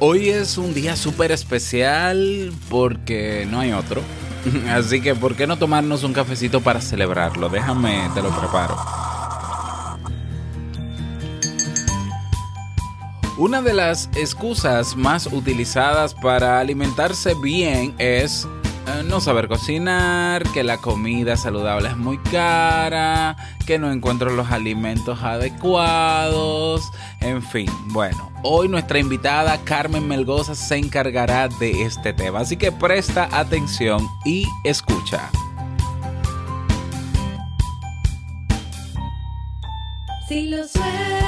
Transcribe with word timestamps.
Hoy 0.00 0.28
es 0.28 0.58
un 0.58 0.74
día 0.74 0.94
súper 0.94 1.32
especial 1.32 2.52
porque 2.68 3.48
no 3.50 3.58
hay 3.58 3.72
otro. 3.72 4.00
Así 4.70 5.00
que, 5.00 5.16
¿por 5.16 5.34
qué 5.34 5.48
no 5.48 5.58
tomarnos 5.58 6.04
un 6.04 6.12
cafecito 6.12 6.60
para 6.60 6.80
celebrarlo? 6.80 7.48
Déjame, 7.48 8.08
te 8.14 8.22
lo 8.22 8.30
preparo. 8.30 8.76
Una 13.38 13.60
de 13.60 13.74
las 13.74 14.08
excusas 14.14 14.94
más 14.94 15.26
utilizadas 15.26 16.14
para 16.14 16.60
alimentarse 16.60 17.34
bien 17.34 17.96
es 17.98 18.46
no 19.02 19.20
saber 19.20 19.48
cocinar, 19.48 20.42
que 20.52 20.64
la 20.64 20.78
comida 20.78 21.36
saludable 21.36 21.88
es 21.88 21.96
muy 21.96 22.18
cara, 22.18 23.36
que 23.66 23.78
no 23.78 23.92
encuentro 23.92 24.30
los 24.30 24.50
alimentos 24.50 25.22
adecuados, 25.22 26.90
en 27.20 27.42
fin, 27.42 27.70
bueno, 27.86 28.32
hoy 28.42 28.68
nuestra 28.68 28.98
invitada 28.98 29.58
Carmen 29.64 30.06
Melgoza 30.08 30.54
se 30.54 30.76
encargará 30.76 31.48
de 31.48 31.82
este 31.82 32.12
tema, 32.12 32.40
así 32.40 32.56
que 32.56 32.72
presta 32.72 33.28
atención 33.32 34.06
y 34.24 34.46
escucha. 34.64 35.30
Si 40.28 40.48
lo 40.48 40.66
sueñas, 40.68 41.27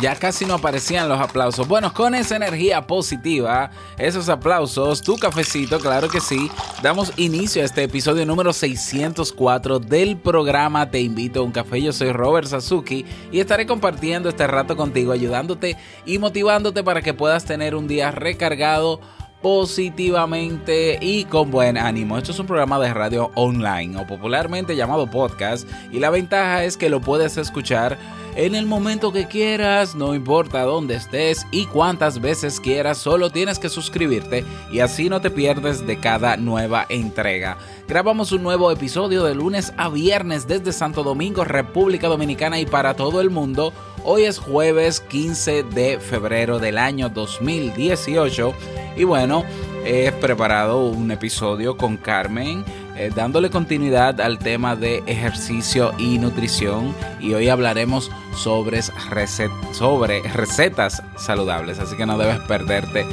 Ya, 0.00 0.14
casi 0.14 0.46
no 0.46 0.54
aparecían 0.54 1.08
los 1.08 1.20
aplausos. 1.20 1.68
Bueno, 1.68 1.92
con 1.92 2.14
esa 2.14 2.36
energía 2.36 2.86
positiva, 2.86 3.70
esos 3.98 4.28
aplausos, 4.28 5.02
tu 5.02 5.16
cafecito, 5.16 5.78
claro 5.78 6.08
que 6.08 6.20
sí, 6.20 6.50
damos 6.82 7.12
inicio 7.16 7.60
a 7.60 7.66
este 7.66 7.82
episodio 7.82 8.24
número 8.24 8.52
604 8.52 9.78
del 9.78 10.16
programa 10.16 10.90
Te 10.90 11.00
invito 11.00 11.40
a 11.40 11.42
un 11.42 11.52
café. 11.52 11.82
Yo 11.82 11.92
soy 11.92 12.12
Robert 12.12 12.48
Sasuki 12.48 13.04
y 13.30 13.40
estaré 13.40 13.66
compartiendo 13.66 14.30
este 14.30 14.46
rato 14.46 14.74
contigo, 14.74 15.12
ayudándote 15.12 15.76
y 16.06 16.18
motivándote 16.18 16.82
para 16.82 17.02
que 17.02 17.12
puedas 17.12 17.44
tener 17.44 17.74
un 17.74 17.88
día 17.88 18.10
recargado 18.10 19.00
positivamente 19.42 20.98
y 21.00 21.24
con 21.24 21.50
buen 21.50 21.78
ánimo. 21.78 22.18
Esto 22.18 22.32
es 22.32 22.38
un 22.38 22.46
programa 22.46 22.78
de 22.78 22.92
radio 22.92 23.30
online 23.34 23.96
o 23.96 24.06
popularmente 24.06 24.76
llamado 24.76 25.08
podcast 25.10 25.68
y 25.92 26.00
la 26.00 26.10
ventaja 26.10 26.64
es 26.64 26.76
que 26.76 26.88
lo 26.90 27.00
puedes 27.00 27.36
escuchar 27.36 27.98
en 28.38 28.54
el 28.54 28.66
momento 28.66 29.12
que 29.12 29.26
quieras, 29.26 29.96
no 29.96 30.14
importa 30.14 30.62
dónde 30.62 30.94
estés 30.94 31.44
y 31.50 31.66
cuántas 31.66 32.20
veces 32.20 32.60
quieras, 32.60 32.98
solo 32.98 33.30
tienes 33.30 33.58
que 33.58 33.68
suscribirte 33.68 34.44
y 34.70 34.78
así 34.78 35.08
no 35.08 35.20
te 35.20 35.30
pierdes 35.30 35.84
de 35.88 35.98
cada 35.98 36.36
nueva 36.36 36.86
entrega. 36.88 37.58
Grabamos 37.88 38.30
un 38.30 38.44
nuevo 38.44 38.70
episodio 38.70 39.24
de 39.24 39.34
lunes 39.34 39.72
a 39.76 39.88
viernes 39.88 40.46
desde 40.46 40.72
Santo 40.72 41.02
Domingo, 41.02 41.42
República 41.42 42.06
Dominicana 42.06 42.60
y 42.60 42.66
para 42.66 42.94
todo 42.94 43.20
el 43.20 43.30
mundo. 43.30 43.72
Hoy 44.10 44.24
es 44.24 44.38
jueves 44.38 45.00
15 45.00 45.64
de 45.64 46.00
febrero 46.00 46.58
del 46.58 46.78
año 46.78 47.10
2018 47.10 48.54
y 48.96 49.04
bueno, 49.04 49.44
he 49.84 50.10
preparado 50.12 50.88
un 50.88 51.10
episodio 51.10 51.76
con 51.76 51.98
Carmen 51.98 52.64
eh, 52.96 53.10
dándole 53.14 53.50
continuidad 53.50 54.18
al 54.22 54.38
tema 54.38 54.76
de 54.76 55.02
ejercicio 55.06 55.92
y 55.98 56.16
nutrición 56.16 56.94
y 57.20 57.34
hoy 57.34 57.50
hablaremos 57.50 58.10
sobre, 58.34 58.80
recet 59.10 59.50
sobre 59.72 60.22
recetas 60.22 61.02
saludables, 61.18 61.78
así 61.78 61.94
que 61.94 62.06
no 62.06 62.16
debes 62.16 62.38
perderte 62.48 63.04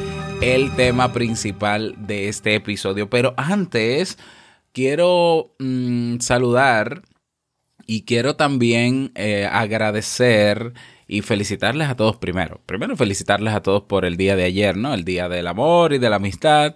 el 0.42 0.74
tema 0.78 1.12
principal 1.12 1.94
de 1.98 2.30
este 2.30 2.56
episodio. 2.56 3.10
Pero 3.10 3.34
antes 3.36 4.18
quiero 4.72 5.52
mm, 5.60 6.20
saludar 6.20 7.02
y 7.86 8.04
quiero 8.04 8.36
también 8.36 9.12
eh, 9.16 9.48
agradecer 9.52 10.74
y 11.08 11.22
felicitarles 11.22 11.88
a 11.88 11.96
todos 11.96 12.18
primero. 12.18 12.62
Primero 12.66 12.98
felicitarles 12.98 13.54
a 13.54 13.62
todos 13.62 13.84
por 13.84 14.06
el 14.06 14.18
día 14.18 14.36
de 14.36 14.44
ayer, 14.44 14.76
¿no? 14.76 14.94
El 14.94 15.06
día 15.06 15.30
del 15.30 15.48
amor 15.48 15.94
y 15.94 16.00
de 16.00 16.10
la 16.10 16.16
amistad. 16.18 16.76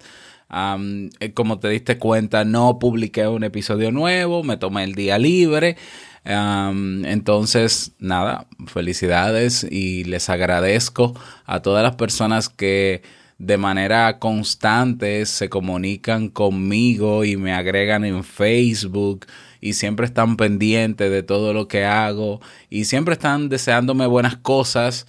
Um, 0.51 1.09
como 1.35 1.59
te 1.59 1.69
diste 1.69 1.97
cuenta, 1.97 2.43
no 2.43 2.79
publiqué 2.79 3.27
un 3.27 3.43
episodio 3.43 3.91
nuevo, 3.91 4.43
me 4.43 4.57
tomé 4.57 4.83
el 4.83 4.95
día 4.95 5.17
libre. 5.17 5.77
Entonces, 6.25 7.93
nada, 7.97 8.45
felicidades 8.67 9.63
y 9.63 10.03
les 10.03 10.29
agradezco 10.29 11.19
a 11.45 11.61
todas 11.61 11.81
las 11.81 11.95
personas 11.95 12.49
que 12.49 13.01
de 13.39 13.57
manera 13.57 14.19
constante 14.19 15.25
se 15.25 15.49
comunican 15.49 16.27
conmigo 16.27 17.23
y 17.23 17.37
me 17.37 17.53
agregan 17.53 18.03
en 18.03 18.23
Facebook 18.23 19.25
y 19.61 19.73
siempre 19.73 20.05
están 20.05 20.37
pendientes 20.37 21.11
de 21.11 21.23
todo 21.23 21.53
lo 21.53 21.67
que 21.67 21.85
hago 21.85 22.41
y 22.69 22.85
siempre 22.85 23.13
están 23.13 23.49
deseándome 23.49 24.07
buenas 24.07 24.37
cosas. 24.37 25.05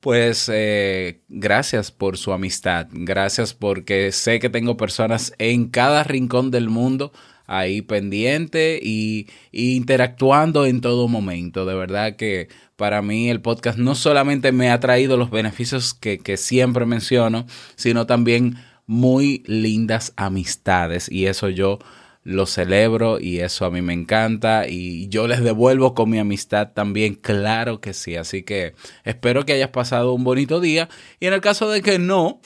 Pues 0.00 0.50
eh, 0.52 1.22
gracias 1.28 1.92
por 1.92 2.18
su 2.18 2.32
amistad, 2.32 2.88
gracias 2.90 3.54
porque 3.54 4.10
sé 4.10 4.40
que 4.40 4.50
tengo 4.50 4.76
personas 4.76 5.32
en 5.38 5.68
cada 5.68 6.02
rincón 6.02 6.50
del 6.50 6.68
mundo 6.68 7.12
ahí 7.46 7.82
pendiente 7.82 8.80
y, 8.82 9.28
interactuando 9.52 10.66
en 10.66 10.80
todo 10.80 11.06
momento. 11.06 11.66
De 11.66 11.74
verdad 11.74 12.16
que 12.16 12.48
para 12.76 13.00
mí 13.00 13.30
el 13.30 13.40
podcast 13.42 13.78
no 13.78 13.94
solamente 13.94 14.50
me 14.50 14.70
ha 14.70 14.80
traído 14.80 15.16
los 15.16 15.30
beneficios 15.30 15.94
que 15.94 16.36
siempre 16.36 16.84
menciono, 16.84 17.46
sino 17.76 18.06
también 18.06 18.56
muy 18.86 19.42
lindas 19.46 20.12
amistades 20.16 21.10
y 21.10 21.26
eso 21.26 21.48
yo 21.48 21.78
lo 22.24 22.46
celebro 22.46 23.18
y 23.20 23.40
eso 23.40 23.64
a 23.64 23.70
mí 23.70 23.82
me 23.82 23.92
encanta 23.92 24.68
y 24.68 25.08
yo 25.08 25.26
les 25.26 25.42
devuelvo 25.42 25.94
con 25.94 26.10
mi 26.10 26.18
amistad 26.18 26.72
también, 26.72 27.14
claro 27.14 27.80
que 27.80 27.94
sí. 27.94 28.16
Así 28.16 28.42
que 28.42 28.74
espero 29.04 29.44
que 29.44 29.54
hayas 29.54 29.70
pasado 29.70 30.12
un 30.12 30.24
bonito 30.24 30.60
día 30.60 30.88
y 31.20 31.26
en 31.26 31.34
el 31.34 31.40
caso 31.40 31.68
de 31.68 31.82
que 31.82 31.98
no, 31.98 32.40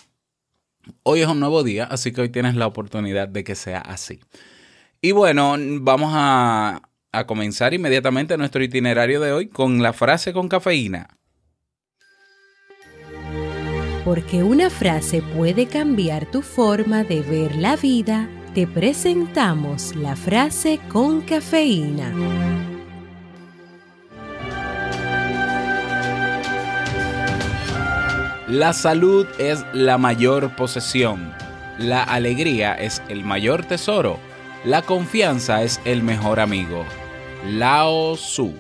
hoy 1.03 1.21
es 1.21 1.29
un 1.29 1.41
nuevo 1.41 1.63
día, 1.63 1.85
así 1.85 2.13
que 2.13 2.23
hoy 2.23 2.29
tienes 2.31 2.55
la 2.55 2.67
oportunidad 2.67 3.29
de 3.29 3.45
que 3.45 3.55
sea 3.55 3.81
así. 3.81 4.21
Y 5.03 5.13
bueno, 5.13 5.57
vamos 5.59 6.11
a, 6.15 6.83
a 7.13 7.27
comenzar 7.27 7.75
inmediatamente 7.75 8.37
nuestro 8.39 8.63
itinerario 8.63 9.21
de 9.21 9.33
hoy 9.33 9.49
con 9.49 9.83
la 9.83 9.93
frase 9.93 10.33
con 10.33 10.49
cafeína. 10.49 11.09
Porque 14.05 14.45
una 14.45 14.71
frase 14.71 15.21
puede 15.21 15.67
cambiar 15.67 16.31
tu 16.31 16.41
forma 16.41 17.03
de 17.03 17.23
ver 17.23 17.57
la 17.57 17.75
vida, 17.75 18.31
te 18.57 18.67
presentamos 18.67 19.95
la 19.97 20.17
frase 20.17 20.81
con 20.89 21.21
cafeína. 21.21 22.11
La 28.49 28.73
salud 28.73 29.27
es 29.39 29.63
la 29.75 29.99
mayor 29.99 30.57
posesión. 30.57 31.35
La 31.79 32.03
alegría 32.03 32.73
es 32.73 33.03
el 33.11 33.25
mayor 33.25 33.63
tesoro. 33.63 34.19
La 34.65 34.81
confianza 34.81 35.63
es 35.63 35.79
el 35.85 36.03
mejor 36.03 36.41
amigo. 36.41 36.87
Lao 37.45 38.17
Su. 38.17 38.55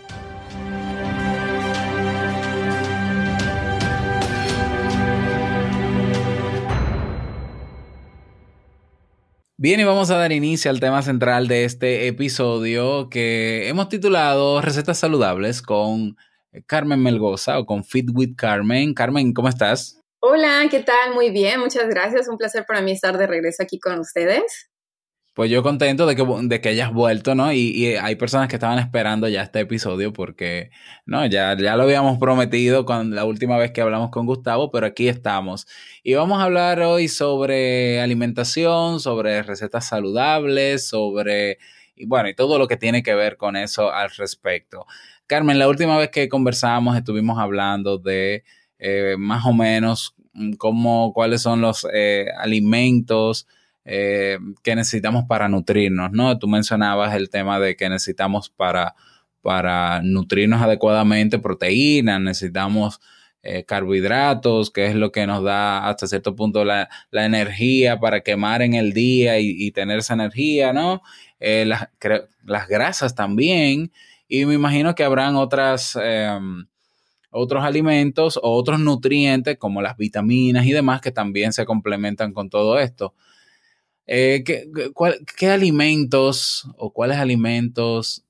Bien, 9.58 9.80
y 9.80 9.84
vamos 9.84 10.10
a 10.10 10.18
dar 10.18 10.32
inicio 10.32 10.70
al 10.70 10.80
tema 10.80 11.00
central 11.00 11.48
de 11.48 11.64
este 11.64 12.08
episodio 12.08 13.08
que 13.08 13.68
hemos 13.68 13.88
titulado 13.88 14.60
Recetas 14.60 14.98
Saludables 14.98 15.62
con 15.62 16.18
Carmen 16.66 17.02
Melgoza 17.02 17.58
o 17.58 17.64
con 17.64 17.82
Fit 17.82 18.10
with 18.12 18.34
Carmen. 18.36 18.92
Carmen, 18.92 19.32
¿cómo 19.32 19.48
estás? 19.48 19.98
Hola, 20.20 20.66
¿qué 20.70 20.80
tal? 20.80 21.14
Muy 21.14 21.30
bien, 21.30 21.58
muchas 21.58 21.88
gracias. 21.88 22.28
Un 22.28 22.36
placer 22.36 22.66
para 22.66 22.82
mí 22.82 22.92
estar 22.92 23.16
de 23.16 23.26
regreso 23.26 23.62
aquí 23.62 23.80
con 23.80 23.98
ustedes. 23.98 24.68
Pues 25.36 25.50
yo 25.50 25.62
contento 25.62 26.06
de 26.06 26.16
que, 26.16 26.24
de 26.44 26.60
que 26.62 26.70
hayas 26.70 26.90
vuelto, 26.94 27.34
¿no? 27.34 27.52
Y, 27.52 27.58
y 27.58 27.96
hay 27.96 28.16
personas 28.16 28.48
que 28.48 28.56
estaban 28.56 28.78
esperando 28.78 29.28
ya 29.28 29.42
este 29.42 29.60
episodio 29.60 30.10
porque, 30.14 30.70
no, 31.04 31.26
ya, 31.26 31.54
ya 31.58 31.76
lo 31.76 31.82
habíamos 31.82 32.16
prometido 32.18 32.86
con 32.86 33.14
la 33.14 33.26
última 33.26 33.58
vez 33.58 33.70
que 33.70 33.82
hablamos 33.82 34.08
con 34.08 34.24
Gustavo, 34.24 34.70
pero 34.70 34.86
aquí 34.86 35.08
estamos. 35.08 35.66
Y 36.02 36.14
vamos 36.14 36.38
a 36.40 36.44
hablar 36.44 36.80
hoy 36.80 37.08
sobre 37.08 38.00
alimentación, 38.00 38.98
sobre 38.98 39.42
recetas 39.42 39.86
saludables, 39.86 40.88
sobre, 40.88 41.58
y 41.94 42.06
bueno, 42.06 42.30
y 42.30 42.34
todo 42.34 42.58
lo 42.58 42.66
que 42.66 42.78
tiene 42.78 43.02
que 43.02 43.14
ver 43.14 43.36
con 43.36 43.56
eso 43.56 43.92
al 43.92 44.08
respecto. 44.12 44.86
Carmen, 45.26 45.58
la 45.58 45.68
última 45.68 45.98
vez 45.98 46.08
que 46.08 46.30
conversamos 46.30 46.96
estuvimos 46.96 47.38
hablando 47.38 47.98
de 47.98 48.42
eh, 48.78 49.16
más 49.18 49.44
o 49.44 49.52
menos 49.52 50.14
mm, 50.32 50.52
cómo, 50.54 51.12
cuáles 51.12 51.42
son 51.42 51.60
los 51.60 51.86
eh, 51.92 52.24
alimentos 52.38 53.46
eh, 53.86 54.38
que 54.64 54.74
necesitamos 54.74 55.24
para 55.28 55.48
nutrirnos, 55.48 56.10
¿no? 56.10 56.38
Tú 56.38 56.48
mencionabas 56.48 57.14
el 57.14 57.30
tema 57.30 57.60
de 57.60 57.76
que 57.76 57.88
necesitamos 57.88 58.50
para, 58.50 58.96
para 59.42 60.02
nutrirnos 60.02 60.60
adecuadamente 60.60 61.38
proteínas, 61.38 62.20
necesitamos 62.20 63.00
eh, 63.42 63.64
carbohidratos, 63.64 64.72
que 64.72 64.86
es 64.86 64.96
lo 64.96 65.12
que 65.12 65.24
nos 65.24 65.44
da 65.44 65.88
hasta 65.88 66.08
cierto 66.08 66.34
punto 66.34 66.64
la, 66.64 66.88
la 67.12 67.26
energía 67.26 68.00
para 68.00 68.22
quemar 68.22 68.60
en 68.60 68.74
el 68.74 68.92
día 68.92 69.38
y, 69.38 69.70
tener 69.70 70.00
esa 70.00 70.14
energía, 70.14 70.72
¿no? 70.72 71.00
Eh, 71.38 71.64
las, 71.64 71.88
las, 72.44 72.66
grasas 72.66 73.14
también, 73.14 73.92
y 74.26 74.46
me 74.46 74.54
imagino 74.54 74.96
que 74.96 75.04
habrán 75.04 75.36
otras... 75.36 75.96
Eh, 76.02 76.38
otros 77.30 77.64
alimentos 77.64 78.40
o 78.42 78.54
otros 78.56 78.80
nutrientes 78.80 79.58
como 79.58 79.82
las 79.82 79.98
vitaminas 79.98 80.64
y 80.64 80.72
demás 80.72 81.02
que 81.02 81.10
también 81.10 81.52
se 81.52 81.66
complementan 81.66 82.32
con 82.32 82.48
todo 82.48 82.78
esto. 82.78 83.14
Eh, 84.06 84.42
¿qué, 84.44 84.68
cuál, 84.94 85.18
¿Qué 85.36 85.48
alimentos 85.48 86.68
o 86.76 86.92
cuáles 86.92 87.18
alimentos 87.18 88.24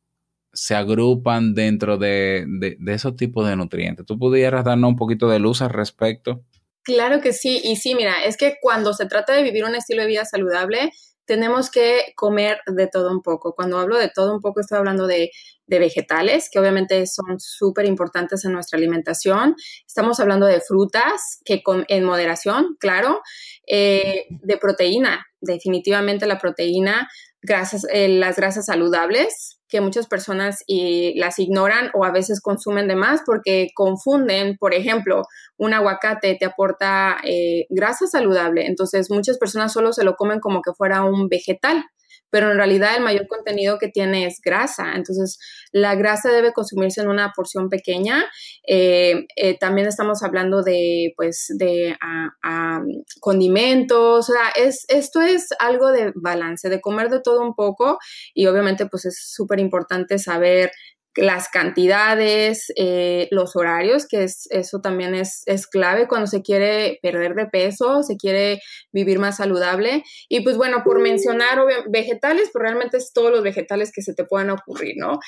se 0.52 0.75
agrupan 0.75 1.55
dentro 1.55 1.99
de, 1.99 2.46
de, 2.49 2.76
de, 2.78 2.94
esos 2.94 3.17
tipos 3.17 3.46
de 3.46 3.56
nutrientes? 3.56 4.06
¿Tú 4.06 4.19
pudieras 4.19 4.64
darnos 4.64 4.88
un 4.88 4.96
poquito 4.96 5.28
de 5.28 5.38
luz 5.38 5.61
al 5.61 5.70
respecto? 5.70 6.43
Claro 6.82 7.20
que 7.20 7.32
sí, 7.32 7.61
y 7.64 7.76
sí, 7.76 7.94
mira, 7.94 8.25
es 8.25 8.37
que 8.37 8.56
cuando 8.61 8.94
se 8.94 9.06
trata 9.06 9.32
de 9.32 9.43
vivir 9.43 9.64
un 9.64 9.75
estilo 9.75 10.02
de 10.02 10.08
vida 10.08 10.25
saludable, 10.25 10.93
tenemos 11.26 11.70
que 11.70 12.14
comer 12.14 12.61
de 12.67 12.87
todo 12.87 13.11
un 13.11 13.22
poco. 13.22 13.55
Cuando 13.55 13.79
hablo 13.79 13.99
de 13.99 14.08
todo 14.08 14.32
un 14.32 14.40
poco, 14.40 14.61
estoy 14.61 14.79
hablando 14.79 15.06
de, 15.06 15.31
de 15.67 15.79
vegetales, 15.79 16.49
que 16.50 16.61
obviamente 16.61 17.05
son 17.06 17.38
súper 17.38 17.84
importantes 17.84 18.44
en 18.44 18.52
nuestra 18.52 18.79
alimentación. 18.79 19.56
Estamos 19.87 20.20
hablando 20.20 20.46
de 20.46 20.61
frutas, 20.61 21.40
que 21.44 21.62
con, 21.62 21.84
en 21.88 22.05
moderación, 22.05 22.76
claro. 22.79 23.20
Eh, 23.68 24.26
de 24.30 24.58
proteína, 24.58 25.26
definitivamente 25.40 26.26
la 26.26 26.38
proteína, 26.38 27.08
grasas, 27.42 27.84
eh, 27.92 28.08
las 28.08 28.36
grasas 28.36 28.66
saludables, 28.66 29.58
que 29.68 29.80
muchas 29.80 30.06
personas 30.06 30.62
y 30.68 31.18
las 31.18 31.40
ignoran 31.40 31.90
o 31.94 32.04
a 32.04 32.12
veces 32.12 32.40
consumen 32.40 32.86
de 32.86 32.94
más 32.94 33.22
porque 33.26 33.68
confunden, 33.74 34.56
por 34.58 34.72
ejemplo, 34.72 35.22
un 35.56 35.74
aguacate 35.74 36.36
te 36.38 36.46
aporta 36.46 37.16
eh, 37.24 37.66
grasa 37.68 38.06
saludable, 38.06 38.66
entonces 38.66 39.10
muchas 39.10 39.38
personas 39.38 39.72
solo 39.72 39.92
se 39.92 40.04
lo 40.04 40.14
comen 40.14 40.38
como 40.38 40.62
que 40.62 40.72
fuera 40.72 41.02
un 41.02 41.28
vegetal, 41.28 41.84
pero 42.31 42.50
en 42.50 42.56
realidad 42.56 42.96
el 42.96 43.02
mayor 43.02 43.26
contenido 43.28 43.78
que 43.78 43.88
tiene 43.88 44.26
es 44.26 44.40
grasa. 44.44 44.93
Entonces, 44.94 45.38
la 45.73 45.94
grasa 45.94 46.31
debe 46.31 46.52
consumirse 46.52 47.00
en 47.00 47.08
una 47.08 47.32
porción 47.34 47.69
pequeña. 47.69 48.25
Eh, 48.67 49.26
eh, 49.37 49.58
también 49.58 49.87
estamos 49.87 50.23
hablando 50.23 50.62
de, 50.62 51.12
pues, 51.17 51.46
de 51.58 51.96
a, 52.00 52.31
a 52.43 52.82
condimentos. 53.20 54.28
O 54.28 54.32
sea, 54.32 54.50
es, 54.56 54.84
esto 54.88 55.20
es 55.20 55.49
algo 55.58 55.93
de 55.93 56.12
balance, 56.14 56.69
de 56.69 56.81
comer 56.81 57.11
de 57.11 57.20
todo 57.20 57.43
un 57.43 57.55
poco 57.55 57.99
y 58.34 58.46
obviamente, 58.46 58.87
pues, 58.87 59.05
es 59.06 59.32
súper 59.32 59.61
importante 59.61 60.19
saber 60.19 60.70
las 61.16 61.48
cantidades, 61.48 62.72
eh, 62.76 63.28
los 63.30 63.56
horarios, 63.56 64.06
que 64.06 64.24
es, 64.24 64.46
eso 64.50 64.80
también 64.80 65.14
es, 65.14 65.42
es, 65.46 65.66
clave 65.66 66.08
cuando 66.08 66.26
se 66.26 66.42
quiere 66.42 66.98
perder 67.02 67.34
de 67.34 67.46
peso, 67.46 68.02
se 68.02 68.16
quiere 68.16 68.60
vivir 68.92 69.18
más 69.18 69.38
saludable. 69.38 70.02
Y 70.28 70.40
pues 70.40 70.56
bueno, 70.56 70.82
por 70.84 71.00
mencionar 71.00 71.58
vegetales, 71.88 72.50
pues 72.52 72.62
realmente 72.62 72.98
es 72.98 73.12
todos 73.12 73.30
los 73.30 73.42
vegetales 73.42 73.90
que 73.92 74.02
se 74.02 74.14
te 74.14 74.24
puedan 74.24 74.50
ocurrir, 74.50 74.94
¿no? 74.96 75.18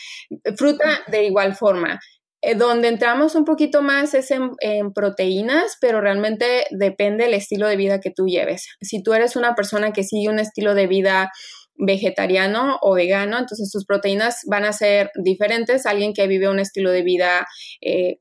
Fruta 0.57 1.01
de 1.09 1.25
igual 1.25 1.55
forma. 1.55 1.99
Eh, 2.41 2.55
donde 2.55 2.87
entramos 2.87 3.35
un 3.35 3.45
poquito 3.45 3.83
más 3.83 4.15
es 4.15 4.31
en, 4.31 4.51
en, 4.61 4.93
proteínas, 4.93 5.77
pero 5.81 6.01
realmente 6.01 6.67
depende 6.71 7.25
del 7.25 7.35
estilo 7.35 7.67
de 7.67 7.77
vida 7.77 7.99
que 8.01 8.13
tú 8.13 8.27
lleves. 8.27 8.69
Si 8.81 9.03
tú 9.03 9.13
eres 9.13 9.35
una 9.35 9.57
persona 9.57 9.93
que 9.93 10.05
sigue 10.05 10.29
un 10.29 10.39
estilo 10.39 10.77
de 10.77 10.87
vida 10.87 11.33
vegetariano 11.79 12.79
o 12.83 12.95
vegano, 12.95 13.39
entonces 13.39 13.71
sus 13.71 13.87
proteínas 13.87 14.41
van 14.47 14.65
a 14.65 14.73
ser 14.73 15.11
diferentes 15.15 15.87
a 15.87 15.91
alguien 15.91 16.13
que 16.13 16.27
vive 16.27 16.49
un 16.49 16.59
estilo 16.59 16.91
de 16.91 17.03
vida, 17.03 17.47
eh, 17.81 18.19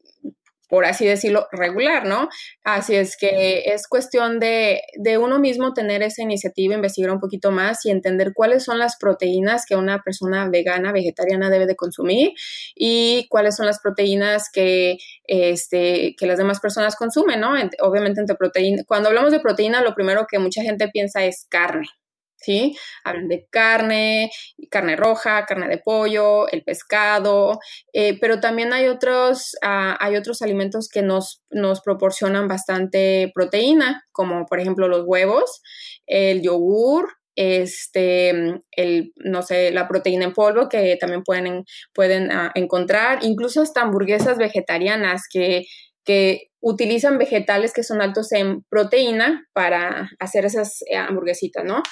por 0.70 0.86
así 0.86 1.06
decirlo, 1.06 1.48
regular, 1.52 2.06
¿no? 2.06 2.28
Así 2.64 2.94
es 2.94 3.16
que 3.18 3.64
es 3.68 3.88
cuestión 3.88 4.38
de, 4.40 4.82
de, 4.98 5.18
uno 5.18 5.40
mismo 5.40 5.74
tener 5.74 6.04
esa 6.04 6.24
iniciativa, 6.24 6.76
investigar 6.76 7.12
un 7.12 7.22
poquito 7.22 7.52
más 7.52 7.86
y 7.86 7.90
entender 7.90 8.34
cuáles 8.36 8.66
son 8.66 8.78
las 8.78 8.98
proteínas 8.98 9.66
que 9.66 9.78
una 9.78 10.02
persona 10.04 10.50
vegana, 10.50 10.92
vegetariana 10.92 11.50
debe 11.50 11.68
de 11.68 11.78
consumir 11.78 12.32
y 12.76 13.28
cuáles 13.30 13.56
son 13.56 13.66
las 13.66 13.80
proteínas 13.80 14.50
que, 14.52 14.98
este, 15.24 16.16
que 16.18 16.28
las 16.28 16.38
demás 16.38 16.60
personas 16.60 16.98
consumen, 16.98 17.40
¿no? 17.40 17.54
Obviamente 17.82 18.20
entre 18.20 18.36
proteína, 18.36 18.84
cuando 18.86 19.08
hablamos 19.08 19.32
de 19.32 19.40
proteína, 19.40 19.82
lo 19.82 19.96
primero 19.96 20.28
que 20.30 20.38
mucha 20.38 20.62
gente 20.64 20.90
piensa 20.90 21.24
es 21.24 21.46
carne, 21.50 21.88
¿sí? 22.38 22.78
Hablan 23.04 23.28
de 23.28 23.48
carne, 23.50 24.32
carne 24.70 24.96
roja, 24.96 25.46
carne 25.46 25.68
de 25.68 25.80
pollo, 25.80 26.48
el 26.50 26.64
pescado, 26.64 27.60
eh, 27.94 28.18
pero 28.20 28.40
también 28.40 28.74
hay 28.74 28.88
otros, 28.88 29.56
uh, 29.64 29.96
hay 30.00 30.16
otros 30.16 30.42
alimentos 30.42 30.88
que 30.88 31.02
nos, 31.02 31.44
nos 31.50 31.82
proporcionan 31.82 32.48
bastante 32.48 33.32
proteína, 33.34 34.06
como 34.12 34.46
por 34.46 34.60
ejemplo 34.60 34.88
los 34.88 35.04
huevos, 35.06 35.62
el 36.06 36.42
yogur, 36.42 37.18
este, 37.36 38.30
el, 38.72 39.14
no 39.18 39.44
sé, 39.44 39.72
la 39.72 39.88
proteína 39.88 40.26
en 40.26 40.34
polvo 40.34 40.70
que 40.70 40.98
también 41.00 41.24
pueden, 41.24 41.66
pueden 41.94 42.32
uh, 42.32 42.50
encontrar, 42.56 43.20
incluso 43.22 43.62
hasta 43.62 43.82
hamburguesas 43.82 44.38
vegetarianas 44.38 45.24
que, 45.32 45.66
que 46.04 46.50
utilizan 46.62 47.18
vegetales 47.18 47.74
que 47.74 47.84
son 47.84 48.02
altos 48.02 48.32
en 48.32 48.64
proteína 48.64 49.46
para 49.54 50.10
hacer 50.20 50.46
esas 50.46 50.82
eh, 50.90 50.98
hamburguesitas, 50.98 51.64
¿no? 51.64 51.84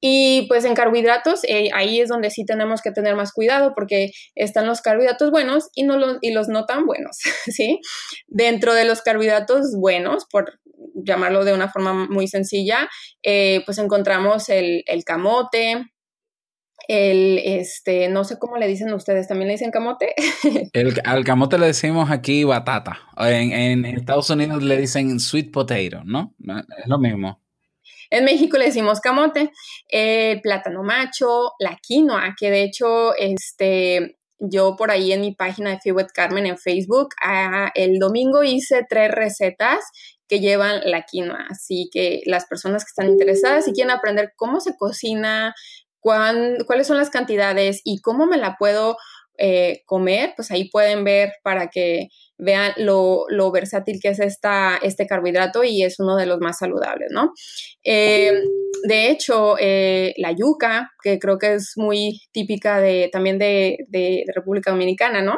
Y 0.00 0.46
pues 0.48 0.64
en 0.64 0.74
carbohidratos, 0.74 1.44
eh, 1.44 1.68
ahí 1.74 2.00
es 2.00 2.08
donde 2.08 2.30
sí 2.30 2.44
tenemos 2.46 2.80
que 2.80 2.90
tener 2.90 3.16
más 3.16 3.32
cuidado 3.32 3.72
porque 3.74 4.12
están 4.34 4.66
los 4.66 4.80
carbohidratos 4.80 5.30
buenos 5.30 5.68
y, 5.74 5.82
no 5.82 5.98
los, 5.98 6.16
y 6.22 6.32
los 6.32 6.48
no 6.48 6.64
tan 6.64 6.86
buenos, 6.86 7.18
¿sí? 7.46 7.80
Dentro 8.26 8.74
de 8.74 8.84
los 8.84 9.02
carbohidratos 9.02 9.76
buenos, 9.76 10.26
por 10.30 10.58
llamarlo 10.94 11.44
de 11.44 11.52
una 11.52 11.68
forma 11.68 11.92
muy 11.92 12.28
sencilla, 12.28 12.88
eh, 13.22 13.62
pues 13.66 13.78
encontramos 13.78 14.48
el, 14.48 14.82
el 14.86 15.04
camote, 15.04 15.84
el, 16.88 17.38
este, 17.44 18.08
no 18.08 18.24
sé 18.24 18.38
cómo 18.38 18.56
le 18.56 18.66
dicen 18.66 18.92
ustedes, 18.94 19.28
¿también 19.28 19.48
le 19.48 19.54
dicen 19.54 19.70
camote? 19.70 20.14
el, 20.72 21.00
al 21.04 21.24
camote 21.24 21.58
le 21.58 21.66
decimos 21.66 22.10
aquí 22.10 22.44
batata. 22.44 23.00
En, 23.18 23.52
en 23.52 23.84
Estados 23.84 24.30
Unidos 24.30 24.62
le 24.62 24.78
dicen 24.78 25.20
sweet 25.20 25.52
potato, 25.52 26.02
¿no? 26.04 26.34
Es 26.78 26.86
lo 26.86 26.98
mismo. 26.98 27.40
En 28.10 28.24
México 28.24 28.58
le 28.58 28.66
decimos 28.66 29.00
camote, 29.00 29.52
el 29.88 30.40
plátano 30.40 30.82
macho, 30.82 31.52
la 31.58 31.78
quinoa, 31.80 32.34
que 32.38 32.50
de 32.50 32.64
hecho, 32.64 33.14
este, 33.16 34.18
yo 34.38 34.74
por 34.76 34.90
ahí 34.90 35.12
en 35.12 35.20
mi 35.20 35.34
página 35.34 35.70
de 35.70 35.80
Fiwet 35.80 36.12
Carmen 36.12 36.46
en 36.46 36.58
Facebook, 36.58 37.10
ah, 37.22 37.70
el 37.74 37.98
domingo 37.98 38.42
hice 38.42 38.84
tres 38.88 39.10
recetas 39.10 39.78
que 40.26 40.40
llevan 40.40 40.80
la 40.84 41.02
quinoa. 41.02 41.46
Así 41.50 41.88
que 41.92 42.22
las 42.26 42.46
personas 42.46 42.84
que 42.84 42.90
están 42.90 43.08
interesadas 43.08 43.68
y 43.68 43.72
quieren 43.72 43.90
aprender 43.90 44.32
cómo 44.36 44.60
se 44.60 44.76
cocina, 44.76 45.54
cuán, 46.00 46.56
cuáles 46.66 46.86
son 46.86 46.96
las 46.96 47.10
cantidades 47.10 47.80
y 47.84 48.00
cómo 48.00 48.26
me 48.26 48.38
la 48.38 48.56
puedo 48.56 48.96
eh, 49.40 49.82
comer, 49.86 50.34
pues 50.36 50.50
ahí 50.50 50.68
pueden 50.70 51.02
ver 51.02 51.32
para 51.42 51.68
que 51.68 52.08
vean 52.38 52.72
lo, 52.76 53.26
versátil 53.52 53.98
que 54.00 54.08
es 54.08 54.20
esta, 54.20 54.78
este 54.82 55.06
carbohidrato 55.06 55.64
y 55.64 55.82
es 55.82 55.98
uno 55.98 56.16
de 56.16 56.26
los 56.26 56.38
más 56.40 56.58
saludables, 56.58 57.08
¿no? 57.10 57.32
Eh, 57.84 58.32
de 58.86 59.10
hecho, 59.10 59.56
eh, 59.58 60.14
la 60.16 60.32
yuca, 60.32 60.90
que 61.02 61.18
creo 61.18 61.38
que 61.38 61.54
es 61.54 61.72
muy 61.76 62.20
típica 62.32 62.80
de, 62.80 63.10
también 63.12 63.38
de, 63.38 63.78
de, 63.88 64.24
de 64.26 64.32
República 64.34 64.70
Dominicana, 64.70 65.22
¿no? 65.22 65.36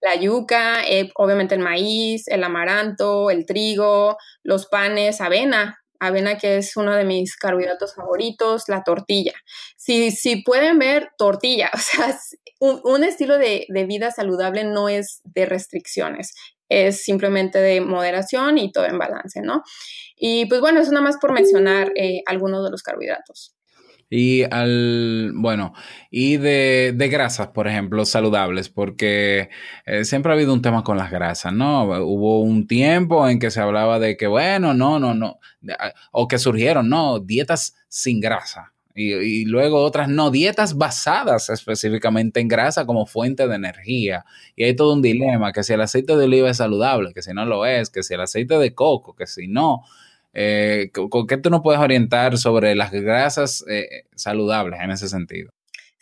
La 0.00 0.14
yuca, 0.14 0.82
eh, 0.88 1.10
obviamente 1.16 1.56
el 1.56 1.60
maíz, 1.60 2.28
el 2.28 2.44
amaranto, 2.44 3.30
el 3.30 3.46
trigo, 3.46 4.16
los 4.44 4.66
panes, 4.66 5.20
avena, 5.20 5.78
avena 5.98 6.38
que 6.38 6.58
es 6.58 6.76
uno 6.76 6.94
de 6.94 7.04
mis 7.04 7.36
carbohidratos 7.36 7.94
favoritos, 7.96 8.64
la 8.68 8.84
tortilla. 8.84 9.32
Si, 9.76 10.12
si 10.12 10.42
pueden 10.42 10.78
ver, 10.78 11.10
tortilla, 11.18 11.70
o 11.74 11.78
sea, 11.78 12.16
un, 12.58 13.04
estilo 13.04 13.38
de, 13.38 13.66
vida 13.86 14.10
saludable 14.10 14.64
no 14.64 14.88
es 14.88 15.20
de 15.24 15.46
restricciones. 15.46 16.34
es 16.68 17.02
simplemente 17.02 17.58
de 17.60 17.80
moderación 17.80 18.58
y 18.58 18.70
todo 18.72 18.84
en 18.84 18.98
balance, 18.98 19.40
¿no? 19.40 19.62
Y 20.16 20.46
pues 20.46 20.60
bueno, 20.60 20.80
eso 20.80 20.92
nada 20.92 21.04
más 21.04 21.16
por 21.18 21.32
mencionar 21.32 21.92
eh, 21.96 22.22
algunos 22.26 22.64
de 22.64 22.70
los 22.70 22.82
carbohidratos. 22.82 23.54
Y 24.10 24.44
al, 24.50 25.32
bueno, 25.34 25.74
y 26.10 26.38
de, 26.38 26.94
grasas, 27.10 27.48
por 27.48 27.68
ejemplo, 27.68 28.06
saludables, 28.06 28.70
porque 28.70 29.50
eh, 29.84 30.04
siempre 30.04 30.32
ha 30.32 30.34
habido 30.34 30.54
un 30.54 30.62
tema 30.62 30.82
con 30.82 30.96
las 30.96 31.10
grasas, 31.10 31.52
¿no? 31.52 31.82
Hubo 31.84 32.40
un 32.40 32.66
tiempo 32.66 33.28
en 33.28 33.38
que 33.38 33.50
se 33.50 33.60
hablaba 33.60 33.98
de 33.98 34.16
que, 34.16 34.26
bueno, 34.26 34.72
no, 34.72 34.98
no, 34.98 35.14
no, 35.14 35.38
ah, 35.78 35.92
o 36.12 36.26
que 36.26 36.38
surgieron, 36.38 36.88
no, 36.88 37.18
dietas 37.20 37.74
sin 37.88 38.18
grasa. 38.20 38.72
Y, 38.98 39.14
y 39.14 39.44
luego 39.44 39.82
otras 39.82 40.08
no, 40.08 40.30
dietas 40.30 40.76
basadas 40.76 41.50
específicamente 41.50 42.40
en 42.40 42.48
grasa 42.48 42.84
como 42.84 43.06
fuente 43.06 43.46
de 43.46 43.54
energía. 43.54 44.24
Y 44.56 44.64
hay 44.64 44.74
todo 44.74 44.94
un 44.94 45.02
dilema, 45.02 45.52
que 45.52 45.62
si 45.62 45.72
el 45.72 45.80
aceite 45.80 46.16
de 46.16 46.24
oliva 46.24 46.50
es 46.50 46.56
saludable, 46.56 47.12
que 47.14 47.22
si 47.22 47.32
no 47.32 47.44
lo 47.44 47.64
es, 47.66 47.90
que 47.90 48.02
si 48.02 48.14
el 48.14 48.20
aceite 48.20 48.58
de 48.58 48.74
coco, 48.74 49.14
que 49.14 49.26
si 49.26 49.48
no. 49.48 49.82
Eh, 50.34 50.90
¿con, 50.92 51.26
qué 51.26 51.36
tú 51.38 51.50
nos 51.50 51.62
puedes 51.62 51.80
orientar 51.80 52.38
sobre 52.38 52.74
las 52.74 52.92
grasas 52.92 53.64
eh, 53.68 54.04
saludables 54.14 54.80
en 54.80 54.90
ese 54.90 55.08
sentido? 55.08 55.52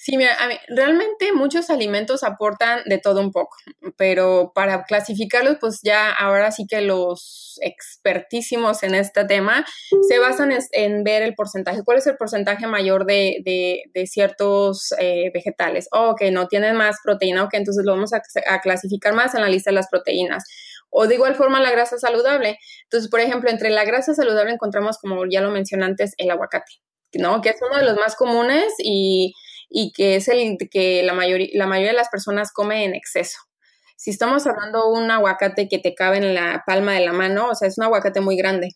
Sí, 0.07 0.17
mira, 0.17 0.37
a 0.39 0.47
mí, 0.47 0.55
realmente 0.69 1.33
muchos 1.33 1.69
alimentos 1.69 2.23
aportan 2.23 2.85
de 2.85 2.99
todo 2.99 3.21
un 3.21 3.33
poco, 3.33 3.57
pero 3.97 4.53
para 4.55 4.85
clasificarlos, 4.85 5.57
pues 5.61 5.81
ya 5.83 6.13
ahora 6.13 6.53
sí 6.53 6.65
que 6.69 6.81
los 6.81 7.59
expertísimos 7.61 8.85
en 8.85 8.95
este 8.95 9.25
tema 9.25 9.67
se 10.09 10.21
basan 10.21 10.53
en, 10.53 10.61
en 10.71 11.03
ver 11.03 11.25
el 11.25 11.35
porcentaje, 11.35 11.83
cuál 11.85 11.99
es 11.99 12.07
el 12.07 12.17
porcentaje 12.17 12.69
mayor 12.69 13.05
de, 13.05 13.39
de, 13.45 13.83
de 13.93 14.07
ciertos 14.07 14.95
eh, 15.01 15.33
vegetales. 15.35 15.89
Oh, 15.91 16.11
ok, 16.11 16.23
no 16.31 16.47
tienen 16.47 16.77
más 16.77 16.99
proteína, 17.03 17.43
ok, 17.43 17.55
entonces 17.55 17.85
lo 17.85 17.91
vamos 17.91 18.13
a, 18.13 18.23
a 18.47 18.61
clasificar 18.61 19.13
más 19.13 19.35
en 19.35 19.41
la 19.41 19.49
lista 19.49 19.71
de 19.71 19.75
las 19.75 19.89
proteínas. 19.89 20.45
O 20.89 21.09
de 21.09 21.17
igual 21.17 21.35
forma 21.35 21.59
la 21.59 21.73
grasa 21.73 21.99
saludable. 21.99 22.59
Entonces, 22.85 23.11
por 23.11 23.19
ejemplo, 23.19 23.51
entre 23.51 23.71
la 23.71 23.85
grasa 23.85 24.15
saludable 24.15 24.53
encontramos, 24.53 24.99
como 24.99 25.25
ya 25.29 25.41
lo 25.41 25.51
mencioné 25.51 25.85
antes, 25.85 26.15
el 26.17 26.31
aguacate, 26.31 26.75
¿no? 27.15 27.41
Que 27.41 27.49
es 27.49 27.57
uno 27.61 27.77
de 27.77 27.85
los 27.85 27.97
más 27.97 28.15
comunes 28.15 28.73
y 28.79 29.35
y 29.69 29.93
que 29.93 30.17
es 30.17 30.29
el 30.29 30.57
que 30.71 31.03
la, 31.03 31.13
mayoría 31.15 31.49
la 31.55 31.67
mayoría 31.67 31.93
de 31.93 31.99
las 31.99 32.09
personas 32.09 32.53
come 32.53 32.85
en 32.85 32.95
exceso. 32.95 33.39
Si 33.97 34.11
estamos 34.11 34.47
hablando 34.47 34.83
de 34.83 35.01
un 35.01 35.11
aguacate 35.11 35.69
que 35.69 35.79
te 35.79 35.95
cabe 35.95 36.19
en 36.19 36.35
la 36.35 36.63
palma 36.67 36.93
de 36.93 37.01
la 37.01 37.13
mano, 37.13 37.49
o 37.49 37.55
sea, 37.55 37.69
es 37.69 37.79
un 37.79 37.85
aguacate 37.85 38.21
muy 38.21 38.37
grande, 38.37 38.69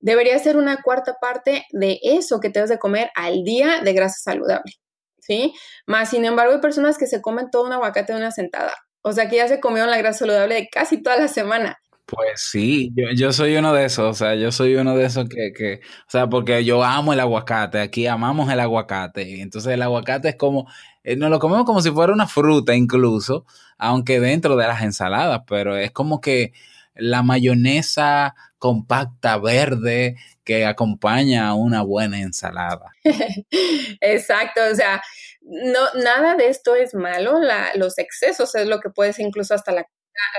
debería 0.00 0.38
ser 0.38 0.56
una 0.56 0.82
cuarta 0.82 1.16
parte 1.20 1.66
de 1.70 1.98
eso 2.02 2.40
que 2.40 2.48
te 2.48 2.58
debes 2.58 2.70
de 2.70 2.78
comer 2.78 3.10
al 3.14 3.44
día 3.44 3.80
de 3.82 3.92
grasa 3.92 4.16
saludable, 4.18 4.72
¿sí? 5.18 5.52
Más, 5.86 6.10
sin 6.10 6.24
embargo, 6.24 6.54
hay 6.54 6.60
personas 6.60 6.98
que 6.98 7.06
se 7.06 7.20
comen 7.20 7.50
todo 7.50 7.64
un 7.64 7.72
aguacate 7.72 8.12
de 8.12 8.18
una 8.18 8.30
sentada, 8.30 8.74
o 9.02 9.12
sea, 9.12 9.28
que 9.28 9.36
ya 9.36 9.48
se 9.48 9.60
comieron 9.60 9.90
la 9.90 9.98
grasa 9.98 10.20
saludable 10.20 10.54
de 10.54 10.68
casi 10.68 11.02
toda 11.02 11.16
la 11.16 11.28
semana. 11.28 11.78
Pues 12.10 12.40
sí, 12.40 12.92
yo, 12.96 13.04
yo 13.14 13.32
soy 13.32 13.56
uno 13.56 13.72
de 13.72 13.84
esos, 13.84 14.10
o 14.10 14.14
sea, 14.14 14.34
yo 14.34 14.50
soy 14.50 14.74
uno 14.74 14.96
de 14.96 15.04
esos 15.04 15.28
que, 15.28 15.52
que, 15.52 15.80
o 16.06 16.10
sea, 16.10 16.28
porque 16.28 16.64
yo 16.64 16.82
amo 16.82 17.12
el 17.12 17.20
aguacate, 17.20 17.80
aquí 17.80 18.08
amamos 18.08 18.50
el 18.50 18.58
aguacate, 18.58 19.40
entonces 19.40 19.72
el 19.72 19.82
aguacate 19.82 20.30
es 20.30 20.36
como, 20.36 20.68
eh, 21.04 21.14
nos 21.14 21.30
lo 21.30 21.38
comemos 21.38 21.66
como 21.66 21.80
si 21.82 21.90
fuera 21.92 22.12
una 22.12 22.26
fruta 22.26 22.74
incluso, 22.74 23.46
aunque 23.78 24.18
dentro 24.18 24.56
de 24.56 24.66
las 24.66 24.82
ensaladas, 24.82 25.42
pero 25.46 25.76
es 25.76 25.92
como 25.92 26.20
que 26.20 26.52
la 26.94 27.22
mayonesa 27.22 28.34
compacta 28.58 29.38
verde 29.38 30.16
que 30.42 30.66
acompaña 30.66 31.48
a 31.48 31.54
una 31.54 31.82
buena 31.82 32.20
ensalada. 32.20 32.92
Exacto, 34.00 34.60
o 34.70 34.74
sea, 34.74 35.00
no, 35.42 36.02
nada 36.02 36.34
de 36.34 36.48
esto 36.48 36.74
es 36.74 36.92
malo, 36.92 37.38
la, 37.38 37.68
los 37.76 37.98
excesos 37.98 38.54
es 38.56 38.66
lo 38.66 38.80
que 38.80 38.90
puede 38.90 39.12
ser 39.12 39.26
incluso 39.26 39.54
hasta 39.54 39.70
la 39.70 39.86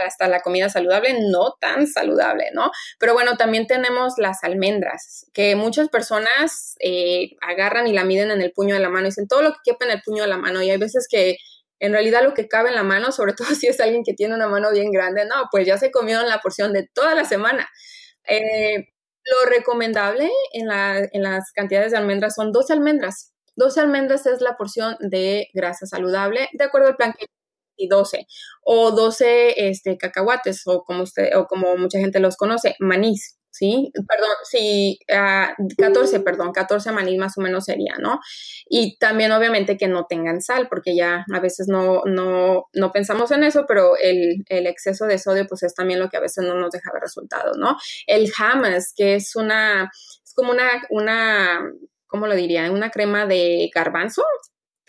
hasta 0.05 0.27
la 0.27 0.41
comida 0.41 0.69
saludable, 0.69 1.15
no 1.29 1.55
tan 1.59 1.87
saludable, 1.87 2.49
¿no? 2.53 2.71
Pero 2.99 3.13
bueno, 3.13 3.37
también 3.37 3.67
tenemos 3.67 4.13
las 4.17 4.43
almendras, 4.43 5.25
que 5.33 5.55
muchas 5.55 5.89
personas 5.89 6.75
eh, 6.79 7.31
agarran 7.41 7.87
y 7.87 7.93
la 7.93 8.03
miden 8.03 8.31
en 8.31 8.41
el 8.41 8.51
puño 8.51 8.75
de 8.75 8.81
la 8.81 8.89
mano 8.89 9.07
y 9.07 9.09
dicen 9.09 9.27
todo 9.27 9.41
lo 9.41 9.51
que 9.53 9.59
quepa 9.71 9.85
en 9.85 9.91
el 9.91 10.01
puño 10.01 10.23
de 10.23 10.29
la 10.29 10.37
mano. 10.37 10.61
Y 10.61 10.69
hay 10.69 10.77
veces 10.77 11.07
que 11.09 11.37
en 11.79 11.93
realidad 11.93 12.23
lo 12.23 12.33
que 12.33 12.47
cabe 12.47 12.69
en 12.69 12.75
la 12.75 12.83
mano, 12.83 13.11
sobre 13.11 13.33
todo 13.33 13.47
si 13.55 13.67
es 13.67 13.79
alguien 13.79 14.03
que 14.05 14.13
tiene 14.13 14.35
una 14.35 14.47
mano 14.47 14.71
bien 14.71 14.91
grande, 14.91 15.25
no, 15.25 15.47
pues 15.51 15.65
ya 15.65 15.77
se 15.77 15.91
comieron 15.91 16.27
la 16.27 16.39
porción 16.39 16.73
de 16.73 16.87
toda 16.93 17.15
la 17.15 17.25
semana. 17.25 17.69
Eh, 18.27 18.87
lo 19.23 19.49
recomendable 19.49 20.29
en, 20.53 20.67
la, 20.67 20.97
en 20.99 21.23
las 21.23 21.51
cantidades 21.53 21.91
de 21.91 21.97
almendras 21.97 22.35
son 22.35 22.51
12 22.51 22.73
almendras. 22.73 23.33
12 23.55 23.81
almendras 23.81 24.25
es 24.25 24.41
la 24.41 24.55
porción 24.57 24.95
de 24.99 25.49
grasa 25.53 25.85
saludable, 25.85 26.49
de 26.53 26.63
acuerdo 26.63 26.87
al 26.87 26.95
plan 26.95 27.13
que 27.17 27.25
y 27.81 27.87
12 27.87 28.27
o 28.63 28.91
12 28.91 29.69
este, 29.69 29.97
cacahuates 29.97 30.63
o 30.67 30.83
como 30.83 31.03
usted 31.03 31.35
o 31.35 31.45
como 31.45 31.75
mucha 31.77 31.99
gente 31.99 32.19
los 32.19 32.37
conoce, 32.37 32.75
manís, 32.79 33.37
¿sí? 33.51 33.91
Perdón, 34.07 34.29
sí, 34.43 34.99
uh, 35.09 35.67
14, 35.77 36.21
perdón, 36.21 36.51
14 36.51 36.91
manís 36.91 37.19
más 37.19 37.37
o 37.37 37.41
menos 37.41 37.65
sería, 37.65 37.95
¿no? 37.99 38.19
Y 38.67 38.97
también 38.97 39.31
obviamente 39.31 39.77
que 39.77 39.87
no 39.87 40.05
tengan 40.07 40.41
sal, 40.41 40.67
porque 40.69 40.95
ya 40.95 41.25
a 41.31 41.39
veces 41.39 41.67
no, 41.67 42.01
no, 42.05 42.65
no 42.73 42.91
pensamos 42.91 43.31
en 43.31 43.43
eso, 43.43 43.65
pero 43.67 43.97
el, 43.97 44.43
el, 44.47 44.67
exceso 44.67 45.05
de 45.05 45.19
sodio 45.19 45.45
pues 45.47 45.63
es 45.63 45.75
también 45.75 45.99
lo 45.99 46.09
que 46.09 46.17
a 46.17 46.21
veces 46.21 46.45
no 46.45 46.55
nos 46.55 46.71
deja 46.71 46.91
ver 46.93 47.01
resultados, 47.01 47.57
¿no? 47.57 47.77
El 48.07 48.31
hummus, 48.31 48.93
que 48.95 49.15
es 49.15 49.35
una, 49.35 49.91
es 50.23 50.33
como 50.33 50.51
una, 50.51 50.69
una, 50.89 51.59
¿cómo 52.07 52.27
lo 52.27 52.35
diría? 52.35 52.71
Una 52.71 52.89
crema 52.89 53.25
de 53.25 53.69
garbanzo, 53.73 54.23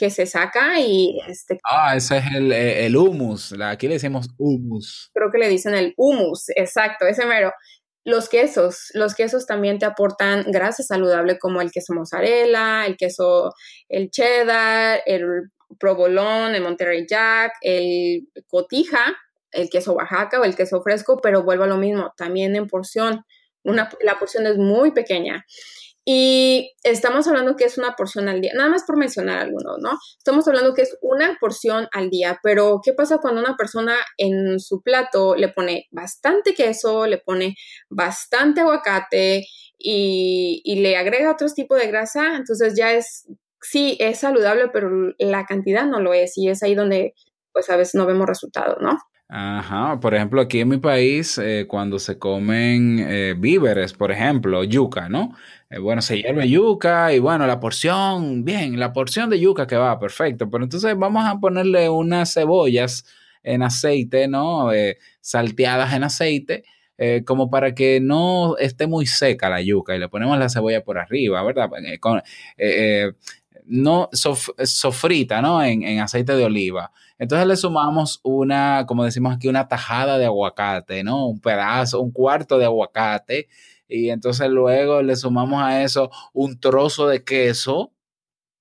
que 0.02 0.10
se 0.10 0.26
saca 0.26 0.80
y 0.80 1.20
este 1.28 1.60
ah 1.62 1.94
ese 1.94 2.16
es 2.18 2.24
el, 2.34 2.50
el 2.50 2.96
humus 2.96 3.54
aquí 3.62 3.86
le 3.86 3.94
decimos 3.94 4.30
humus. 4.36 5.12
Creo 5.14 5.30
que 5.30 5.38
le 5.38 5.48
dicen 5.48 5.76
el 5.76 5.94
humus 5.96 6.48
exacto 6.56 7.06
ese 7.06 7.24
mero. 7.24 7.52
Los 8.04 8.28
quesos 8.28 8.88
los 8.94 9.14
quesos 9.14 9.46
también 9.46 9.78
te 9.78 9.86
aportan 9.86 10.42
grasa 10.50 10.82
saludable 10.82 11.38
como 11.38 11.60
el 11.60 11.70
queso 11.70 11.94
mozzarella 11.94 12.84
el 12.84 12.96
queso 12.96 13.52
el 13.88 14.10
cheddar 14.10 15.02
el 15.06 15.52
provolón 15.78 16.56
el 16.56 16.62
monterrey 16.62 17.06
jack 17.08 17.52
el 17.60 18.26
cotija 18.48 19.16
el 19.52 19.70
queso 19.70 19.92
oaxaca 19.92 20.40
o 20.40 20.44
el 20.44 20.56
queso 20.56 20.82
fresco 20.82 21.20
pero 21.22 21.44
vuelvo 21.44 21.62
a 21.62 21.68
lo 21.68 21.76
mismo 21.76 22.12
también 22.16 22.56
en 22.56 22.66
porción. 22.66 23.24
Una, 23.62 23.88
la 24.00 24.18
porción 24.18 24.48
es 24.48 24.56
muy 24.56 24.90
pequeña 24.90 25.46
y 26.04 26.72
estamos 26.82 27.28
hablando 27.28 27.54
que 27.56 27.64
es 27.64 27.78
una 27.78 27.94
porción 27.94 28.28
al 28.28 28.40
día, 28.40 28.52
nada 28.54 28.68
más 28.68 28.82
por 28.84 28.96
mencionar 28.96 29.38
algunos, 29.38 29.78
¿no? 29.80 29.90
Estamos 30.18 30.46
hablando 30.48 30.74
que 30.74 30.82
es 30.82 30.96
una 31.00 31.36
porción 31.40 31.88
al 31.92 32.10
día, 32.10 32.40
pero 32.42 32.80
¿qué 32.84 32.92
pasa 32.92 33.18
cuando 33.18 33.40
una 33.40 33.56
persona 33.56 33.94
en 34.16 34.58
su 34.58 34.82
plato 34.82 35.36
le 35.36 35.48
pone 35.48 35.86
bastante 35.92 36.54
queso, 36.54 37.06
le 37.06 37.18
pone 37.18 37.54
bastante 37.88 38.62
aguacate 38.62 39.44
y, 39.78 40.60
y 40.64 40.80
le 40.80 40.96
agrega 40.96 41.32
otro 41.32 41.46
tipo 41.48 41.76
de 41.76 41.86
grasa? 41.86 42.36
Entonces 42.36 42.74
ya 42.76 42.92
es, 42.92 43.28
sí, 43.60 43.96
es 44.00 44.18
saludable, 44.18 44.70
pero 44.72 44.90
la 45.18 45.44
cantidad 45.46 45.86
no 45.86 46.00
lo 46.00 46.14
es 46.14 46.36
y 46.36 46.48
es 46.48 46.64
ahí 46.64 46.74
donde 46.74 47.14
pues 47.52 47.70
a 47.70 47.76
veces 47.76 47.94
no 47.94 48.06
vemos 48.06 48.26
resultados, 48.26 48.78
¿no? 48.80 48.98
Ajá, 49.34 49.98
por 49.98 50.14
ejemplo, 50.14 50.42
aquí 50.42 50.60
en 50.60 50.68
mi 50.68 50.76
país, 50.76 51.38
eh, 51.38 51.64
cuando 51.66 51.98
se 51.98 52.18
comen 52.18 52.98
eh, 52.98 53.34
víveres, 53.34 53.94
por 53.94 54.12
ejemplo, 54.12 54.62
yuca, 54.62 55.08
¿no? 55.08 55.34
Eh, 55.70 55.78
bueno, 55.78 56.02
se 56.02 56.18
hierve 56.18 56.50
yuca 56.50 57.14
y 57.14 57.18
bueno, 57.18 57.46
la 57.46 57.58
porción, 57.58 58.44
bien, 58.44 58.78
la 58.78 58.92
porción 58.92 59.30
de 59.30 59.40
yuca 59.40 59.66
que 59.66 59.76
va, 59.76 59.98
perfecto, 59.98 60.50
pero 60.50 60.64
entonces 60.64 60.94
vamos 60.98 61.24
a 61.24 61.40
ponerle 61.40 61.88
unas 61.88 62.34
cebollas 62.34 63.06
en 63.42 63.62
aceite, 63.62 64.28
¿no? 64.28 64.68
Salteadas 65.22 65.94
en 65.94 66.04
aceite, 66.04 66.64
como 67.24 67.48
para 67.50 67.74
que 67.74 68.00
no 68.00 68.58
esté 68.58 68.86
muy 68.86 69.06
seca 69.06 69.48
la 69.48 69.62
yuca 69.62 69.96
y 69.96 69.98
le 69.98 70.08
ponemos 70.10 70.38
la 70.38 70.50
cebolla 70.50 70.84
por 70.84 70.98
arriba, 70.98 71.42
¿verdad? 71.42 71.70
Con, 72.00 72.22
no 73.64 74.08
sof 74.12 74.50
sofrita, 74.64 75.40
¿no? 75.42 75.62
En, 75.62 75.82
en 75.82 76.00
aceite 76.00 76.34
de 76.34 76.44
oliva. 76.44 76.92
Entonces 77.18 77.46
le 77.46 77.56
sumamos 77.56 78.20
una, 78.24 78.84
como 78.86 79.04
decimos 79.04 79.36
aquí, 79.36 79.48
una 79.48 79.68
tajada 79.68 80.18
de 80.18 80.26
aguacate, 80.26 81.04
¿no? 81.04 81.26
Un 81.28 81.40
pedazo, 81.40 82.00
un 82.00 82.10
cuarto 82.10 82.58
de 82.58 82.64
aguacate. 82.64 83.48
Y 83.88 84.10
entonces 84.10 84.48
luego 84.48 85.02
le 85.02 85.16
sumamos 85.16 85.62
a 85.62 85.82
eso 85.82 86.10
un 86.32 86.58
trozo 86.58 87.06
de 87.06 87.22
queso 87.24 87.92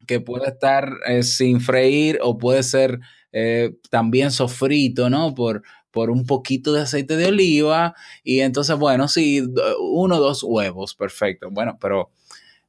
que 0.05 0.20
puede 0.20 0.50
estar 0.50 0.91
eh, 1.08 1.24
sin 1.24 1.62
freír 1.62 2.20
o 2.22 2.38
puede 2.38 2.63
ser 2.63 3.00
eh, 3.31 3.75
también 3.89 4.31
sofrito, 4.31 5.10
¿no? 5.10 5.34
Por, 5.34 5.63
por 5.89 6.10
un 6.10 6.25
poquito 6.25 6.74
de 6.74 6.81
aceite 6.81 7.17
de 7.17 7.27
oliva. 7.27 7.96
Y 8.24 8.41
entonces, 8.41 8.77
bueno, 8.77 9.08
sí, 9.08 9.41
uno 9.79 10.17
o 10.17 10.20
dos 10.20 10.43
huevos, 10.43 10.96
perfecto. 10.96 11.50
Bueno, 11.51 11.77
pero 11.79 12.12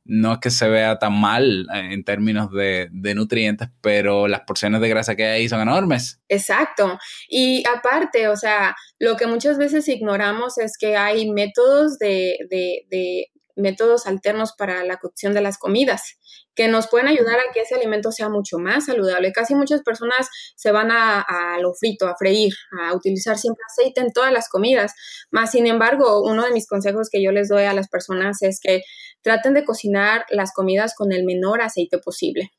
no 0.04 0.32
es 0.34 0.38
que 0.40 0.50
se 0.50 0.68
vea 0.68 0.98
tan 0.98 1.18
mal 1.18 1.66
en 1.72 2.04
términos 2.04 2.50
de, 2.50 2.88
de, 2.90 3.14
nutrientes, 3.14 3.68
pero 3.80 4.26
las 4.26 4.40
porciones 4.40 4.80
de 4.80 4.88
grasa 4.88 5.14
que 5.14 5.26
hay 5.26 5.48
son 5.48 5.60
enormes. 5.60 6.20
Exacto. 6.28 6.98
Y 7.28 7.62
aparte, 7.68 8.28
o 8.28 8.36
sea, 8.36 8.74
lo 8.98 9.16
que 9.16 9.26
muchas 9.26 9.58
veces 9.58 9.88
ignoramos 9.88 10.58
es 10.58 10.76
que 10.78 10.96
hay 10.96 11.30
métodos 11.30 11.98
de, 11.98 12.36
de, 12.50 12.86
de 12.90 13.26
métodos 13.54 14.06
alternos 14.06 14.52
para 14.56 14.84
la 14.84 14.96
cocción 14.96 15.34
de 15.34 15.42
las 15.42 15.58
comidas 15.58 16.18
que 16.54 16.68
nos 16.68 16.88
pueden 16.88 17.08
ayudar 17.08 17.38
a 17.38 17.52
que 17.52 17.60
ese 17.60 17.74
alimento 17.74 18.12
sea 18.12 18.28
mucho 18.28 18.58
más 18.58 18.86
saludable. 18.86 19.32
Casi 19.32 19.54
muchas 19.54 19.82
personas 19.82 20.28
se 20.54 20.70
van 20.70 20.90
a, 20.90 21.20
a 21.20 21.58
lo 21.60 21.72
frito, 21.72 22.06
a 22.06 22.16
freír, 22.16 22.52
a 22.78 22.94
utilizar 22.94 23.38
siempre 23.38 23.62
aceite 23.66 24.00
en 24.00 24.12
todas 24.12 24.32
las 24.32 24.48
comidas. 24.48 24.92
Más 25.30 25.52
sin 25.52 25.66
embargo, 25.66 26.22
uno 26.22 26.44
de 26.44 26.52
mis 26.52 26.66
consejos 26.66 27.08
que 27.10 27.22
yo 27.22 27.32
les 27.32 27.48
doy 27.48 27.64
a 27.64 27.72
las 27.72 27.88
personas 27.88 28.42
es 28.42 28.60
que 28.60 28.82
traten 29.22 29.54
de 29.54 29.64
cocinar 29.64 30.24
las 30.30 30.52
comidas 30.52 30.94
con 30.96 31.12
el 31.12 31.24
menor 31.24 31.62
aceite 31.62 31.98
posible. 31.98 32.50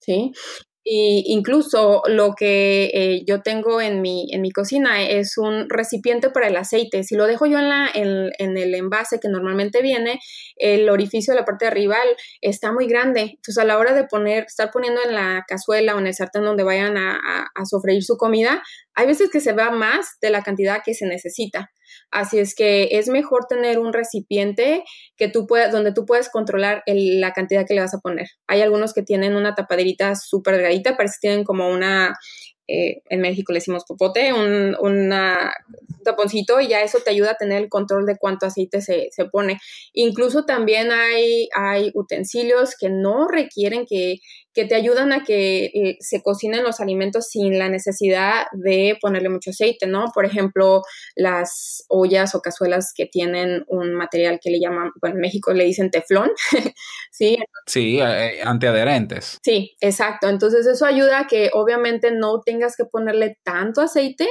¿Sí? 0.00 0.32
Y 0.84 1.24
incluso 1.28 2.02
lo 2.08 2.34
que 2.34 2.90
eh, 2.92 3.24
yo 3.24 3.40
tengo 3.42 3.80
en 3.80 4.02
mi, 4.02 4.26
en 4.32 4.40
mi 4.40 4.50
cocina 4.50 5.00
es 5.08 5.38
un 5.38 5.70
recipiente 5.70 6.30
para 6.30 6.48
el 6.48 6.56
aceite. 6.56 7.04
Si 7.04 7.14
lo 7.14 7.26
dejo 7.26 7.46
yo 7.46 7.60
en, 7.60 7.68
la, 7.68 7.88
en, 7.94 8.30
en, 8.38 8.56
el 8.56 8.74
envase 8.74 9.20
que 9.20 9.28
normalmente 9.28 9.80
viene, 9.80 10.18
el 10.56 10.88
orificio 10.88 11.34
de 11.34 11.40
la 11.40 11.44
parte 11.44 11.66
de 11.66 11.70
arriba 11.70 11.98
está 12.40 12.72
muy 12.72 12.88
grande. 12.88 13.20
Entonces 13.20 13.58
a 13.58 13.64
la 13.64 13.78
hora 13.78 13.94
de 13.94 14.04
poner, 14.04 14.44
estar 14.44 14.72
poniendo 14.72 15.00
en 15.06 15.14
la 15.14 15.44
cazuela 15.46 15.94
o 15.94 16.00
en 16.00 16.08
el 16.08 16.14
sartén 16.14 16.42
donde 16.42 16.64
vayan 16.64 16.96
a, 16.96 17.14
a, 17.14 17.46
a 17.54 17.64
sofreír 17.64 18.02
su 18.02 18.16
comida, 18.16 18.60
hay 18.94 19.06
veces 19.06 19.30
que 19.30 19.40
se 19.40 19.52
va 19.52 19.70
más 19.70 20.16
de 20.20 20.30
la 20.30 20.42
cantidad 20.42 20.82
que 20.84 20.94
se 20.94 21.06
necesita. 21.06 21.70
Así 22.10 22.38
es 22.38 22.54
que 22.54 22.88
es 22.92 23.08
mejor 23.08 23.46
tener 23.48 23.78
un 23.78 23.92
recipiente 23.92 24.84
que 25.16 25.28
tú 25.28 25.46
donde 25.70 25.92
tú 25.92 26.04
puedes 26.06 26.28
controlar 26.28 26.82
la 26.86 27.32
cantidad 27.32 27.66
que 27.66 27.74
le 27.74 27.80
vas 27.80 27.94
a 27.94 28.00
poner. 28.00 28.28
Hay 28.46 28.60
algunos 28.60 28.92
que 28.92 29.02
tienen 29.02 29.36
una 29.36 29.54
tapaderita 29.54 30.14
súper 30.14 30.56
delgadita, 30.56 30.96
parece 30.96 31.16
que 31.20 31.28
tienen 31.28 31.44
como 31.44 31.68
una, 31.68 32.14
eh, 32.68 33.02
en 33.08 33.20
México 33.20 33.52
le 33.52 33.58
decimos 33.58 33.84
popote, 33.86 34.32
un 34.32 34.76
una 34.80 35.52
taponcito 36.02 36.60
y 36.60 36.68
ya 36.68 36.82
eso 36.82 36.98
te 37.04 37.10
ayuda 37.10 37.32
a 37.32 37.36
tener 37.36 37.62
el 37.62 37.68
control 37.68 38.06
de 38.06 38.16
cuánto 38.18 38.46
aceite 38.46 38.80
se, 38.80 39.08
se 39.10 39.24
pone. 39.26 39.58
Incluso 39.92 40.44
también 40.44 40.90
hay, 40.90 41.48
hay 41.54 41.90
utensilios 41.94 42.76
que 42.78 42.90
no 42.90 43.28
requieren 43.28 43.86
que, 43.88 44.16
que 44.54 44.64
te 44.64 44.74
ayudan 44.74 45.12
a 45.12 45.24
que 45.24 45.66
eh, 45.66 45.96
se 46.00 46.22
cocinen 46.22 46.62
los 46.62 46.80
alimentos 46.80 47.28
sin 47.28 47.58
la 47.58 47.68
necesidad 47.68 48.46
de 48.52 48.98
ponerle 49.00 49.28
mucho 49.28 49.50
aceite, 49.50 49.86
¿no? 49.86 50.06
Por 50.14 50.24
ejemplo, 50.24 50.82
las 51.14 51.84
ollas 51.88 52.34
o 52.34 52.40
cazuelas 52.40 52.92
que 52.94 53.06
tienen 53.06 53.64
un 53.68 53.94
material 53.94 54.40
que 54.42 54.50
le 54.50 54.60
llaman, 54.60 54.90
bueno, 55.00 55.16
en 55.16 55.20
México 55.20 55.52
le 55.52 55.64
dicen 55.64 55.90
teflón, 55.90 56.30
¿sí? 57.10 57.38
Sí, 57.66 58.00
eh, 58.00 58.40
antiadherentes. 58.44 59.38
Sí, 59.42 59.76
exacto. 59.80 60.28
Entonces 60.28 60.66
eso 60.66 60.84
ayuda 60.84 61.20
a 61.20 61.26
que 61.26 61.50
obviamente 61.52 62.10
no 62.10 62.40
tengas 62.40 62.76
que 62.76 62.84
ponerle 62.84 63.38
tanto 63.42 63.80
aceite 63.80 64.28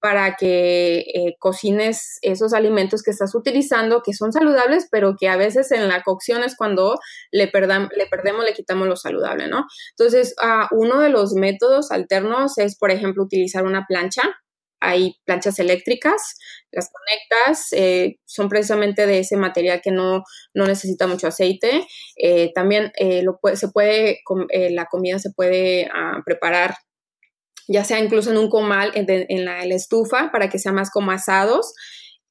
para 0.00 0.36
que 0.36 0.98
eh, 0.98 1.36
cocines 1.38 2.18
esos 2.22 2.52
alimentos 2.52 3.02
que 3.02 3.10
estás 3.10 3.34
utilizando, 3.34 4.02
que 4.02 4.12
son 4.12 4.32
saludables, 4.32 4.88
pero 4.90 5.16
que 5.18 5.28
a 5.28 5.36
veces 5.36 5.72
en 5.72 5.88
la 5.88 6.02
cocción 6.02 6.42
es 6.44 6.56
cuando 6.56 6.98
le, 7.32 7.48
perdemos, 7.48 7.90
le 8.44 8.52
quitamos 8.52 8.88
lo 8.88 8.96
saludable, 8.96 9.48
¿no? 9.48 9.64
Entonces, 9.98 10.34
uh, 10.42 10.74
uno 10.76 11.00
de 11.00 11.08
los 11.08 11.34
métodos 11.34 11.90
alternos 11.90 12.58
es, 12.58 12.76
por 12.78 12.90
ejemplo, 12.90 13.24
utilizar 13.24 13.64
una 13.64 13.86
plancha. 13.88 14.22
Hay 14.78 15.16
planchas 15.24 15.58
eléctricas, 15.58 16.36
las 16.70 16.90
conectas, 16.92 17.72
eh, 17.72 18.16
son 18.26 18.50
precisamente 18.50 19.06
de 19.06 19.20
ese 19.20 19.38
material 19.38 19.80
que 19.82 19.90
no, 19.90 20.22
no 20.52 20.66
necesita 20.66 21.06
mucho 21.06 21.28
aceite. 21.28 21.86
Eh, 22.16 22.52
también 22.54 22.92
eh, 22.98 23.24
se 23.54 23.68
puede, 23.68 24.20
la 24.70 24.84
comida 24.84 25.18
se 25.18 25.30
puede 25.34 25.86
uh, 25.86 26.22
preparar 26.24 26.74
ya 27.68 27.84
sea 27.84 27.98
incluso 27.98 28.30
en 28.30 28.38
un 28.38 28.48
comal, 28.48 28.92
en, 28.94 29.06
en, 29.08 29.44
la, 29.44 29.62
en, 29.62 29.68
la, 29.68 29.74
estufa, 29.74 30.30
para 30.30 30.48
que 30.48 30.58
sea 30.58 30.72
más 30.72 30.90
como 30.90 31.10
asados, 31.10 31.74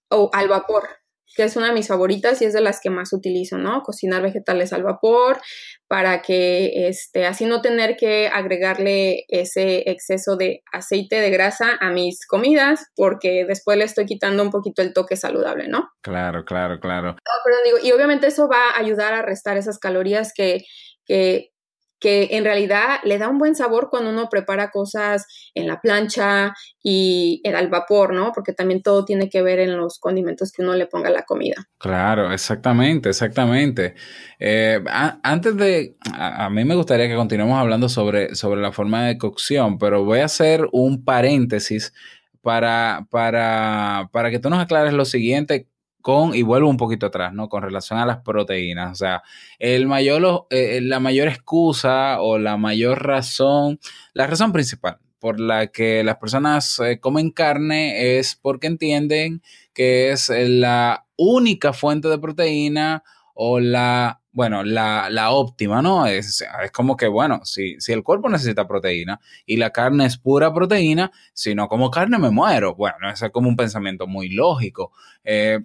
o 0.09 0.29
al 0.33 0.47
vapor, 0.47 0.87
que 1.35 1.43
es 1.43 1.55
una 1.57 1.67
de 1.67 1.73
mis 1.73 1.87
favoritas 1.87 2.41
y 2.41 2.45
es 2.45 2.53
de 2.53 2.61
las 2.61 2.79
que 2.79 2.89
más 2.89 3.11
utilizo, 3.11 3.57
¿no? 3.57 3.81
Cocinar 3.83 4.21
vegetales 4.21 4.71
al 4.71 4.83
vapor, 4.83 5.41
para 5.87 6.21
que 6.21 6.87
este, 6.87 7.25
así 7.25 7.45
no 7.45 7.61
tener 7.61 7.97
que 7.97 8.27
agregarle 8.27 9.25
ese 9.27 9.89
exceso 9.89 10.37
de 10.37 10.63
aceite, 10.71 11.19
de 11.19 11.29
grasa 11.29 11.77
a 11.79 11.91
mis 11.91 12.25
comidas, 12.25 12.87
porque 12.95 13.45
después 13.45 13.77
le 13.77 13.83
estoy 13.83 14.05
quitando 14.05 14.41
un 14.43 14.49
poquito 14.49 14.81
el 14.81 14.93
toque 14.93 15.17
saludable, 15.17 15.67
¿no? 15.67 15.89
Claro, 16.01 16.45
claro, 16.45 16.79
claro. 16.79 17.09
No, 17.09 17.31
pero 17.43 17.57
digo, 17.65 17.77
y 17.83 17.91
obviamente 17.91 18.27
eso 18.27 18.47
va 18.47 18.69
a 18.69 18.79
ayudar 18.79 19.13
a 19.13 19.21
restar 19.21 19.57
esas 19.57 19.77
calorías 19.77 20.31
que, 20.33 20.63
que 21.05 21.51
que 21.99 22.29
en 22.31 22.43
realidad 22.43 22.99
le 23.03 23.17
da 23.17 23.29
un 23.29 23.37
buen 23.37 23.55
sabor 23.55 23.89
cuando 23.89 24.09
uno 24.09 24.29
prepara 24.29 24.69
cosas 24.69 25.25
en 25.53 25.67
la 25.67 25.79
plancha 25.81 26.53
y 26.83 27.41
al 27.47 27.69
vapor, 27.69 28.13
¿no? 28.13 28.31
Porque 28.33 28.53
también 28.53 28.81
todo 28.81 29.05
tiene 29.05 29.29
que 29.29 29.41
ver 29.41 29.59
en 29.59 29.77
los 29.77 29.99
condimentos 29.99 30.51
que 30.51 30.61
uno 30.61 30.73
le 30.75 30.87
ponga 30.87 31.09
a 31.09 31.13
la 31.13 31.23
comida. 31.23 31.55
Claro, 31.77 32.31
exactamente, 32.31 33.09
exactamente. 33.09 33.95
Eh, 34.39 34.83
antes 35.23 35.55
de, 35.57 35.95
a, 36.13 36.45
a, 36.45 36.49
mí 36.49 36.65
me 36.65 36.75
gustaría 36.75 37.07
que 37.07 37.15
continuemos 37.15 37.57
hablando 37.57 37.89
sobre, 37.89 38.35
sobre 38.35 38.61
la 38.61 38.71
forma 38.71 39.07
de 39.07 39.17
cocción, 39.17 39.77
pero 39.77 40.03
voy 40.03 40.19
a 40.19 40.25
hacer 40.25 40.67
un 40.71 41.03
paréntesis 41.03 41.93
para, 42.41 43.07
para, 43.09 44.09
para 44.11 44.29
que 44.29 44.39
tú 44.39 44.51
nos 44.51 44.59
aclares 44.59 44.93
lo 44.93 45.05
siguiente 45.05 45.67
con, 46.05 46.35
y 46.35 46.43
vuelvo 46.43 46.69
un 46.69 46.77
poquito 46.77 47.07
atrás, 47.07 47.33
¿no? 47.33 47.49
Con 47.49 47.63
relación 47.63 47.97
a 47.97 48.05
las 48.05 48.17
proteínas. 48.17 48.91
O 48.91 48.93
sea, 48.95 49.23
el 49.57 49.87
mayor, 49.87 50.45
eh, 50.51 50.79
la 50.79 50.99
mayor 50.99 51.27
excusa 51.27 52.21
o 52.21 52.37
la 52.37 52.57
mayor 52.57 53.03
razón, 53.03 53.79
la 54.13 54.27
razón 54.27 54.51
principal 54.51 54.99
por 55.17 55.39
la 55.39 55.65
que 55.65 56.03
las 56.03 56.17
personas 56.17 56.79
eh, 56.79 56.99
comen 56.99 57.31
carne 57.31 58.19
es 58.19 58.35
porque 58.39 58.67
entienden 58.67 59.41
que 59.73 60.11
es 60.11 60.29
la 60.29 61.07
única 61.17 61.73
fuente 61.73 62.07
de 62.07 62.19
proteína 62.19 63.03
o 63.33 63.59
la, 63.59 64.21
bueno, 64.35 64.65
la, 64.65 65.09
la 65.09 65.31
óptima, 65.31 65.81
¿no? 65.81 66.05
Es, 66.05 66.41
es, 66.41 66.71
como 66.73 66.97
que, 66.97 67.07
bueno, 67.07 67.39
si, 67.45 67.79
si 67.79 67.93
el 67.93 68.03
cuerpo 68.03 68.27
necesita 68.27 68.67
proteína 68.67 69.21
y 69.45 69.55
la 69.55 69.69
carne 69.69 70.05
es 70.05 70.17
pura 70.17 70.53
proteína, 70.53 71.09
si 71.33 71.55
no 71.55 71.69
como 71.69 71.89
carne 71.89 72.19
me 72.19 72.31
muero. 72.31 72.75
Bueno, 72.75 73.09
ese 73.09 73.27
es 73.27 73.31
como 73.31 73.47
un 73.47 73.55
pensamiento 73.55 74.07
muy 74.07 74.27
lógico. 74.27 74.91
Eh, 75.23 75.59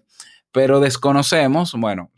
pero 0.53 0.79
desconocemos, 0.79 1.75
bueno, 1.75 2.13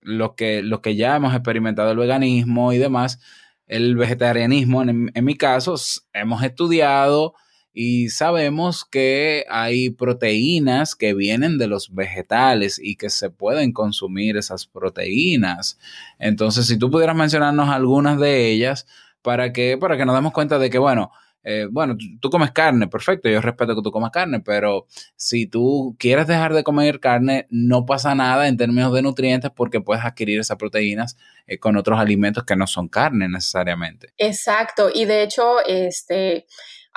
lo 0.00 0.36
que, 0.36 0.62
lo 0.62 0.80
que 0.80 0.94
ya 0.94 1.16
hemos 1.16 1.34
experimentado 1.34 1.90
el 1.90 1.98
veganismo 1.98 2.72
y 2.72 2.78
demás, 2.78 3.18
el 3.66 3.96
vegetarianismo, 3.96 4.82
en, 4.82 5.10
en 5.12 5.24
mi 5.24 5.34
caso, 5.34 5.74
hemos 6.12 6.44
estudiado 6.44 7.34
y 7.78 8.08
sabemos 8.08 8.86
que 8.86 9.44
hay 9.50 9.90
proteínas 9.90 10.94
que 10.94 11.12
vienen 11.12 11.58
de 11.58 11.66
los 11.66 11.94
vegetales 11.94 12.80
y 12.82 12.96
que 12.96 13.10
se 13.10 13.28
pueden 13.28 13.74
consumir 13.74 14.38
esas 14.38 14.66
proteínas. 14.66 15.78
Entonces, 16.18 16.66
si 16.66 16.78
tú 16.78 16.90
pudieras 16.90 17.14
mencionarnos 17.14 17.68
algunas 17.68 18.18
de 18.18 18.50
ellas 18.50 18.86
para 19.20 19.52
que, 19.52 19.76
para 19.76 19.98
que 19.98 20.06
nos 20.06 20.14
demos 20.14 20.32
cuenta 20.32 20.58
de 20.58 20.70
que, 20.70 20.78
bueno, 20.78 21.10
eh, 21.44 21.68
bueno, 21.70 21.98
tú, 22.18 22.30
comes 22.30 22.50
carne, 22.52 22.88
perfecto, 22.88 23.28
yo 23.28 23.42
respeto 23.42 23.76
que 23.76 23.82
tú 23.82 23.92
comas 23.92 24.10
carne, 24.10 24.40
pero 24.40 24.86
si 25.14 25.46
tú 25.46 25.96
quieres 25.98 26.26
dejar 26.26 26.54
de 26.54 26.64
comer 26.64 26.98
carne, 26.98 27.46
no 27.50 27.84
pasa 27.84 28.14
nada 28.14 28.48
en 28.48 28.56
términos 28.56 28.90
de 28.94 29.02
nutrientes 29.02 29.50
porque 29.54 29.82
puedes 29.82 30.02
adquirir 30.02 30.40
esas 30.40 30.56
proteínas 30.56 31.18
eh, 31.46 31.58
con 31.58 31.76
otros 31.76 32.00
alimentos 32.00 32.44
que 32.44 32.56
no 32.56 32.66
son 32.66 32.88
carne 32.88 33.28
necesariamente. 33.28 34.14
Exacto, 34.16 34.88
y 34.94 35.04
de 35.04 35.24
hecho, 35.24 35.62
este... 35.66 36.46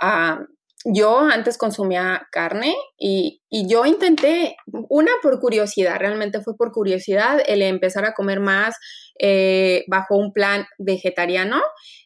Uh, 0.01 0.45
yo 0.85 1.19
antes 1.19 1.57
consumía 1.57 2.27
carne 2.31 2.73
y, 2.97 3.41
y, 3.49 3.67
yo 3.67 3.85
intenté, 3.85 4.55
una 4.89 5.11
por 5.21 5.39
curiosidad, 5.39 5.97
realmente 5.99 6.41
fue 6.41 6.55
por 6.55 6.71
curiosidad 6.71 7.41
el 7.47 7.61
empezar 7.61 8.05
a 8.05 8.13
comer 8.13 8.39
más 8.39 8.77
eh, 9.19 9.83
bajo 9.87 10.15
un 10.15 10.31
plan 10.31 10.65
vegetariano 10.77 11.61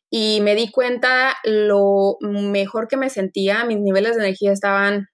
y 0.10 0.42
me 0.42 0.56
di 0.56 0.72
cuenta 0.72 1.36
lo 1.44 2.18
mejor 2.22 2.88
que 2.88 2.98
me 2.98 3.10
sentía, 3.10 3.66
mis 3.66 3.80
niveles 3.80 4.16
de 4.16 4.24
energía 4.24 4.52
estaban 4.52 5.08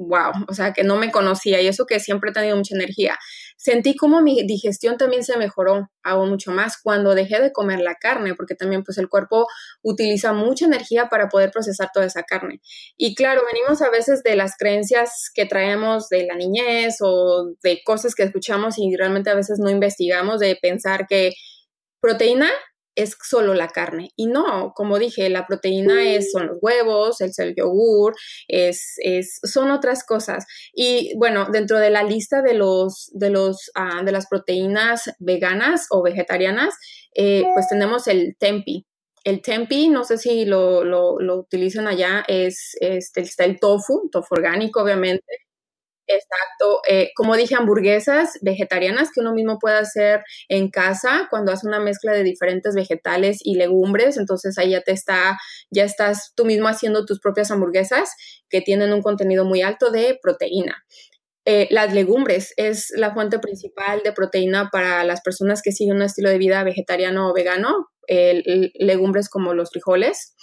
wow, 0.00 0.32
o 0.48 0.54
sea, 0.54 0.72
que 0.72 0.82
no 0.82 0.96
me 0.96 1.10
conocía 1.10 1.60
y 1.60 1.66
eso 1.66 1.84
que 1.86 2.00
siempre 2.00 2.30
he 2.30 2.32
tenido 2.32 2.56
mucha 2.56 2.74
energía. 2.74 3.18
Sentí 3.62 3.94
como 3.94 4.22
mi 4.22 4.42
digestión 4.46 4.96
también 4.96 5.22
se 5.22 5.36
mejoró 5.36 5.90
aún 6.02 6.30
mucho 6.30 6.50
más 6.50 6.78
cuando 6.82 7.14
dejé 7.14 7.42
de 7.42 7.52
comer 7.52 7.80
la 7.80 7.94
carne, 7.94 8.34
porque 8.34 8.54
también 8.54 8.82
pues 8.82 8.96
el 8.96 9.10
cuerpo 9.10 9.46
utiliza 9.82 10.32
mucha 10.32 10.64
energía 10.64 11.10
para 11.10 11.28
poder 11.28 11.50
procesar 11.50 11.90
toda 11.92 12.06
esa 12.06 12.22
carne. 12.22 12.62
Y 12.96 13.14
claro, 13.14 13.42
venimos 13.52 13.82
a 13.82 13.90
veces 13.90 14.22
de 14.22 14.34
las 14.34 14.56
creencias 14.56 15.30
que 15.34 15.44
traemos 15.44 16.08
de 16.08 16.24
la 16.24 16.36
niñez 16.36 16.96
o 17.02 17.52
de 17.62 17.82
cosas 17.84 18.14
que 18.14 18.22
escuchamos 18.22 18.78
y 18.78 18.96
realmente 18.96 19.28
a 19.28 19.34
veces 19.34 19.58
no 19.58 19.68
investigamos 19.68 20.40
de 20.40 20.56
pensar 20.56 21.06
que 21.06 21.32
proteína 22.00 22.48
es 23.02 23.16
solo 23.22 23.54
la 23.54 23.68
carne. 23.68 24.10
Y 24.16 24.26
no, 24.26 24.72
como 24.74 24.98
dije, 24.98 25.28
la 25.28 25.46
proteína 25.46 26.14
es, 26.14 26.32
son 26.32 26.46
los 26.48 26.58
huevos, 26.60 27.20
es 27.20 27.38
el 27.38 27.54
yogur, 27.54 28.14
es, 28.48 28.94
es, 28.98 29.40
son 29.42 29.70
otras 29.70 30.04
cosas. 30.04 30.46
Y 30.74 31.12
bueno, 31.16 31.48
dentro 31.50 31.78
de 31.78 31.90
la 31.90 32.02
lista 32.02 32.42
de, 32.42 32.54
los, 32.54 33.10
de, 33.12 33.30
los, 33.30 33.70
uh, 33.76 34.04
de 34.04 34.12
las 34.12 34.26
proteínas 34.28 35.10
veganas 35.18 35.86
o 35.90 36.02
vegetarianas, 36.02 36.74
eh, 37.14 37.44
pues 37.54 37.68
tenemos 37.68 38.06
el 38.06 38.36
tempi. 38.38 38.86
El 39.22 39.42
tempi, 39.42 39.88
no 39.88 40.04
sé 40.04 40.16
si 40.16 40.46
lo, 40.46 40.82
lo, 40.82 41.20
lo 41.20 41.36
utilizan 41.36 41.86
allá, 41.86 42.24
es, 42.26 42.76
es, 42.80 43.10
está 43.14 43.44
el 43.44 43.60
tofu, 43.60 44.08
tofu 44.10 44.34
orgánico, 44.34 44.82
obviamente 44.82 45.24
Exacto. 46.12 46.80
Eh, 46.88 47.10
como 47.14 47.36
dije, 47.36 47.54
hamburguesas 47.54 48.38
vegetarianas 48.42 49.10
que 49.14 49.20
uno 49.20 49.32
mismo 49.32 49.58
puede 49.60 49.76
hacer 49.76 50.22
en 50.48 50.68
casa 50.68 51.28
cuando 51.30 51.52
hace 51.52 51.68
una 51.68 51.78
mezcla 51.78 52.12
de 52.12 52.24
diferentes 52.24 52.74
vegetales 52.74 53.38
y 53.44 53.54
legumbres. 53.54 54.16
Entonces 54.16 54.58
ahí 54.58 54.70
ya 54.70 54.80
te 54.80 54.90
está, 54.90 55.38
ya 55.70 55.84
estás 55.84 56.32
tú 56.34 56.44
mismo 56.44 56.66
haciendo 56.66 57.06
tus 57.06 57.20
propias 57.20 57.52
hamburguesas 57.52 58.10
que 58.48 58.60
tienen 58.60 58.92
un 58.92 59.02
contenido 59.02 59.44
muy 59.44 59.62
alto 59.62 59.92
de 59.92 60.18
proteína. 60.20 60.84
Eh, 61.44 61.68
las 61.70 61.94
legumbres 61.94 62.52
es 62.56 62.92
la 62.96 63.14
fuente 63.14 63.38
principal 63.38 64.02
de 64.02 64.12
proteína 64.12 64.68
para 64.72 65.04
las 65.04 65.20
personas 65.20 65.62
que 65.62 65.72
siguen 65.72 65.96
un 65.96 66.02
estilo 66.02 66.28
de 66.28 66.38
vida 66.38 66.64
vegetariano 66.64 67.30
o 67.30 67.34
vegano. 67.34 67.86
Legumbres 68.08 69.28
como 69.28 69.54
los 69.54 69.70
frijoles, 69.70 70.34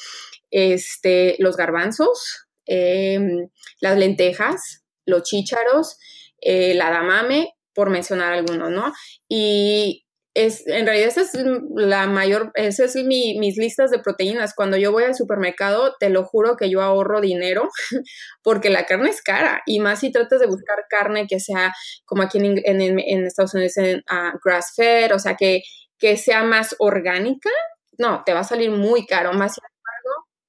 este, 0.51 1.35
los 1.39 1.57
garbanzos, 1.57 2.47
em, 2.65 3.49
las 3.81 3.97
lentejas, 3.97 4.86
los 5.07 5.23
chícharos, 5.23 5.97
eh, 6.41 6.75
la 6.75 6.91
damame, 6.91 7.55
por 7.73 7.89
mencionar 7.89 8.33
algunos, 8.33 8.69
¿no? 8.69 8.93
Y 9.27 10.05
es, 10.33 10.67
en 10.67 10.85
realidad 10.85 11.07
esa 11.07 11.21
es 11.21 11.31
la 11.75 12.05
mayor, 12.05 12.51
esas 12.53 12.95
es 12.95 13.05
mi, 13.05 13.39
mis 13.39 13.57
listas 13.57 13.89
de 13.89 13.97
proteínas. 13.97 14.53
Cuando 14.53 14.77
yo 14.77 14.91
voy 14.91 15.03
al 15.03 15.15
supermercado, 15.15 15.95
te 15.99 16.09
lo 16.09 16.23
juro 16.23 16.55
que 16.57 16.69
yo 16.69 16.81
ahorro 16.81 17.21
dinero 17.21 17.69
porque 18.43 18.69
la 18.69 18.85
carne 18.85 19.09
es 19.09 19.23
cara 19.23 19.63
y 19.65 19.79
más 19.79 20.01
si 20.01 20.11
tratas 20.11 20.39
de 20.39 20.45
buscar 20.45 20.85
carne 20.89 21.25
que 21.27 21.39
sea 21.39 21.73
como 22.05 22.21
aquí 22.21 22.37
en, 22.37 23.25
Estados 23.25 23.55
Unidos 23.55 23.77
en 23.77 23.99
uh, 23.99 24.37
grass 24.43 24.73
fed, 24.75 25.13
o 25.13 25.19
sea, 25.19 25.35
que, 25.35 25.63
que 25.97 26.17
sea 26.17 26.43
más 26.43 26.75
orgánica, 26.77 27.49
no, 27.97 28.21
te 28.23 28.33
va 28.33 28.41
a 28.41 28.43
salir 28.43 28.69
muy 28.69 29.05
caro. 29.07 29.33
Más 29.33 29.57
embargo, 29.57 29.76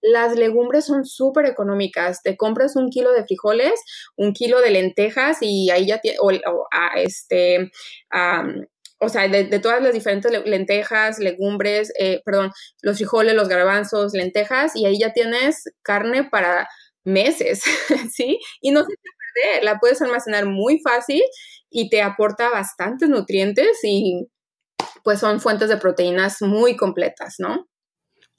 las 0.00 0.36
legumbres 0.36 0.84
son 0.84 1.04
súper 1.04 1.46
económicas. 1.46 2.22
Te 2.22 2.36
compras 2.36 2.76
un 2.76 2.90
kilo 2.90 3.12
de 3.12 3.24
frijoles, 3.24 3.80
un 4.16 4.32
kilo 4.32 4.60
de 4.60 4.70
lentejas 4.70 5.38
y 5.40 5.70
ahí 5.70 5.86
ya 5.86 5.98
tiene, 5.98 6.18
o, 6.20 6.30
a 6.70 7.00
este, 7.00 7.70
o 9.00 9.08
sea, 9.08 9.28
de, 9.28 9.44
todas 9.60 9.82
las 9.82 9.92
diferentes 9.92 10.30
lentejas, 10.46 11.18
legumbres, 11.18 11.92
eh, 11.98 12.20
perdón, 12.24 12.52
los 12.82 12.96
frijoles, 12.96 13.34
los 13.34 13.48
garbanzos, 13.48 14.12
lentejas, 14.12 14.74
y 14.74 14.86
ahí 14.86 14.98
ya 14.98 15.12
tienes 15.12 15.64
carne 15.82 16.24
para 16.24 16.68
meses, 17.04 17.62
¿sí? 18.12 18.38
Y 18.60 18.70
no 18.70 18.80
se 18.80 18.94
te 18.94 19.10
perder, 19.34 19.64
la 19.64 19.78
puedes 19.78 20.02
almacenar 20.02 20.46
muy 20.46 20.80
fácil 20.80 21.22
y 21.70 21.88
te 21.90 22.02
aporta 22.02 22.50
bastantes 22.50 23.08
nutrientes 23.08 23.78
y 23.82 24.26
pues 25.04 25.20
son 25.20 25.40
fuentes 25.40 25.68
de 25.68 25.76
proteínas 25.76 26.42
muy 26.42 26.76
completas, 26.76 27.36
¿no? 27.38 27.68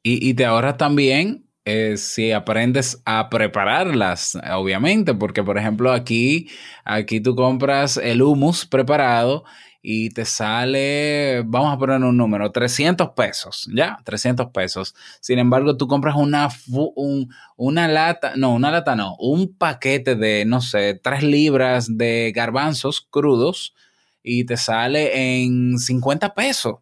Y, 0.03 0.29
y 0.29 0.33
te 0.33 0.45
ahorras 0.45 0.77
también 0.77 1.48
eh, 1.71 1.97
si 1.97 2.31
aprendes 2.31 3.01
a 3.05 3.29
prepararlas, 3.29 4.37
obviamente, 4.51 5.13
porque 5.13 5.43
por 5.43 5.57
ejemplo 5.57 5.91
aquí, 5.91 6.49
aquí 6.83 7.21
tú 7.21 7.35
compras 7.35 7.97
el 7.97 8.21
hummus 8.21 8.65
preparado 8.65 9.43
y 9.81 10.09
te 10.09 10.25
sale, 10.25 11.43
vamos 11.45 11.73
a 11.73 11.77
poner 11.77 12.01
un 12.01 12.17
número, 12.17 12.51
300 12.51 13.09
pesos, 13.09 13.69
¿ya? 13.73 13.97
300 14.03 14.47
pesos. 14.47 14.95
Sin 15.21 15.39
embargo, 15.39 15.77
tú 15.77 15.87
compras 15.87 16.15
una, 16.15 16.49
un, 16.67 17.29
una 17.55 17.87
lata, 17.87 18.33
no, 18.35 18.53
una 18.53 18.71
lata 18.71 18.95
no, 18.95 19.15
un 19.19 19.55
paquete 19.55 20.15
de, 20.15 20.45
no 20.45 20.61
sé, 20.61 20.99
3 21.01 21.23
libras 21.23 21.97
de 21.97 22.33
garbanzos 22.35 23.07
crudos 23.09 23.73
y 24.23 24.45
te 24.45 24.57
sale 24.57 25.43
en 25.43 25.77
50 25.77 26.33
pesos. 26.33 26.75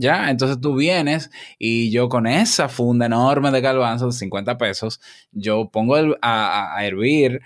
Ya, 0.00 0.30
entonces 0.30 0.60
tú 0.60 0.76
vienes 0.76 1.30
y 1.58 1.90
yo 1.90 2.08
con 2.08 2.26
esa 2.26 2.68
funda 2.68 3.06
enorme 3.06 3.50
de 3.50 3.60
garbanzos 3.60 4.14
de 4.14 4.18
50 4.20 4.56
pesos, 4.58 5.00
yo 5.32 5.70
pongo 5.70 5.96
a, 6.22 6.76
hervir 6.80 7.40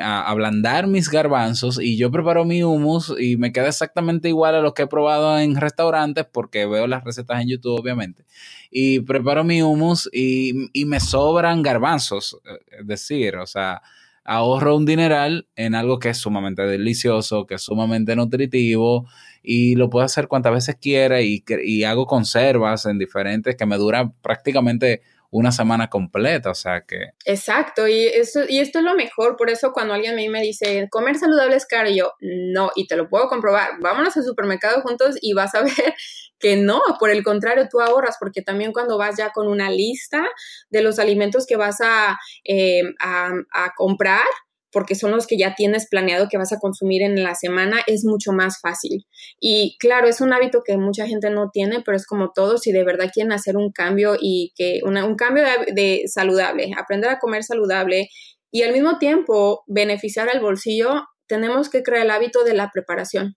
a 0.00 0.28
ablandar 0.30 0.86
mis 0.86 1.10
garbanzos 1.10 1.80
y 1.80 1.96
yo 1.96 2.10
preparo 2.10 2.44
mi 2.44 2.62
hummus 2.62 3.14
y 3.18 3.36
me 3.36 3.52
queda 3.52 3.68
exactamente 3.68 4.28
igual 4.28 4.54
a 4.54 4.60
lo 4.60 4.74
que 4.74 4.82
he 4.82 4.86
probado 4.86 5.38
en 5.38 5.56
restaurantes 5.56 6.26
porque 6.30 6.66
veo 6.66 6.86
las 6.86 7.04
recetas 7.04 7.42
en 7.42 7.48
YouTube 7.48 7.80
obviamente. 7.80 8.24
Y 8.70 9.00
preparo 9.00 9.44
mi 9.44 9.62
hummus 9.62 10.08
y, 10.12 10.70
y 10.72 10.84
me 10.84 11.00
sobran 11.00 11.62
garbanzos, 11.62 12.38
es 12.78 12.86
decir, 12.86 13.36
o 13.36 13.46
sea, 13.46 13.82
ahorro 14.30 14.76
un 14.76 14.86
dineral 14.86 15.48
en 15.56 15.74
algo 15.74 15.98
que 15.98 16.10
es 16.10 16.18
sumamente 16.18 16.62
delicioso, 16.62 17.46
que 17.46 17.56
es 17.56 17.62
sumamente 17.62 18.14
nutritivo 18.14 19.08
y 19.42 19.74
lo 19.74 19.90
puedo 19.90 20.04
hacer 20.04 20.28
cuantas 20.28 20.52
veces 20.52 20.76
quiera 20.80 21.20
y, 21.20 21.42
y 21.64 21.82
hago 21.82 22.06
conservas 22.06 22.86
en 22.86 22.96
diferentes 22.96 23.56
que 23.56 23.66
me 23.66 23.76
duran 23.76 24.12
prácticamente 24.22 25.02
una 25.30 25.52
semana 25.52 25.88
completa, 25.88 26.50
o 26.50 26.54
sea 26.54 26.82
que... 26.82 27.10
Exacto, 27.24 27.86
y, 27.86 28.06
eso, 28.06 28.40
y 28.48 28.58
esto 28.58 28.80
es 28.80 28.84
lo 28.84 28.94
mejor, 28.94 29.36
por 29.36 29.50
eso 29.50 29.72
cuando 29.72 29.94
alguien 29.94 30.14
a 30.14 30.16
mí 30.16 30.28
me 30.28 30.42
dice, 30.42 30.88
comer 30.90 31.16
saludable 31.16 31.56
es 31.56 31.66
caro, 31.66 31.88
y 31.88 31.98
yo, 31.98 32.12
no, 32.20 32.70
y 32.74 32.86
te 32.86 32.96
lo 32.96 33.08
puedo 33.08 33.28
comprobar, 33.28 33.80
vámonos 33.80 34.16
al 34.16 34.24
supermercado 34.24 34.82
juntos 34.82 35.16
y 35.20 35.32
vas 35.32 35.54
a 35.54 35.62
ver 35.62 35.94
que 36.38 36.56
no, 36.56 36.80
por 36.98 37.10
el 37.10 37.22
contrario, 37.22 37.68
tú 37.70 37.80
ahorras, 37.80 38.16
porque 38.18 38.42
también 38.42 38.72
cuando 38.72 38.98
vas 38.98 39.16
ya 39.16 39.30
con 39.30 39.46
una 39.46 39.70
lista 39.70 40.26
de 40.70 40.82
los 40.82 40.98
alimentos 40.98 41.46
que 41.46 41.56
vas 41.56 41.80
a, 41.82 42.18
eh, 42.44 42.82
a, 42.98 43.30
a 43.52 43.74
comprar, 43.76 44.24
porque 44.72 44.94
son 44.94 45.10
los 45.10 45.26
que 45.26 45.36
ya 45.38 45.54
tienes 45.54 45.88
planeado 45.88 46.28
que 46.30 46.38
vas 46.38 46.52
a 46.52 46.58
consumir 46.58 47.02
en 47.02 47.22
la 47.22 47.34
semana, 47.34 47.80
es 47.86 48.04
mucho 48.04 48.32
más 48.32 48.60
fácil. 48.60 49.06
Y 49.40 49.76
claro, 49.78 50.08
es 50.08 50.20
un 50.20 50.32
hábito 50.32 50.62
que 50.64 50.76
mucha 50.76 51.06
gente 51.06 51.30
no 51.30 51.50
tiene, 51.52 51.82
pero 51.84 51.96
es 51.96 52.06
como 52.06 52.30
todo, 52.34 52.58
si 52.58 52.72
de 52.72 52.84
verdad 52.84 53.10
quieren 53.12 53.32
hacer 53.32 53.56
un 53.56 53.72
cambio 53.72 54.16
y 54.20 54.52
que 54.56 54.80
una, 54.84 55.04
un 55.06 55.16
cambio 55.16 55.44
de, 55.74 56.02
saludable, 56.06 56.70
aprender 56.78 57.10
a 57.10 57.18
comer 57.18 57.44
saludable 57.44 58.08
y 58.50 58.62
al 58.62 58.72
mismo 58.72 58.98
tiempo 58.98 59.62
beneficiar 59.66 60.28
al 60.28 60.40
bolsillo, 60.40 61.04
tenemos 61.26 61.70
que 61.70 61.82
crear 61.82 62.04
el 62.04 62.10
hábito 62.10 62.44
de 62.44 62.54
la 62.54 62.70
preparación 62.72 63.36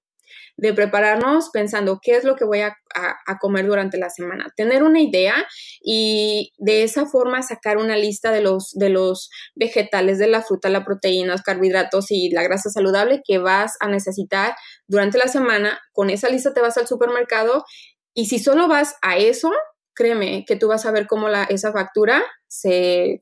de 0.58 0.74
prepararnos 0.74 1.50
pensando 1.50 2.00
qué 2.02 2.16
es 2.16 2.24
lo 2.24 2.36
que 2.36 2.46
voy 2.46 2.62
a, 2.62 2.78
a, 2.96 3.40
comer 3.40 3.66
durante 3.66 3.98
la 3.98 4.10
semana, 4.10 4.54
tener 4.56 4.84
una 4.84 5.02
idea 5.02 5.34
y 5.82 6.52
de 6.58 6.84
esa 6.84 7.06
forma 7.06 7.42
sacar 7.42 7.78
una 7.78 7.98
lista 7.98 8.32
de 8.32 8.42
los, 8.42 8.72
de 8.74 8.90
los 8.90 9.30
vegetales, 9.56 10.20
de 10.20 10.28
la 10.28 10.42
fruta, 10.42 10.70
la 10.70 10.86
proteína, 10.86 11.34
los 11.34 11.42
carbohidratos 11.42 12.12
y 12.12 12.30
la 12.30 12.44
grasa 12.44 12.70
saludable 12.70 13.22
que 13.26 13.40
vas 13.40 13.76
a 13.80 13.88
necesitar 13.88 14.56
durante 14.88 15.18
la 15.18 15.28
semana. 15.28 15.80
Con 15.92 16.10
esa 16.10 16.30
lista 16.30 16.54
te 16.54 16.62
vas 16.62 16.78
al 16.78 16.88
supermercado 16.88 17.66
y 18.14 18.28
si 18.28 18.38
solo 18.38 18.68
vas 18.68 18.96
a 19.02 19.18
eso, 19.18 19.52
créeme 19.96 20.46
que 20.46 20.56
tú 20.56 20.68
vas 20.68 20.86
a 20.86 20.92
ver 20.92 21.08
cómo 21.08 21.30
la, 21.30 21.44
esa 21.46 21.72
factura 21.72 22.24
se 22.48 23.22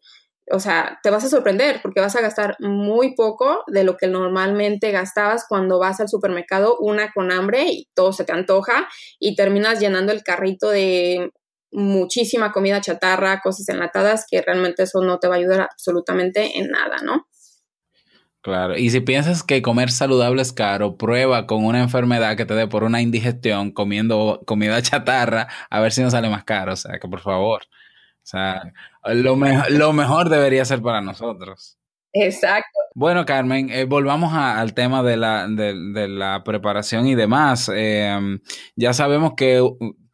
o 0.52 0.60
sea, 0.60 1.00
te 1.02 1.10
vas 1.10 1.24
a 1.24 1.30
sorprender 1.30 1.80
porque 1.82 2.02
vas 2.02 2.16
a 2.16 2.22
gastar 2.22 2.56
muy 2.60 3.16
poco 3.16 3.64
de 3.68 3.84
lo 3.84 3.98
que 3.98 4.08
normalmente 4.08 4.92
gastabas 4.92 5.46
cuando 5.48 5.80
vas 5.80 6.00
al 6.00 6.10
supermercado, 6.10 6.78
una 6.80 7.12
con 7.12 7.32
hambre 7.32 7.66
y 7.70 7.88
todo 7.94 8.14
se 8.14 8.26
te 8.26 8.34
antoja 8.34 8.88
y 9.20 9.36
terminas 9.36 9.80
llenando 9.80 10.12
el 10.12 10.24
carrito 10.24 10.70
de 10.70 11.32
muchísima 11.72 12.52
comida 12.52 12.82
chatarra, 12.82 13.42
cosas 13.42 13.70
enlatadas, 13.70 14.26
que 14.30 14.42
realmente 14.42 14.84
eso 14.84 15.02
no 15.02 15.20
te 15.20 15.28
va 15.28 15.36
a 15.36 15.38
ayudar 15.38 15.62
absolutamente 15.62 16.60
en 16.60 16.70
nada, 16.70 16.98
¿no? 17.04 17.28
Claro, 18.42 18.76
y 18.76 18.90
si 18.90 19.02
piensas 19.02 19.44
que 19.44 19.62
comer 19.62 19.92
saludable 19.92 20.42
es 20.42 20.52
caro, 20.52 20.98
prueba 20.98 21.46
con 21.46 21.64
una 21.64 21.80
enfermedad 21.80 22.36
que 22.36 22.46
te 22.46 22.56
dé 22.56 22.68
por 22.68 22.84
una 22.84 23.00
indigestión 23.00 23.72
comiendo 23.72 24.42
comida 24.48 24.82
chatarra, 24.82 25.48
a 25.70 25.80
ver 25.80 25.92
si 25.92 26.02
no 26.02 26.10
sale 26.10 26.28
más 26.28 26.44
caro, 26.44 26.74
o 26.74 26.76
sea, 26.76 27.00
que 27.00 27.08
por 27.08 27.22
favor. 27.22 27.62
O 28.24 28.28
sea, 28.32 28.74
lo, 29.06 29.36
me 29.36 29.70
lo 29.70 29.94
mejor 29.94 30.30
debería 30.30 30.64
ser 30.64 30.82
para 30.82 31.02
nosotros. 31.02 31.78
Exacto. 32.14 32.80
Bueno, 32.94 33.26
Carmen, 33.26 33.70
eh, 33.72 33.86
volvamos 33.86 34.34
a, 34.34 34.60
al 34.60 34.74
tema 34.74 35.02
de 35.02 35.18
la, 35.18 35.48
de, 35.48 35.74
de 35.94 36.08
la, 36.08 36.44
preparación 36.44 37.08
y 37.08 37.16
demás. 37.16 37.72
Eh, 37.74 38.40
ya 38.76 38.94
sabemos 38.94 39.34
que 39.36 39.62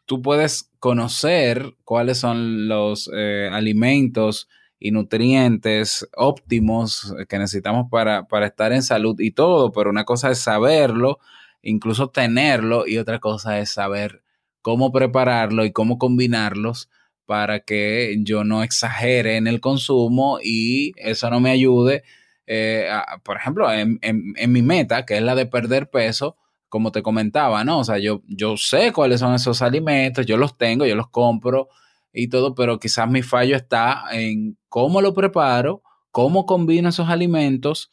tú 0.05 0.21
puedes 0.21 0.71
conocer 0.79 1.75
cuáles 1.83 2.19
son 2.19 2.67
los 2.67 3.09
eh, 3.13 3.49
alimentos 3.51 4.47
y 4.79 4.91
nutrientes 4.91 6.07
óptimos 6.15 7.15
que 7.27 7.39
necesitamos 7.39 7.87
para, 7.89 8.27
para 8.27 8.47
estar 8.47 8.71
en 8.73 8.83
salud 8.83 9.19
y 9.19 9.31
todo, 9.31 9.71
pero 9.71 9.89
una 9.89 10.05
cosa 10.05 10.29
es 10.29 10.39
saberlo, 10.39 11.19
incluso 11.63 12.09
tenerlo, 12.09 12.87
y 12.87 12.99
otra 12.99 13.19
cosa 13.19 13.59
es 13.59 13.71
saber 13.71 14.23
cómo 14.61 14.91
prepararlo 14.91 15.65
y 15.65 15.71
cómo 15.71 15.97
combinarlos 15.97 16.89
para 17.27 17.59
que 17.59 18.17
yo 18.23 18.43
no 18.43 18.63
exagere 18.63 19.35
en 19.37 19.45
el 19.47 19.59
consumo 19.59 20.39
y 20.41 20.93
eso 20.95 21.29
no 21.29 21.39
me 21.39 21.51
ayude, 21.51 22.03
eh, 22.47 22.89
a, 22.89 23.19
por 23.23 23.37
ejemplo, 23.37 23.71
en, 23.71 23.99
en, 24.01 24.33
en, 24.37 24.51
mi 24.51 24.61
meta, 24.61 25.05
que 25.05 25.17
es 25.17 25.21
la 25.21 25.35
de 25.35 25.45
perder 25.45 25.89
peso, 25.89 26.37
como 26.69 26.91
te 26.91 27.03
comentaba, 27.03 27.63
¿no? 27.65 27.79
O 27.79 27.83
sea, 27.83 27.97
yo, 27.99 28.21
yo 28.27 28.55
sé 28.57 28.93
cuáles 28.93 29.19
son 29.19 29.35
esos 29.35 29.61
alimentos, 29.61 30.25
yo 30.25 30.37
los 30.37 30.57
tengo, 30.57 30.85
yo 30.85 30.95
los 30.95 31.09
compro 31.09 31.67
y 32.13 32.29
todo, 32.29 32.55
pero 32.55 32.79
quizás 32.79 33.09
mi 33.09 33.21
fallo 33.21 33.57
está 33.57 34.05
en 34.13 34.57
cómo 34.69 35.01
lo 35.01 35.13
preparo, 35.13 35.83
cómo 36.11 36.45
combino 36.45 36.89
esos 36.89 37.09
alimentos 37.09 37.91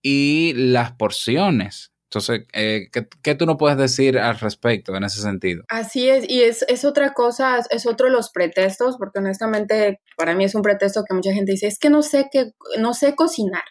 y 0.00 0.52
las 0.54 0.92
porciones. 0.92 1.92
Entonces, 2.06 2.46
eh, 2.52 2.88
¿qué, 2.92 3.08
¿qué, 3.22 3.34
tú 3.34 3.46
no 3.46 3.56
puedes 3.56 3.76
decir 3.76 4.18
al 4.18 4.38
respecto 4.38 4.94
en 4.94 5.02
ese 5.02 5.20
sentido? 5.20 5.64
Así 5.68 6.08
es, 6.08 6.28
y 6.28 6.42
es, 6.42 6.64
es 6.68 6.84
otra 6.84 7.12
cosa, 7.14 7.58
es 7.70 7.86
otro 7.86 8.06
de 8.06 8.12
los 8.12 8.30
pretextos, 8.30 8.96
porque 8.96 9.18
honestamente 9.18 10.00
para 10.16 10.34
mí 10.34 10.44
es 10.44 10.54
un 10.54 10.62
pretexto 10.62 11.02
que 11.02 11.14
mucha 11.14 11.32
gente 11.32 11.52
dice, 11.52 11.66
es 11.66 11.78
que 11.78 11.90
no 11.90 12.02
sé 12.02 12.28
que, 12.30 12.52
no 12.78 12.94
sé 12.94 13.16
cocinar. 13.16 13.64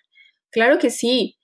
Claro 0.52 0.80
que 0.80 0.90
sí, 0.90 1.38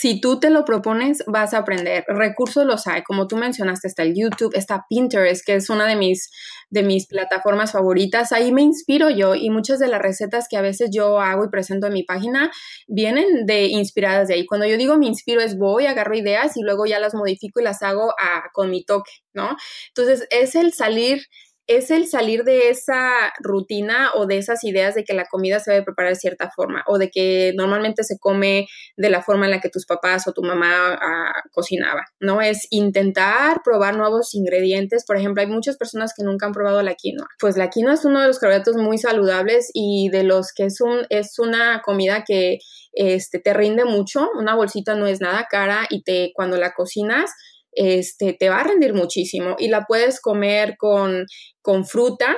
si 0.00 0.18
tú 0.18 0.40
te 0.40 0.48
lo 0.48 0.64
propones, 0.64 1.22
vas 1.26 1.52
a 1.52 1.58
aprender. 1.58 2.04
Recursos 2.08 2.64
los 2.64 2.86
hay, 2.86 3.02
como 3.02 3.26
tú 3.26 3.36
mencionaste, 3.36 3.86
está 3.86 4.02
el 4.02 4.14
YouTube, 4.14 4.54
está 4.54 4.86
Pinterest, 4.88 5.44
que 5.44 5.56
es 5.56 5.68
una 5.68 5.86
de 5.86 5.94
mis, 5.94 6.30
de 6.70 6.82
mis 6.82 7.06
plataformas 7.06 7.72
favoritas. 7.72 8.32
Ahí 8.32 8.50
me 8.50 8.62
inspiro 8.62 9.10
yo 9.10 9.34
y 9.34 9.50
muchas 9.50 9.78
de 9.78 9.88
las 9.88 10.00
recetas 10.00 10.46
que 10.48 10.56
a 10.56 10.62
veces 10.62 10.88
yo 10.90 11.20
hago 11.20 11.44
y 11.44 11.50
presento 11.50 11.88
en 11.88 11.92
mi 11.92 12.02
página 12.02 12.50
vienen 12.88 13.44
de 13.44 13.66
inspiradas 13.66 14.28
de 14.28 14.36
ahí. 14.36 14.46
Cuando 14.46 14.66
yo 14.66 14.78
digo 14.78 14.96
me 14.96 15.04
inspiro 15.04 15.42
es 15.42 15.58
voy, 15.58 15.84
agarro 15.84 16.16
ideas 16.16 16.56
y 16.56 16.62
luego 16.62 16.86
ya 16.86 16.98
las 16.98 17.14
modifico 17.14 17.60
y 17.60 17.64
las 17.64 17.82
hago 17.82 18.12
a, 18.18 18.44
con 18.54 18.70
mi 18.70 18.82
toque, 18.82 19.12
¿no? 19.34 19.54
Entonces 19.88 20.26
es 20.30 20.54
el 20.54 20.72
salir 20.72 21.20
es 21.66 21.90
el 21.90 22.06
salir 22.06 22.44
de 22.44 22.70
esa 22.70 23.32
rutina 23.40 24.10
o 24.14 24.26
de 24.26 24.38
esas 24.38 24.64
ideas 24.64 24.94
de 24.94 25.04
que 25.04 25.14
la 25.14 25.26
comida 25.26 25.60
se 25.60 25.70
debe 25.70 25.84
preparar 25.84 26.12
de 26.12 26.18
cierta 26.18 26.50
forma 26.50 26.82
o 26.86 26.98
de 26.98 27.10
que 27.10 27.52
normalmente 27.54 28.02
se 28.02 28.18
come 28.18 28.66
de 28.96 29.10
la 29.10 29.22
forma 29.22 29.44
en 29.44 29.52
la 29.52 29.60
que 29.60 29.68
tus 29.68 29.86
papás 29.86 30.26
o 30.26 30.32
tu 30.32 30.42
mamá 30.42 30.98
ah, 31.00 31.42
cocinaba, 31.52 32.04
¿no? 32.18 32.42
Es 32.42 32.66
intentar 32.70 33.62
probar 33.64 33.96
nuevos 33.96 34.34
ingredientes. 34.34 35.04
Por 35.06 35.16
ejemplo, 35.16 35.42
hay 35.42 35.48
muchas 35.48 35.76
personas 35.76 36.12
que 36.16 36.24
nunca 36.24 36.46
han 36.46 36.52
probado 36.52 36.82
la 36.82 36.94
quinoa. 36.94 37.28
Pues 37.38 37.56
la 37.56 37.70
quinoa 37.70 37.94
es 37.94 38.04
uno 38.04 38.20
de 38.20 38.26
los 38.26 38.38
carbohidratos 38.38 38.76
muy 38.76 38.98
saludables 38.98 39.70
y 39.72 40.08
de 40.10 40.24
los 40.24 40.52
que 40.52 40.64
es, 40.64 40.80
un, 40.80 41.06
es 41.08 41.38
una 41.38 41.82
comida 41.82 42.24
que 42.26 42.58
este, 42.92 43.38
te 43.38 43.54
rinde 43.54 43.84
mucho. 43.84 44.28
Una 44.36 44.54
bolsita 44.54 44.94
no 44.96 45.06
es 45.06 45.20
nada 45.20 45.46
cara 45.48 45.86
y 45.88 46.02
te, 46.02 46.32
cuando 46.34 46.56
la 46.56 46.72
cocinas, 46.72 47.30
este, 47.72 48.32
te 48.32 48.48
va 48.48 48.60
a 48.60 48.64
rendir 48.64 48.94
muchísimo 48.94 49.56
y 49.58 49.68
la 49.68 49.84
puedes 49.86 50.20
comer 50.20 50.76
con, 50.78 51.26
con 51.62 51.86
fruta, 51.86 52.36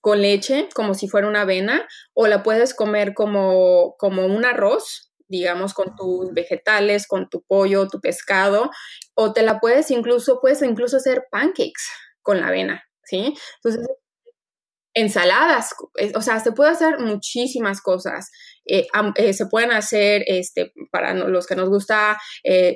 con 0.00 0.22
leche, 0.22 0.68
como 0.74 0.94
si 0.94 1.08
fuera 1.08 1.28
una 1.28 1.42
avena, 1.42 1.86
o 2.14 2.26
la 2.26 2.42
puedes 2.42 2.74
comer 2.74 3.14
como, 3.14 3.96
como 3.98 4.26
un 4.26 4.44
arroz, 4.44 5.12
digamos, 5.28 5.74
con 5.74 5.94
tus 5.96 6.32
vegetales, 6.32 7.06
con 7.06 7.28
tu 7.28 7.42
pollo, 7.42 7.88
tu 7.88 8.00
pescado, 8.00 8.70
o 9.14 9.32
te 9.32 9.42
la 9.42 9.60
puedes 9.60 9.90
incluso, 9.90 10.40
puedes 10.40 10.62
incluso 10.62 10.96
hacer 10.96 11.24
pancakes 11.30 11.88
con 12.22 12.40
la 12.40 12.48
avena, 12.48 12.84
¿sí? 13.04 13.34
Entonces, 13.56 13.86
ensaladas, 14.98 15.74
eh, 15.96 16.12
o 16.16 16.20
sea, 16.20 16.40
se 16.40 16.52
puede 16.52 16.72
hacer 16.72 16.98
muchísimas 16.98 17.80
cosas. 17.80 18.30
Eh, 18.66 18.86
eh, 19.16 19.32
se 19.32 19.46
pueden 19.46 19.70
hacer, 19.70 20.24
este, 20.26 20.72
para 20.90 21.14
los 21.14 21.46
que 21.46 21.54
nos 21.54 21.68
gusta, 21.68 22.18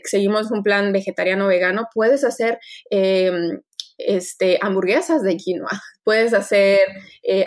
seguimos 0.04 0.50
un 0.50 0.62
plan 0.62 0.92
vegetariano 0.92 1.48
vegano, 1.48 1.88
puedes 1.92 2.24
hacer 2.24 2.58
em, 2.90 3.60
este, 4.06 4.58
hamburguesas 4.60 5.22
de 5.22 5.36
quinoa, 5.36 5.70
puedes 6.04 6.34
hacer 6.34 6.80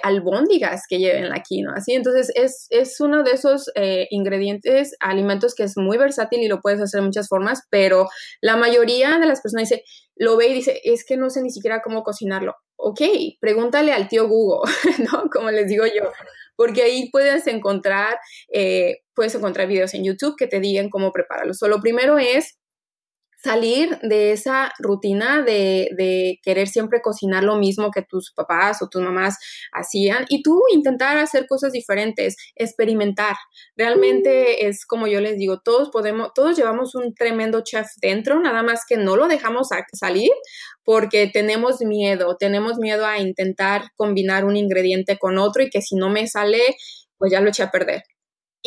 albóndigas 0.03 0.83
que 0.89 0.99
lleven 0.99 1.29
la 1.29 1.41
quinoa, 1.41 1.81
¿sí? 1.81 1.93
Entonces 1.93 2.31
es, 2.35 2.67
es 2.69 2.99
uno 3.01 3.23
de 3.23 3.31
esos 3.31 3.69
ingredientes, 4.09 4.95
alimentos 5.01 5.53
que 5.53 5.63
es 5.63 5.75
muy 5.75 5.97
versátil 5.97 6.41
y 6.41 6.47
lo 6.47 6.61
puedes 6.61 6.81
hacer 6.81 7.01
de 7.01 7.07
muchas 7.07 7.27
formas, 7.27 7.63
pero 7.69 8.07
la 8.41 8.55
mayoría 8.55 9.19
de 9.19 9.25
las 9.25 9.41
personas 9.41 9.69
dice, 9.69 9.83
lo 10.15 10.37
ve 10.37 10.47
y 10.47 10.53
dice, 10.53 10.79
es 10.85 11.03
que 11.05 11.17
no 11.17 11.29
sé 11.29 11.41
ni 11.41 11.49
siquiera 11.49 11.81
cómo 11.81 12.03
cocinarlo 12.03 12.55
ok, 12.77 13.01
pregúntale 13.39 13.91
al 13.91 14.07
tío 14.07 14.27
Google, 14.27 14.71
¿no? 15.11 15.29
Como 15.31 15.51
les 15.51 15.67
digo 15.67 15.85
yo, 15.85 16.11
porque 16.55 16.83
ahí 16.83 17.09
puedes 17.11 17.47
encontrar, 17.47 18.17
eh, 18.51 18.99
puedes 19.13 19.35
encontrar 19.35 19.67
videos 19.67 19.93
en 19.93 20.03
YouTube 20.03 20.35
que 20.37 20.47
te 20.47 20.59
digan 20.59 20.89
cómo 20.89 21.11
prepararlo. 21.11 21.53
So, 21.53 21.67
lo 21.67 21.81
primero 21.81 22.17
es 22.17 22.57
salir 23.45 23.97
de 24.01 24.31
esa 24.33 24.73
rutina 24.79 25.41
de, 25.41 26.39
querer 26.43 26.67
siempre 26.67 27.01
cocinar 27.01 27.43
lo 27.43 27.57
mismo 27.57 27.91
que 27.91 28.01
tus 28.01 28.33
papás 28.33 28.81
o 28.81 28.89
tus 28.89 29.01
mamás 29.01 29.37
hacían 29.71 30.25
y 30.27 30.43
tú 30.43 30.63
intentar 30.73 31.17
hacer 31.17 31.47
cosas 31.47 31.71
diferentes, 31.71 32.35
experimentar. 32.55 33.35
Realmente 33.77 34.67
es 34.67 34.85
como 34.85 35.07
yo 35.07 35.21
les 35.21 35.37
digo, 35.37 35.61
todos 35.61 35.89
podemos, 35.91 36.33
todos 36.33 36.57
llevamos 36.57 36.95
un 36.95 37.13
tremendo 37.15 37.61
chef 37.61 37.87
dentro, 38.01 38.39
nada 38.39 38.63
más 38.63 38.81
que 38.87 38.97
no 38.97 39.15
lo 39.15 39.27
dejamos 39.27 39.69
salir 39.93 40.31
porque 40.83 41.27
tenemos 41.27 41.81
miedo, 41.81 42.37
tenemos 42.37 42.77
miedo 42.77 43.05
a 43.05 43.19
intentar 43.19 43.83
combinar 43.95 44.45
un 44.45 44.55
ingrediente 44.55 45.17
con 45.17 45.37
otro 45.37 45.63
y 45.63 45.69
que 45.69 45.81
si 45.81 45.95
no 45.95 46.09
me 46.09 46.27
sale, 46.27 46.75
pues 47.17 47.31
ya 47.31 47.41
lo 47.41 47.49
eché 47.49 47.63
a 47.63 47.71
perder. 47.71 48.03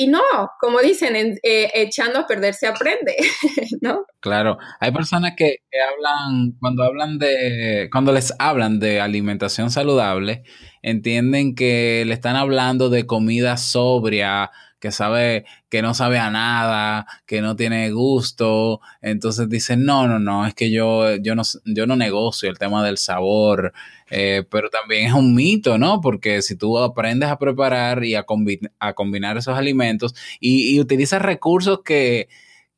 Y 0.00 0.06
no, 0.06 0.20
como 0.60 0.78
dicen, 0.78 1.16
eh, 1.16 1.70
echando 1.74 2.20
a 2.20 2.26
perder 2.28 2.54
se 2.54 2.68
aprende, 2.68 3.16
¿no? 3.80 4.04
Claro, 4.20 4.56
hay 4.78 4.92
personas 4.92 5.32
que, 5.36 5.56
hablan, 5.92 6.52
cuando 6.60 6.84
hablan 6.84 7.18
de, 7.18 7.88
cuando 7.90 8.12
les 8.12 8.32
hablan 8.38 8.78
de 8.78 9.00
alimentación 9.00 9.72
saludable, 9.72 10.44
entienden 10.82 11.56
que 11.56 12.04
le 12.06 12.14
están 12.14 12.36
hablando 12.36 12.90
de 12.90 13.06
comida 13.06 13.56
sobria, 13.56 14.52
que 14.80 14.92
sabe, 14.92 15.44
que 15.68 15.82
no 15.82 15.94
sabe 15.94 16.18
a 16.18 16.30
nada, 16.30 17.06
que 17.26 17.40
no 17.40 17.56
tiene 17.56 17.90
gusto. 17.90 18.80
Entonces 19.02 19.48
dicen, 19.48 19.84
no, 19.84 20.06
no, 20.06 20.18
no, 20.18 20.46
es 20.46 20.54
que 20.54 20.70
yo, 20.70 21.16
yo 21.16 21.34
no, 21.34 21.42
yo 21.64 21.86
no 21.86 21.96
negocio 21.96 22.48
el 22.50 22.58
tema 22.58 22.84
del 22.84 22.98
sabor. 22.98 23.72
Eh, 24.10 24.44
pero 24.50 24.70
también 24.70 25.06
es 25.06 25.12
un 25.12 25.34
mito, 25.34 25.78
¿no? 25.78 26.00
Porque 26.00 26.42
si 26.42 26.56
tú 26.56 26.78
aprendes 26.78 27.28
a 27.28 27.38
preparar 27.38 28.04
y 28.04 28.14
a, 28.14 28.24
a 28.78 28.92
combinar 28.94 29.36
esos 29.36 29.58
alimentos 29.58 30.14
y, 30.40 30.80
utilizas 30.80 31.20
recursos 31.22 31.80
que, 31.84 32.28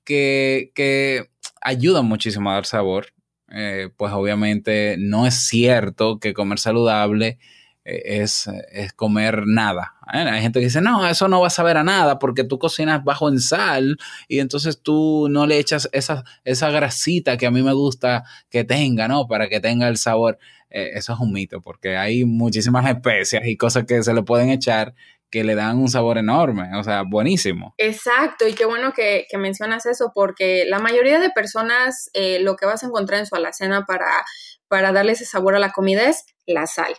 que, 0.05 0.73
que, 0.75 1.31
ayudan 1.63 2.07
muchísimo 2.07 2.51
a 2.51 2.55
dar 2.55 2.67
sabor, 2.67 3.09
eh, 3.51 3.91
pues 3.97 4.13
obviamente 4.13 4.97
no 4.99 5.27
es 5.27 5.35
cierto 5.35 6.19
que 6.19 6.35
comer 6.35 6.59
saludable 6.59 7.39
eh, 7.85 8.23
es, 8.23 8.49
es, 8.73 8.93
comer 8.93 9.47
nada. 9.47 9.95
Hay 10.13 10.43
gente 10.43 10.59
que 10.59 10.67
dice, 10.67 10.81
no, 10.81 11.07
eso 11.07 11.29
no 11.29 11.41
va 11.41 11.47
a 11.47 11.51
saber 11.51 11.77
a 11.77 11.85
nada 11.85 12.19
porque 12.19 12.45
tú 12.45 12.59
cocinas 12.59 13.05
bajo 13.05 13.29
en 13.29 13.41
sal 13.41 13.97
y 14.29 14.41
entonces 14.41 14.83
tú 14.83 15.29
no 15.31 15.47
le 15.47 15.59
echas 15.59 15.89
esa, 15.93 16.25
esa 16.45 16.71
grasita 16.71 17.37
que 17.37 17.47
a 17.47 17.51
mí 17.51 17.63
me 17.63 17.73
gusta 17.73 18.25
que 18.51 18.65
tenga, 18.65 19.07
¿no? 19.09 19.27
Para 19.29 19.49
que 19.49 19.61
tenga 19.61 19.89
el 19.89 19.97
sabor. 19.97 20.39
Eh, 20.71 20.91
eso 20.95 21.13
es 21.13 21.21
un 21.21 21.33
mito, 21.33 21.61
porque 21.61 21.97
hay 21.97 22.25
muchísimas 22.25 22.85
especias 22.91 23.47
y 23.47 23.57
cosas 23.57 23.85
que 23.87 24.03
se 24.03 24.15
le 24.15 24.23
pueden 24.23 24.51
echar 24.51 24.95
que 25.31 25.45
le 25.45 25.55
dan 25.55 25.79
un 25.79 25.89
sabor 25.89 26.19
enorme, 26.19 26.77
o 26.77 26.83
sea, 26.83 27.05
buenísimo. 27.09 27.75
Exacto, 27.79 28.49
y 28.49 28.55
qué 28.55 28.65
bueno 28.65 28.93
que, 28.93 29.27
mencionas 29.39 29.87
eso, 29.87 30.11
porque 30.13 30.65
la 30.67 30.81
mayoría 30.81 31.21
de 31.21 31.31
personas 31.31 32.11
eh, 32.15 32.41
lo 32.41 32.57
que 32.57 32.67
vas 32.67 32.83
a 32.83 32.87
encontrar 32.87 33.21
en 33.21 33.27
su 33.27 33.37
alacena 33.37 33.85
para, 33.87 34.25
para 34.67 34.91
darle 34.91 35.13
ese 35.13 35.25
sabor 35.25 35.55
a 35.55 35.61
la 35.61 35.71
comida 35.71 36.09
es 36.09 36.25
la 36.47 36.67
sal, 36.67 36.97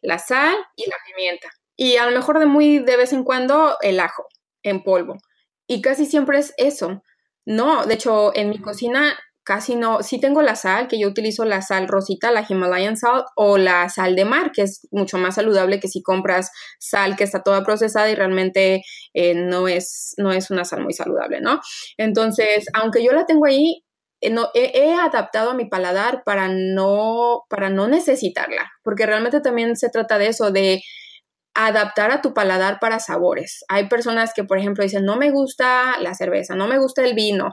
la 0.00 0.18
sal 0.18 0.56
y 0.74 0.90
la 0.90 0.96
pimienta. 1.06 1.48
Y 1.82 1.96
a 1.96 2.06
lo 2.06 2.16
mejor 2.16 2.38
de 2.38 2.46
muy 2.46 2.78
de 2.78 2.96
vez 2.96 3.12
en 3.12 3.24
cuando 3.24 3.76
el 3.80 3.98
ajo 3.98 4.28
en 4.62 4.84
polvo. 4.84 5.16
Y 5.66 5.82
casi 5.82 6.06
siempre 6.06 6.38
es 6.38 6.54
eso. 6.56 7.02
No, 7.44 7.86
de 7.86 7.94
hecho, 7.94 8.30
en 8.36 8.50
mi 8.50 8.60
cocina 8.60 9.18
casi 9.42 9.74
no, 9.74 10.04
sí 10.04 10.20
tengo 10.20 10.42
la 10.42 10.54
sal, 10.54 10.86
que 10.86 11.00
yo 11.00 11.08
utilizo 11.08 11.44
la 11.44 11.60
sal 11.60 11.88
rosita, 11.88 12.30
la 12.30 12.46
Himalayan 12.48 12.96
salt, 12.96 13.26
o 13.34 13.58
la 13.58 13.88
sal 13.88 14.14
de 14.14 14.24
mar, 14.24 14.52
que 14.52 14.62
es 14.62 14.86
mucho 14.92 15.18
más 15.18 15.34
saludable 15.34 15.80
que 15.80 15.88
si 15.88 16.04
compras 16.04 16.52
sal 16.78 17.16
que 17.16 17.24
está 17.24 17.42
toda 17.42 17.64
procesada 17.64 18.08
y 18.08 18.14
realmente 18.14 18.84
eh, 19.12 19.34
no, 19.34 19.66
es, 19.66 20.14
no 20.18 20.30
es 20.30 20.52
una 20.52 20.64
sal 20.64 20.84
muy 20.84 20.92
saludable, 20.92 21.40
¿no? 21.40 21.60
Entonces, 21.96 22.66
aunque 22.74 23.04
yo 23.04 23.10
la 23.10 23.26
tengo 23.26 23.46
ahí, 23.46 23.82
eh, 24.20 24.30
no, 24.30 24.50
he, 24.54 24.94
adaptado 24.94 25.50
a 25.50 25.54
mi 25.54 25.64
paladar 25.64 26.22
para 26.24 26.46
no, 26.46 27.42
para 27.48 27.70
no 27.70 27.88
necesitarla, 27.88 28.70
porque 28.84 29.04
realmente 29.04 29.40
también 29.40 29.74
se 29.74 29.90
trata 29.90 30.18
de 30.18 30.28
eso, 30.28 30.52
de 30.52 30.80
adaptar 31.54 32.10
a 32.10 32.22
tu 32.22 32.34
paladar 32.34 32.78
para 32.80 33.00
sabores. 33.00 33.64
Hay 33.68 33.88
personas 33.88 34.32
que, 34.34 34.44
por 34.44 34.58
ejemplo, 34.58 34.84
dicen, 34.84 35.04
no 35.04 35.16
me 35.16 35.30
gusta 35.30 35.98
la 36.00 36.14
cerveza, 36.14 36.54
no 36.54 36.66
me 36.66 36.78
gusta 36.78 37.04
el 37.04 37.14
vino, 37.14 37.52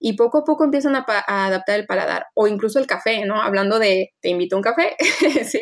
y 0.00 0.14
poco 0.14 0.38
a 0.38 0.44
poco 0.44 0.64
empiezan 0.64 0.96
a, 0.96 1.04
adaptar 1.26 1.80
el 1.80 1.86
paladar 1.86 2.26
o 2.34 2.46
incluso 2.46 2.78
el 2.78 2.86
café, 2.86 3.24
¿no? 3.24 3.42
Hablando 3.42 3.78
de 3.78 4.10
te 4.20 4.28
invito 4.28 4.56
a 4.56 4.58
un 4.58 4.62
café, 4.62 4.96
¿sí? 5.44 5.60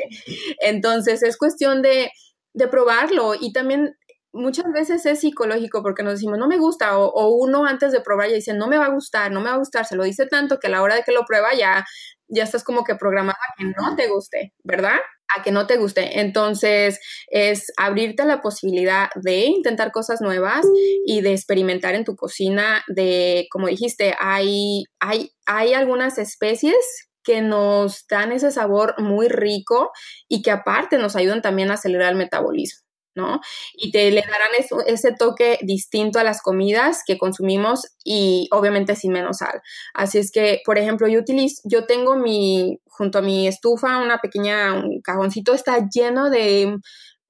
Entonces 0.61 1.23
es 1.23 1.37
cuestión 1.37 1.83
de, 1.83 2.11
de, 2.53 2.69
probarlo 2.69 3.35
y 3.39 3.53
también 3.53 3.97
muchas 4.33 4.67
veces 4.73 5.07
es 5.07 5.21
psicológico 5.21 5.83
porque 5.83 6.03
nos 6.03 6.15
decimos 6.15 6.39
no 6.39 6.47
me 6.47 6.59
gusta 6.59 6.99
o, 6.99 7.07
o, 7.07 7.29
uno 7.37 7.65
antes 7.65 7.93
de 7.93 8.03
probar 8.03 8.29
ya 8.29 8.35
dice 8.35 8.53
no 8.53 8.67
me 8.67 8.77
va 8.77 8.87
a 8.87 8.91
gustar, 8.91 9.33
no 9.33 9.41
me 9.41 9.49
va 9.49 9.55
a 9.55 9.59
gustar, 9.59 9.87
se 9.87 9.97
lo 9.97 10.05
dice 10.05 10.27
tanto 10.27 10.59
que 10.59 10.67
a 10.67 10.71
la 10.71 10.83
hora 10.83 10.95
de 10.95 11.03
que 11.03 11.13
lo 11.13 11.25
prueba 11.25 11.55
ya, 11.55 11.87
ya 12.29 12.45
estás 12.45 12.65
como 12.65 12.85
que 12.85 12.95
programada 12.95 13.39
a 13.39 13.55
que 13.57 13.65
no 13.65 13.97
te 13.97 14.09
guste, 14.09 14.53
¿verdad? 14.65 14.97
a 15.37 15.43
que 15.43 15.51
no 15.51 15.67
te 15.67 15.77
guste. 15.77 16.21
Entonces, 16.21 17.01
es 17.29 17.73
abrirte 17.77 18.23
a 18.23 18.27
la 18.27 18.43
posibilidad 18.43 19.09
de 19.17 19.47
intentar 19.47 19.93
cosas 19.93 20.21
nuevas 20.21 20.65
y 21.05 21.21
de 21.21 21.33
experimentar 21.33 21.95
en 21.95 22.05
tu 22.05 22.17
cocina, 22.17 22.85
de, 22.89 23.47
como 23.51 23.67
dijiste, 23.67 24.15
hay, 24.19 24.85
hay, 25.01 25.33
hay 25.47 25.75
algunas 25.75 26.19
especies 26.19 26.77
que 27.25 27.43
nos 27.43 28.07
dan 28.07 28.31
ese 28.31 28.53
sabor 28.53 28.95
muy 28.99 29.29
rico 29.29 29.91
y 30.29 30.43
que 30.43 30.53
aparte 30.53 30.97
nos 30.97 31.17
ayudan 31.17 31.43
también 31.43 31.71
a 31.71 31.75
acelerar 31.75 32.13
el 32.13 32.19
metabolismo. 32.19 32.86
¿No? 33.17 33.41
Y 33.75 33.91
te 33.91 34.11
le 34.11 34.21
darán 34.21 34.85
ese 34.87 35.13
toque 35.13 35.59
distinto 35.63 36.19
a 36.19 36.25
las 36.25 36.43
comidas 36.43 37.03
que 37.07 37.19
consumimos 37.19 37.97
y 38.05 38.49
obviamente 38.53 38.95
sin 38.95 39.13
menos 39.13 39.39
sal. 39.39 39.63
Así 39.95 40.19
es 40.19 40.31
que, 40.31 40.61
por 40.65 40.79
ejemplo, 40.79 41.09
yo 41.09 41.19
utilizo, 41.19 41.63
yo 41.65 41.87
tengo 41.87 42.17
mi, 42.17 42.79
junto 42.87 43.19
a 43.19 43.23
mi 43.23 43.49
estufa, 43.49 43.99
una 43.99 44.19
pequeña, 44.19 44.83
cajoncito 45.03 45.55
está 45.55 45.89
lleno 45.89 46.31
de 46.31 46.79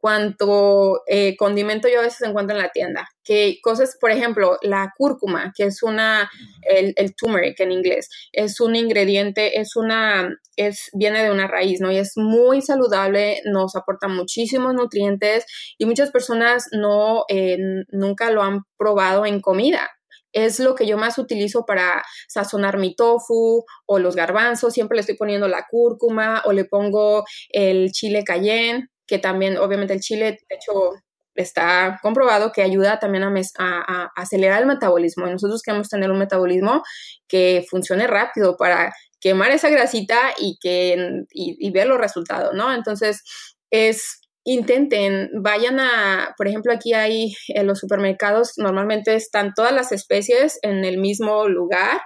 cuanto 0.06 1.02
eh, 1.08 1.36
condimento 1.36 1.88
yo 1.88 1.98
a 1.98 2.04
veces 2.04 2.22
encuentro 2.22 2.54
en 2.54 2.62
la 2.62 2.70
tienda. 2.70 3.08
Que 3.24 3.58
cosas, 3.60 3.96
por 4.00 4.12
ejemplo, 4.12 4.56
la 4.62 4.92
cúrcuma, 4.96 5.52
que 5.52 5.64
es 5.64 5.82
una, 5.82 6.30
el, 6.62 6.92
el 6.94 7.16
turmeric 7.16 7.58
en 7.58 7.72
inglés, 7.72 8.08
es 8.30 8.60
un 8.60 8.76
ingrediente, 8.76 9.58
es 9.58 9.74
una, 9.74 10.38
es, 10.54 10.90
viene 10.92 11.24
de 11.24 11.32
una 11.32 11.48
raíz, 11.48 11.80
¿no? 11.80 11.90
Y 11.90 11.96
es 11.96 12.12
muy 12.14 12.62
saludable, 12.62 13.40
nos 13.46 13.74
aporta 13.74 14.06
muchísimos 14.06 14.74
nutrientes 14.74 15.44
y 15.76 15.86
muchas 15.86 16.12
personas 16.12 16.66
no, 16.70 17.24
eh, 17.28 17.58
nunca 17.88 18.30
lo 18.30 18.44
han 18.44 18.62
probado 18.78 19.26
en 19.26 19.40
comida 19.40 19.90
es 20.32 20.60
lo 20.60 20.74
que 20.74 20.86
yo 20.86 20.98
más 20.98 21.16
utilizo 21.16 21.64
para 21.64 22.04
sazonar 22.28 22.76
mi 22.76 22.94
tofu 22.94 23.64
o 23.86 23.98
los 23.98 24.14
garbanzos. 24.14 24.74
Siempre 24.74 24.96
le 24.96 25.00
estoy 25.00 25.16
poniendo 25.16 25.48
la 25.48 25.64
cúrcuma 25.66 26.42
o 26.44 26.52
le 26.52 26.66
pongo 26.66 27.24
el 27.48 27.90
chile 27.90 28.22
cayenne, 28.22 28.90
que 29.06 29.18
también, 29.18 29.58
obviamente, 29.58 29.94
el 29.94 30.00
chile, 30.00 30.38
de 30.48 30.56
hecho, 30.56 30.92
está 31.34 31.98
comprobado 32.02 32.52
que 32.52 32.62
ayuda 32.62 32.98
también 32.98 33.24
a, 33.24 33.32
a, 33.58 34.12
acelerar 34.16 34.62
el 34.62 34.66
metabolismo. 34.66 35.26
Y 35.26 35.32
nosotros 35.32 35.62
queremos 35.62 35.88
tener 35.88 36.10
un 36.10 36.18
metabolismo 36.18 36.82
que 37.28 37.64
funcione 37.68 38.06
rápido 38.06 38.56
para 38.56 38.92
quemar 39.20 39.50
esa 39.50 39.68
grasita 39.68 40.18
y, 40.38 40.58
que, 40.60 41.24
y, 41.30 41.56
y 41.58 41.70
ver 41.70 41.86
los 41.86 41.98
resultados, 41.98 42.54
¿no? 42.54 42.72
Entonces, 42.72 43.22
es 43.70 44.20
intenten, 44.46 45.28
vayan 45.42 45.80
a, 45.80 46.32
por 46.38 46.46
ejemplo, 46.46 46.72
aquí 46.72 46.94
hay 46.94 47.34
en 47.48 47.66
los 47.66 47.80
supermercados, 47.80 48.52
normalmente 48.56 49.16
están 49.16 49.52
todas 49.54 49.72
las 49.72 49.90
especies 49.90 50.60
en 50.62 50.84
el 50.84 50.98
mismo 50.98 51.48
lugar. 51.48 52.00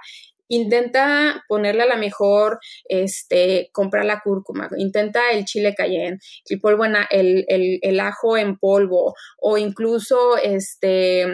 Intenta 0.53 1.45
ponerle 1.47 1.83
a 1.83 1.85
la 1.85 1.95
mejor, 1.95 2.59
este, 2.89 3.69
comprar 3.71 4.03
la 4.03 4.19
cúrcuma, 4.19 4.67
intenta 4.75 5.31
el 5.31 5.45
chile 5.45 5.73
cayenne, 5.73 6.19
el 6.49 6.59
polvo, 6.59 6.83
en, 6.83 6.97
el, 7.09 7.45
el, 7.47 7.79
el 7.81 7.99
ajo 8.01 8.35
en 8.35 8.57
polvo, 8.57 9.13
o 9.39 9.57
incluso, 9.57 10.35
este, 10.35 11.25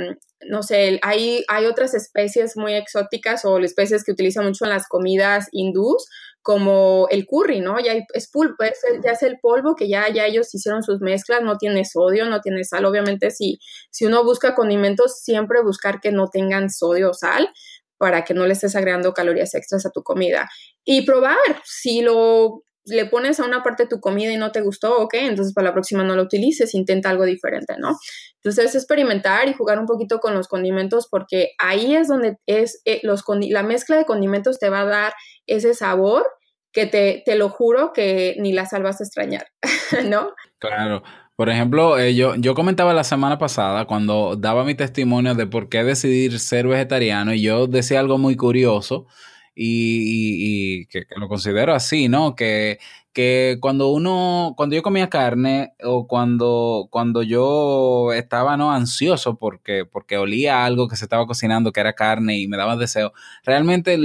no 0.41 0.61
sé, 0.61 0.99
hay, 1.01 1.43
hay 1.47 1.65
otras 1.65 1.95
especies 1.95 2.55
muy 2.57 2.75
exóticas 2.75 3.43
o 3.43 3.57
especies 3.57 4.03
que 4.03 4.11
utilizan 4.11 4.45
mucho 4.45 4.65
en 4.65 4.69
las 4.69 4.87
comidas 4.87 5.47
hindús, 5.51 6.07
como 6.43 7.07
el 7.09 7.25
curry, 7.25 7.59
¿no? 7.59 7.77
Ya 7.79 7.91
es 8.13 8.29
pulpo, 8.31 8.63
ya 9.03 9.11
es 9.11 9.21
el 9.23 9.37
polvo 9.41 9.75
que 9.75 9.89
ya, 9.89 10.07
ya 10.13 10.25
ellos 10.27 10.55
hicieron 10.55 10.81
sus 10.81 11.01
mezclas, 11.01 11.41
no 11.41 11.57
tiene 11.57 11.83
sodio, 11.83 12.25
no 12.25 12.39
tiene 12.39 12.63
sal. 12.63 12.85
Obviamente, 12.85 13.31
si, 13.31 13.59
si 13.91 14.05
uno 14.05 14.23
busca 14.23 14.55
condimentos, 14.55 15.19
siempre 15.19 15.61
buscar 15.61 15.99
que 15.99 16.13
no 16.13 16.29
tengan 16.29 16.69
sodio 16.69 17.09
o 17.09 17.13
sal 17.13 17.49
para 17.97 18.23
que 18.23 18.33
no 18.33 18.45
le 18.45 18.53
estés 18.53 18.75
agregando 18.75 19.13
calorías 19.13 19.53
extras 19.55 19.85
a 19.85 19.91
tu 19.91 20.03
comida. 20.03 20.49
Y 20.83 21.05
probar, 21.05 21.37
si 21.63 22.01
lo 22.01 22.63
le 22.87 23.05
pones 23.05 23.39
a 23.39 23.45
una 23.45 23.63
parte 23.63 23.83
de 23.83 23.89
tu 23.89 23.99
comida 23.99 24.31
y 24.31 24.37
no 24.37 24.51
te 24.51 24.61
gustó, 24.61 24.97
ok, 24.99 25.15
entonces 25.15 25.53
para 25.53 25.67
la 25.67 25.73
próxima 25.73 26.03
no 26.03 26.15
lo 26.15 26.23
utilices, 26.23 26.73
intenta 26.73 27.09
algo 27.09 27.25
diferente, 27.25 27.75
¿no? 27.77 27.97
Entonces 28.35 28.75
experimentar 28.75 29.47
y 29.47 29.53
jugar 29.53 29.79
un 29.79 29.85
poquito 29.85 30.19
con 30.19 30.33
los 30.33 30.47
condimentos 30.47 31.07
porque 31.09 31.51
ahí 31.59 31.95
es 31.95 32.07
donde 32.07 32.37
es 32.45 32.81
eh, 32.85 33.01
los 33.03 33.23
la 33.27 33.63
mezcla 33.63 33.97
de 33.97 34.05
condimentos 34.05 34.57
te 34.59 34.69
va 34.69 34.81
a 34.81 34.85
dar 34.85 35.13
ese 35.47 35.73
sabor 35.73 36.25
que 36.71 36.85
te, 36.85 37.23
te 37.25 37.35
lo 37.35 37.49
juro 37.49 37.91
que 37.91 38.35
ni 38.39 38.53
la 38.53 38.65
sal 38.65 38.83
vas 38.83 39.01
a 39.01 39.03
extrañar, 39.03 39.47
¿no? 40.05 40.31
Claro. 40.59 41.03
Por 41.37 41.49
ejemplo, 41.49 41.99
eh, 41.99 42.15
yo, 42.15 42.33
yo 42.35 42.55
comentaba 42.55 42.95
la 42.95 43.03
semana 43.03 43.37
pasada 43.37 43.85
cuando 43.85 44.35
daba 44.35 44.63
mi 44.63 44.73
testimonio 44.73 45.35
de 45.35 45.45
por 45.45 45.69
qué 45.69 45.83
decidir 45.83 46.39
ser 46.39 46.67
vegetariano 46.67 47.31
y 47.31 47.43
yo 47.43 47.67
decía 47.67 47.99
algo 47.99 48.17
muy 48.17 48.35
curioso 48.35 49.05
y, 49.53 50.79
y, 50.81 50.85
que, 50.87 51.05
que, 51.05 51.15
lo 51.19 51.27
considero 51.27 51.75
así, 51.75 52.09
¿no? 52.09 52.35
Que, 52.35 52.79
que 53.13 53.57
cuando 53.61 53.89
uno, 53.89 54.55
cuando 54.57 54.75
yo 54.75 54.81
comía 54.81 55.09
carne 55.09 55.73
o 55.83 56.07
cuando, 56.07 56.87
cuando 56.89 57.21
yo 57.21 58.13
estaba 58.13 58.57
no 58.57 58.71
ansioso 58.71 59.37
porque, 59.37 59.85
porque 59.85 60.17
olía 60.17 60.65
algo 60.65 60.87
que 60.87 60.95
se 60.95 61.05
estaba 61.05 61.27
cocinando 61.27 61.71
que 61.71 61.81
era 61.81 61.93
carne 61.93 62.39
y 62.39 62.47
me 62.47 62.57
daba 62.57 62.77
deseo, 62.77 63.13
realmente 63.43 63.99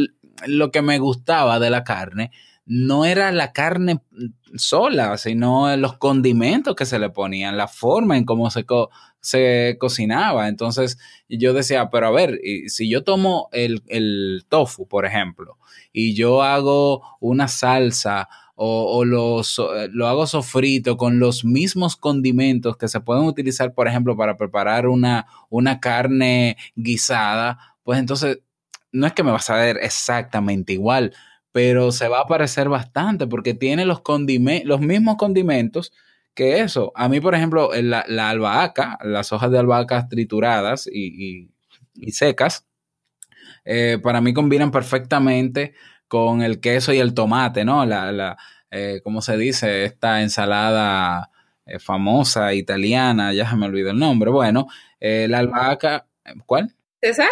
lo 0.46 0.70
que 0.70 0.82
me 0.82 0.98
gustaba 0.98 1.58
de 1.58 1.70
la 1.70 1.82
carne 1.82 2.30
no 2.64 3.04
era 3.04 3.32
la 3.32 3.52
carne 3.52 4.00
sola, 4.54 5.16
sino 5.18 5.76
los 5.76 5.96
condimentos 5.98 6.74
que 6.76 6.86
se 6.86 6.98
le 6.98 7.10
ponían, 7.10 7.56
la 7.56 7.68
forma 7.68 8.16
en 8.16 8.24
cómo 8.24 8.50
se, 8.50 8.64
co 8.64 8.90
se 9.20 9.76
cocinaba. 9.78 10.48
Entonces 10.48 10.98
yo 11.28 11.52
decía, 11.52 11.90
pero 11.90 12.08
a 12.08 12.10
ver, 12.10 12.40
si 12.66 12.88
yo 12.88 13.04
tomo 13.04 13.48
el, 13.52 13.82
el 13.88 14.44
tofu, 14.48 14.86
por 14.86 15.06
ejemplo, 15.06 15.58
y 15.92 16.14
yo 16.14 16.42
hago 16.42 17.02
una 17.20 17.48
salsa 17.48 18.28
o, 18.54 19.04
lo, 19.04 19.42
hago 20.06 20.26
sofrito 20.26 20.96
con 20.96 21.18
los 21.18 21.44
mismos 21.44 21.96
condimentos 21.96 22.76
que 22.76 22.86
se 22.86 23.00
pueden 23.00 23.24
utilizar, 23.24 23.74
por 23.74 23.88
ejemplo, 23.88 24.16
para 24.16 24.36
preparar 24.36 24.86
una, 24.86 25.26
una 25.48 25.80
carne 25.80 26.56
guisada, 26.76 27.58
pues 27.82 27.98
entonces 27.98 28.40
no 28.92 29.06
es 29.06 29.14
que 29.14 29.24
me 29.24 29.30
va 29.30 29.38
a 29.38 29.40
saber 29.40 29.78
exactamente 29.82 30.74
igual, 30.74 31.12
pero 31.52 31.92
se 31.92 32.08
va 32.08 32.20
a 32.20 32.26
parecer 32.26 32.68
bastante 32.68 33.26
porque 33.26 33.54
tiene 33.54 33.84
los, 33.84 34.02
los 34.64 34.80
mismos 34.80 35.16
condimentos 35.16 35.92
que 36.34 36.60
eso. 36.60 36.92
A 36.94 37.08
mí, 37.08 37.20
por 37.20 37.34
ejemplo, 37.34 37.70
la, 37.74 38.04
la 38.08 38.30
albahaca, 38.30 38.98
las 39.02 39.32
hojas 39.32 39.50
de 39.50 39.58
albahaca 39.58 40.08
trituradas 40.08 40.88
y, 40.90 41.50
y, 41.94 42.12
secas, 42.12 42.66
eh, 43.64 43.98
para 44.02 44.20
mí 44.22 44.32
combinan 44.32 44.70
perfectamente 44.70 45.74
con 46.08 46.42
el 46.42 46.60
queso 46.60 46.92
y 46.92 46.98
el 46.98 47.14
tomate, 47.14 47.64
¿no? 47.64 47.84
La, 47.84 48.10
la 48.12 48.38
eh, 48.70 49.00
¿cómo 49.04 49.20
se 49.20 49.36
dice? 49.36 49.84
Esta 49.84 50.22
ensalada 50.22 51.30
eh, 51.66 51.78
famosa 51.78 52.54
italiana, 52.54 53.34
ya 53.34 53.48
se 53.48 53.56
me 53.56 53.66
olvidó 53.66 53.90
el 53.90 53.98
nombre. 53.98 54.30
Bueno, 54.30 54.68
la 55.00 55.38
albahaca, 55.38 56.06
¿cuál? 56.46 56.74
¿César? 57.00 57.28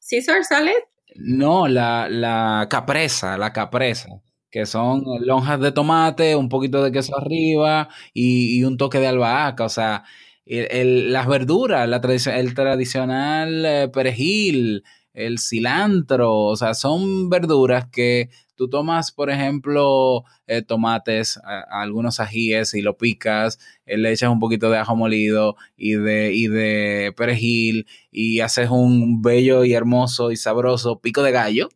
¿César 0.00 0.44
salad? 0.44 0.72
No, 1.20 1.66
la, 1.66 2.08
la 2.08 2.68
capresa, 2.70 3.36
la 3.38 3.52
capresa, 3.52 4.08
que 4.50 4.66
son 4.66 5.02
lonjas 5.26 5.58
de 5.60 5.72
tomate, 5.72 6.36
un 6.36 6.48
poquito 6.48 6.82
de 6.82 6.92
queso 6.92 7.16
arriba 7.18 7.88
y, 8.14 8.58
y 8.58 8.64
un 8.64 8.76
toque 8.76 9.00
de 9.00 9.08
albahaca, 9.08 9.64
o 9.64 9.68
sea, 9.68 10.04
el, 10.46 11.12
las 11.12 11.26
verduras, 11.26 11.88
la 11.88 12.00
tradici 12.00 12.30
el 12.30 12.54
tradicional 12.54 13.66
eh, 13.66 13.88
perejil, 13.92 14.84
el 15.14 15.38
cilantro, 15.38 16.34
o 16.34 16.56
sea, 16.56 16.74
son 16.74 17.28
verduras 17.30 17.86
que 17.90 18.30
tú 18.54 18.68
tomas, 18.68 19.12
por 19.12 19.30
ejemplo, 19.30 20.24
eh, 20.46 20.62
tomates, 20.62 21.40
algunos 21.70 22.20
ajíes 22.20 22.74
y 22.74 22.82
lo 22.82 22.96
picas, 22.98 23.58
eh, 23.86 23.96
le 23.96 24.12
echas 24.12 24.30
un 24.30 24.40
poquito 24.40 24.70
de 24.70 24.78
ajo 24.78 24.96
molido 24.96 25.56
y 25.76 25.94
de, 25.94 26.32
y 26.34 26.48
de 26.48 27.12
perejil 27.16 27.86
y 28.10 28.40
haces 28.40 28.70
un 28.70 29.22
bello 29.22 29.64
y 29.64 29.74
hermoso 29.74 30.32
y 30.32 30.36
sabroso 30.36 31.00
pico 31.00 31.22
de 31.22 31.32
gallo. 31.32 31.68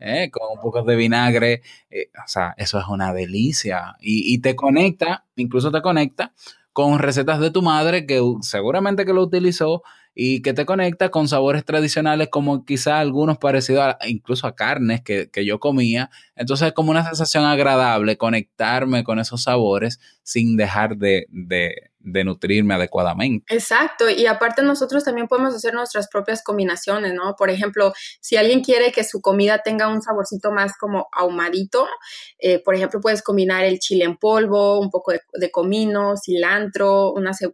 Eh, 0.00 0.28
con 0.30 0.42
un 0.52 0.60
poco 0.60 0.82
de 0.82 0.96
vinagre, 0.96 1.62
o 1.90 2.26
sea, 2.28 2.52
eso 2.58 2.78
es 2.80 2.84
una 2.88 3.14
delicia 3.14 3.94
y, 4.00 4.34
y 4.34 4.38
te 4.40 4.56
conecta, 4.56 5.24
incluso 5.36 5.70
te 5.70 5.80
conecta 5.82 6.34
con 6.74 6.98
recetas 6.98 7.38
de 7.38 7.52
tu 7.52 7.62
madre 7.62 8.04
que 8.04 8.20
seguramente 8.42 9.06
que 9.06 9.14
lo 9.14 9.22
utilizó 9.22 9.82
y 10.14 10.42
que 10.42 10.54
te 10.54 10.64
conecta 10.64 11.10
con 11.10 11.28
sabores 11.28 11.64
tradicionales 11.64 12.28
como 12.28 12.64
quizá 12.64 13.00
algunos 13.00 13.38
parecidos 13.38 13.96
incluso 14.06 14.46
a 14.46 14.54
carnes 14.54 15.02
que, 15.02 15.28
que, 15.30 15.44
yo 15.44 15.58
comía. 15.58 16.10
Entonces 16.36 16.68
es 16.68 16.72
como 16.72 16.90
una 16.90 17.04
sensación 17.04 17.44
agradable 17.44 18.16
conectarme 18.16 19.02
con 19.02 19.18
esos 19.18 19.42
sabores 19.42 20.00
sin 20.22 20.56
dejar 20.56 20.96
de, 20.96 21.26
de, 21.30 21.90
de 22.04 22.22
nutrirme 22.22 22.74
adecuadamente. 22.74 23.52
Exacto, 23.54 24.08
y 24.08 24.26
aparte 24.26 24.62
nosotros 24.62 25.04
también 25.04 25.26
podemos 25.26 25.54
hacer 25.54 25.74
nuestras 25.74 26.08
propias 26.08 26.42
combinaciones, 26.42 27.14
¿no? 27.14 27.34
Por 27.36 27.50
ejemplo, 27.50 27.92
si 28.20 28.36
alguien 28.36 28.62
quiere 28.62 28.92
que 28.92 29.04
su 29.04 29.20
comida 29.20 29.62
tenga 29.64 29.88
un 29.88 30.02
saborcito 30.02 30.52
más 30.52 30.76
como 30.78 31.08
ahumadito, 31.12 31.88
eh, 32.38 32.62
por 32.62 32.74
ejemplo, 32.74 33.00
puedes 33.00 33.22
combinar 33.22 33.64
el 33.64 33.78
chile 33.78 34.04
en 34.04 34.16
polvo, 34.16 34.78
un 34.78 34.90
poco 34.90 35.12
de, 35.12 35.20
de 35.32 35.50
comino, 35.50 36.14
cilantro, 36.16 37.12
una 37.12 37.32
ce 37.32 37.50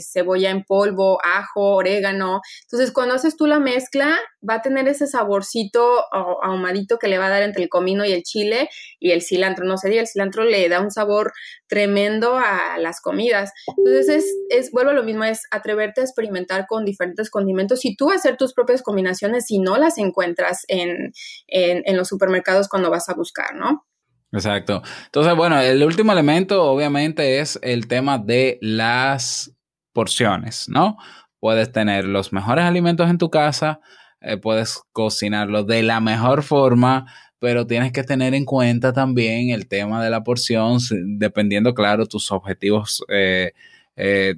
cebolla 0.00 0.50
en 0.50 0.64
polvo, 0.64 1.18
ajo, 1.22 1.76
orégano. 1.76 2.40
Entonces, 2.62 2.92
cuando 2.92 3.14
haces 3.14 3.36
tú 3.36 3.46
la 3.46 3.58
mezcla, 3.58 4.18
va 4.48 4.54
a 4.54 4.62
tener 4.62 4.88
ese 4.88 5.06
saborcito 5.06 6.04
ahumadito 6.12 6.98
que 6.98 7.08
le 7.08 7.18
va 7.18 7.26
a 7.26 7.30
dar 7.30 7.42
entre 7.42 7.62
el 7.62 7.68
comino 7.68 8.04
y 8.04 8.12
el 8.12 8.22
chile 8.22 8.68
y 8.98 9.12
el 9.12 9.22
cilantro. 9.22 9.64
No 9.64 9.76
sé, 9.78 9.96
el 9.98 10.06
cilantro 10.06 10.44
le 10.44 10.68
da 10.68 10.80
un 10.80 10.90
sabor 10.90 11.32
tremendo 11.66 12.36
a 12.36 12.78
las 12.78 13.00
comidas. 13.00 13.52
Entonces, 13.76 14.08
es, 14.08 14.34
es, 14.50 14.70
vuelvo 14.72 14.90
a 14.90 14.94
lo 14.94 15.04
mismo, 15.04 15.24
es 15.24 15.42
atreverte 15.50 16.00
a 16.00 16.04
experimentar 16.04 16.66
con 16.66 16.84
diferentes 16.84 17.30
condimentos 17.30 17.84
y 17.84 17.96
tú 17.96 18.10
hacer 18.10 18.36
tus 18.36 18.52
propias 18.52 18.82
combinaciones 18.82 19.46
si 19.46 19.58
no 19.58 19.76
las 19.76 19.98
encuentras 19.98 20.64
en, 20.68 21.12
en, 21.46 21.82
en 21.84 21.96
los 21.96 22.08
supermercados 22.08 22.68
cuando 22.68 22.90
vas 22.90 23.08
a 23.08 23.14
buscar, 23.14 23.54
¿no? 23.54 23.86
Exacto. 24.32 24.82
Entonces, 25.06 25.36
bueno, 25.36 25.60
el 25.60 25.84
último 25.84 26.12
elemento 26.12 26.64
obviamente 26.64 27.40
es 27.40 27.58
el 27.62 27.86
tema 27.86 28.18
de 28.18 28.58
las 28.62 29.54
porciones, 29.92 30.68
¿no? 30.68 30.96
Puedes 31.38 31.70
tener 31.70 32.06
los 32.06 32.32
mejores 32.32 32.64
alimentos 32.64 33.10
en 33.10 33.18
tu 33.18 33.30
casa, 33.30 33.80
eh, 34.22 34.36
puedes 34.36 34.80
cocinarlo 34.92 35.64
de 35.64 35.82
la 35.82 36.00
mejor 36.00 36.42
forma, 36.42 37.06
pero 37.38 37.66
tienes 37.66 37.92
que 37.92 38.04
tener 38.04 38.34
en 38.34 38.44
cuenta 38.44 38.92
también 38.92 39.50
el 39.50 39.66
tema 39.66 40.02
de 40.02 40.10
la 40.10 40.22
porción, 40.22 40.78
dependiendo, 41.18 41.74
claro, 41.74 42.06
tus 42.06 42.30
objetivos 42.30 43.04
eh, 43.08 43.52
eh, 43.96 44.34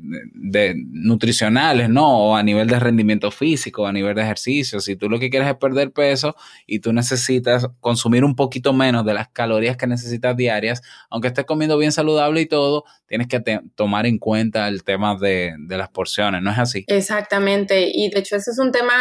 nutricionales, 0.74 1.89
¿no? 1.89 2.09
O 2.09 2.37
a 2.37 2.43
nivel 2.43 2.66
de 2.66 2.80
rendimiento 2.80 3.30
físico, 3.30 3.87
a 3.87 3.93
nivel 3.93 4.14
de 4.14 4.22
ejercicio. 4.22 4.80
Si 4.80 4.97
tú 4.97 5.09
lo 5.09 5.20
que 5.20 5.30
quieres 5.30 5.49
es 5.49 5.57
perder 5.57 5.93
peso 5.93 6.35
y 6.66 6.80
tú 6.80 6.93
necesitas 6.93 7.68
consumir 7.80 8.24
un 8.24 8.35
poquito 8.35 8.72
menos 8.72 9.05
de 9.05 9.14
las 9.14 9.28
calorías 9.28 9.76
que 9.76 9.87
necesitas 9.87 10.37
diarias, 10.37 10.82
aunque 11.11 11.28
estés 11.28 11.45
comiendo 11.45 11.78
bien 11.78 11.93
saludable 11.93 12.41
y 12.41 12.47
todo, 12.47 12.85
tienes 13.07 13.28
que 13.28 13.41
tomar 13.74 14.07
en 14.07 14.18
cuenta 14.18 14.66
el 14.66 14.82
tema 14.82 15.16
de, 15.16 15.55
de 15.59 15.78
las 15.78 15.91
porciones, 15.91 16.43
¿no 16.43 16.51
es 16.51 16.59
así? 16.59 16.85
Exactamente, 16.89 17.91
y 17.93 18.11
de 18.11 18.18
hecho 18.18 18.35
ese 18.37 18.51
es 18.51 18.59
un 18.59 18.72
tema 18.72 18.95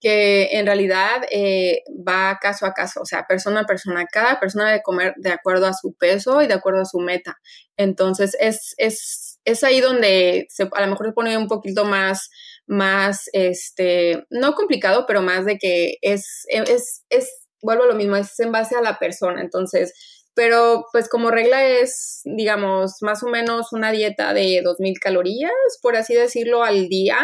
que 0.00 0.48
en 0.52 0.66
realidad 0.66 1.22
eh, 1.30 1.82
va 1.88 2.38
caso 2.40 2.66
a 2.66 2.72
caso, 2.72 3.00
o 3.00 3.04
sea, 3.06 3.26
persona 3.26 3.60
a 3.60 3.66
persona. 3.66 4.06
Cada 4.06 4.38
persona 4.38 4.66
debe 4.66 4.82
comer 4.82 5.14
de 5.16 5.30
acuerdo 5.32 5.66
a 5.66 5.74
su 5.74 5.94
peso 5.94 6.40
y 6.42 6.46
de 6.46 6.54
acuerdo 6.54 6.82
a 6.82 6.84
su 6.84 6.98
meta. 6.98 7.38
Entonces, 7.76 8.36
es, 8.38 8.74
es, 8.78 9.40
es 9.44 9.64
ahí 9.64 9.80
donde 9.80 10.46
se, 10.50 10.68
a 10.72 10.80
lo 10.82 10.86
mejor 10.86 11.06
se 11.06 11.12
pone 11.12 11.36
un 11.36 11.48
poquito 11.48 11.84
más, 11.84 12.30
más, 12.66 13.28
este, 13.32 14.24
no 14.30 14.54
complicado, 14.54 15.04
pero 15.06 15.22
más 15.22 15.44
de 15.44 15.58
que 15.58 15.96
es, 16.02 16.44
es, 16.48 17.04
es, 17.10 17.30
vuelvo 17.60 17.84
a 17.84 17.88
lo 17.88 17.94
mismo, 17.94 18.16
es 18.16 18.38
en 18.40 18.52
base 18.52 18.76
a 18.76 18.82
la 18.82 18.98
persona. 18.98 19.40
Entonces, 19.40 19.92
pero 20.34 20.84
pues 20.92 21.08
como 21.08 21.32
regla 21.32 21.66
es, 21.66 22.20
digamos, 22.24 22.98
más 23.00 23.24
o 23.24 23.26
menos 23.26 23.72
una 23.72 23.90
dieta 23.90 24.32
de 24.32 24.62
2.000 24.62 25.00
calorías, 25.00 25.50
por 25.82 25.96
así 25.96 26.14
decirlo, 26.14 26.62
al 26.62 26.88
día 26.88 27.18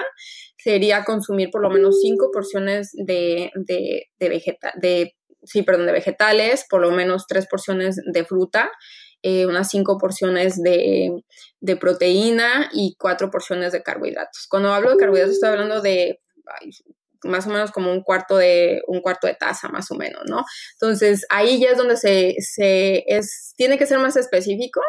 sería 0.65 1.05
consumir 1.05 1.51
por 1.51 1.61
lo 1.61 1.69
menos 1.69 2.01
cinco 2.01 2.31
porciones 2.33 2.91
de, 2.95 3.51
de, 3.55 4.07
de, 4.19 4.29
vegeta 4.31 4.73
de, 4.81 5.15
sí, 5.43 5.62
perdón, 5.62 5.85
de 5.85 5.93
vegetales, 5.93 6.65
por 6.71 6.81
lo 6.81 6.91
menos 6.91 7.27
tres 7.29 7.47
porciones 7.47 8.01
de 8.03 8.25
fruta, 8.25 8.73
eh, 9.23 9.45
unas 9.45 9.69
cinco 9.69 9.99
porciones 9.99 10.62
de, 10.62 11.23
de, 11.61 11.77
proteína 11.77 12.71
y 12.73 12.97
cuatro 12.99 13.31
porciones 13.31 13.73
de 13.73 13.83
carbohidratos. 13.83 14.47
Cuando 14.49 14.73
hablo 14.73 14.93
de 14.93 14.97
carbohidratos 14.97 15.35
estoy 15.35 15.51
hablando 15.51 15.83
de 15.83 16.21
más 17.25 17.47
o 17.47 17.51
menos 17.51 17.71
como 17.71 17.93
un 17.93 18.03
cuarto 18.03 18.39
de 18.39 18.81
un 18.87 19.01
cuarto 19.03 19.27
de 19.27 19.35
taza 19.35 19.69
más 19.69 19.91
o 19.91 19.97
menos, 19.97 20.23
¿no? 20.27 20.45
Entonces 20.75 21.27
ahí 21.29 21.61
ya 21.61 21.71
es 21.71 21.77
donde 21.77 21.99
se, 21.99 22.37
se 22.39 23.05
es 23.07 23.53
tiene 23.57 23.77
que 23.77 23.87
ser 23.87 23.99
más 23.99 24.17
específico 24.17 24.81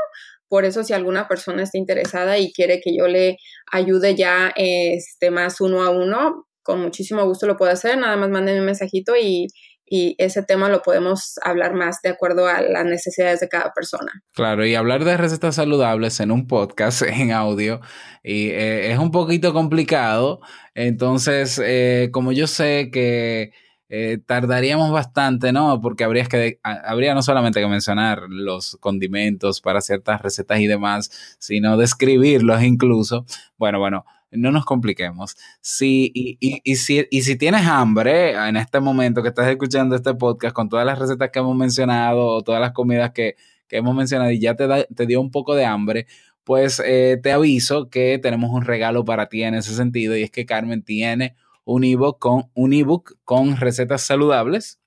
por 0.55 0.63
eso, 0.63 0.85
si 0.85 0.93
alguna 0.93 1.27
persona 1.27 1.63
está 1.63 1.77
interesada 1.77 2.37
y 2.37 2.53
quiere 2.53 2.79
que 2.79 2.95
yo 2.95 3.09
le 3.09 3.35
ayude 3.73 4.15
ya 4.15 4.53
este, 4.55 5.29
más 5.29 5.59
uno 5.59 5.83
a 5.83 5.89
uno, 5.89 6.45
con 6.63 6.79
muchísimo 6.79 7.25
gusto 7.25 7.45
lo 7.45 7.57
puedo 7.57 7.73
hacer. 7.73 7.97
Nada 7.97 8.15
más 8.15 8.29
mándenme 8.29 8.61
un 8.61 8.67
mensajito 8.67 9.17
y, 9.21 9.47
y 9.85 10.15
ese 10.17 10.43
tema 10.43 10.69
lo 10.69 10.81
podemos 10.81 11.33
hablar 11.43 11.73
más 11.73 12.01
de 12.03 12.11
acuerdo 12.11 12.47
a 12.47 12.61
las 12.61 12.85
necesidades 12.85 13.41
de 13.41 13.49
cada 13.49 13.73
persona. 13.73 14.13
Claro, 14.31 14.65
y 14.65 14.75
hablar 14.75 15.03
de 15.03 15.17
recetas 15.17 15.55
saludables 15.55 16.21
en 16.21 16.31
un 16.31 16.47
podcast 16.47 17.01
en 17.05 17.33
audio 17.33 17.81
y, 18.23 18.51
eh, 18.51 18.93
es 18.93 18.97
un 18.97 19.11
poquito 19.11 19.51
complicado. 19.51 20.39
Entonces, 20.73 21.61
eh, 21.61 22.11
como 22.13 22.31
yo 22.31 22.47
sé 22.47 22.91
que 22.93 23.51
eh, 23.89 24.19
tardaríamos 24.25 24.91
bastante, 24.91 25.51
¿no? 25.51 25.79
Porque 25.81 26.03
habría 26.03 26.25
que, 26.25 26.59
habría 26.63 27.13
no 27.13 27.21
solamente 27.21 27.59
que 27.59 27.67
mencionar 27.67 28.23
los 28.29 28.77
condimentos 28.79 29.61
para 29.61 29.81
ciertas 29.81 30.21
recetas 30.21 30.59
y 30.59 30.67
demás, 30.67 31.37
sino 31.39 31.77
describirlos 31.77 32.63
incluso. 32.63 33.25
Bueno, 33.57 33.79
bueno, 33.79 34.05
no 34.31 34.51
nos 34.51 34.65
compliquemos. 34.65 35.37
Si, 35.61 36.11
y, 36.13 36.75
si, 36.75 37.05
y 37.09 37.21
si 37.21 37.35
tienes 37.37 37.65
hambre 37.67 38.31
en 38.31 38.57
este 38.57 38.79
momento 38.79 39.21
que 39.21 39.29
estás 39.29 39.47
escuchando 39.47 39.95
este 39.95 40.13
podcast 40.15 40.55
con 40.55 40.69
todas 40.69 40.85
las 40.85 40.99
recetas 40.99 41.29
que 41.31 41.39
hemos 41.39 41.55
mencionado 41.55 42.25
o 42.27 42.43
todas 42.43 42.61
las 42.61 42.71
comidas 42.71 43.11
que, 43.11 43.35
que 43.67 43.77
hemos 43.77 43.95
mencionado 43.95 44.31
y 44.31 44.39
ya 44.39 44.55
te, 44.55 44.67
da, 44.67 44.83
te 44.85 45.05
dio 45.05 45.21
un 45.21 45.31
poco 45.31 45.55
de 45.55 45.65
hambre, 45.65 46.07
pues 46.43 46.81
eh, 46.85 47.19
te 47.21 47.31
aviso 47.31 47.89
que 47.89 48.19
tenemos 48.19 48.51
un 48.51 48.63
regalo 48.63 49.05
para 49.05 49.27
ti 49.27 49.43
en 49.43 49.55
ese 49.55 49.73
sentido 49.73 50.15
y 50.15 50.23
es 50.23 50.31
que 50.31 50.45
Carmen 50.45 50.83
tiene 50.83 51.35
un 51.65 51.83
ebook 51.83 52.19
con, 52.19 52.49
un 52.53 52.73
ebook 52.73 53.17
con 53.23 53.57
recetas 53.57 54.01
saludables 54.01 54.79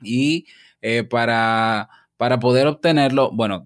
y 0.00 0.46
eh, 0.80 1.04
para, 1.04 1.88
para 2.16 2.38
poder 2.38 2.66
obtenerlo, 2.66 3.30
bueno, 3.32 3.64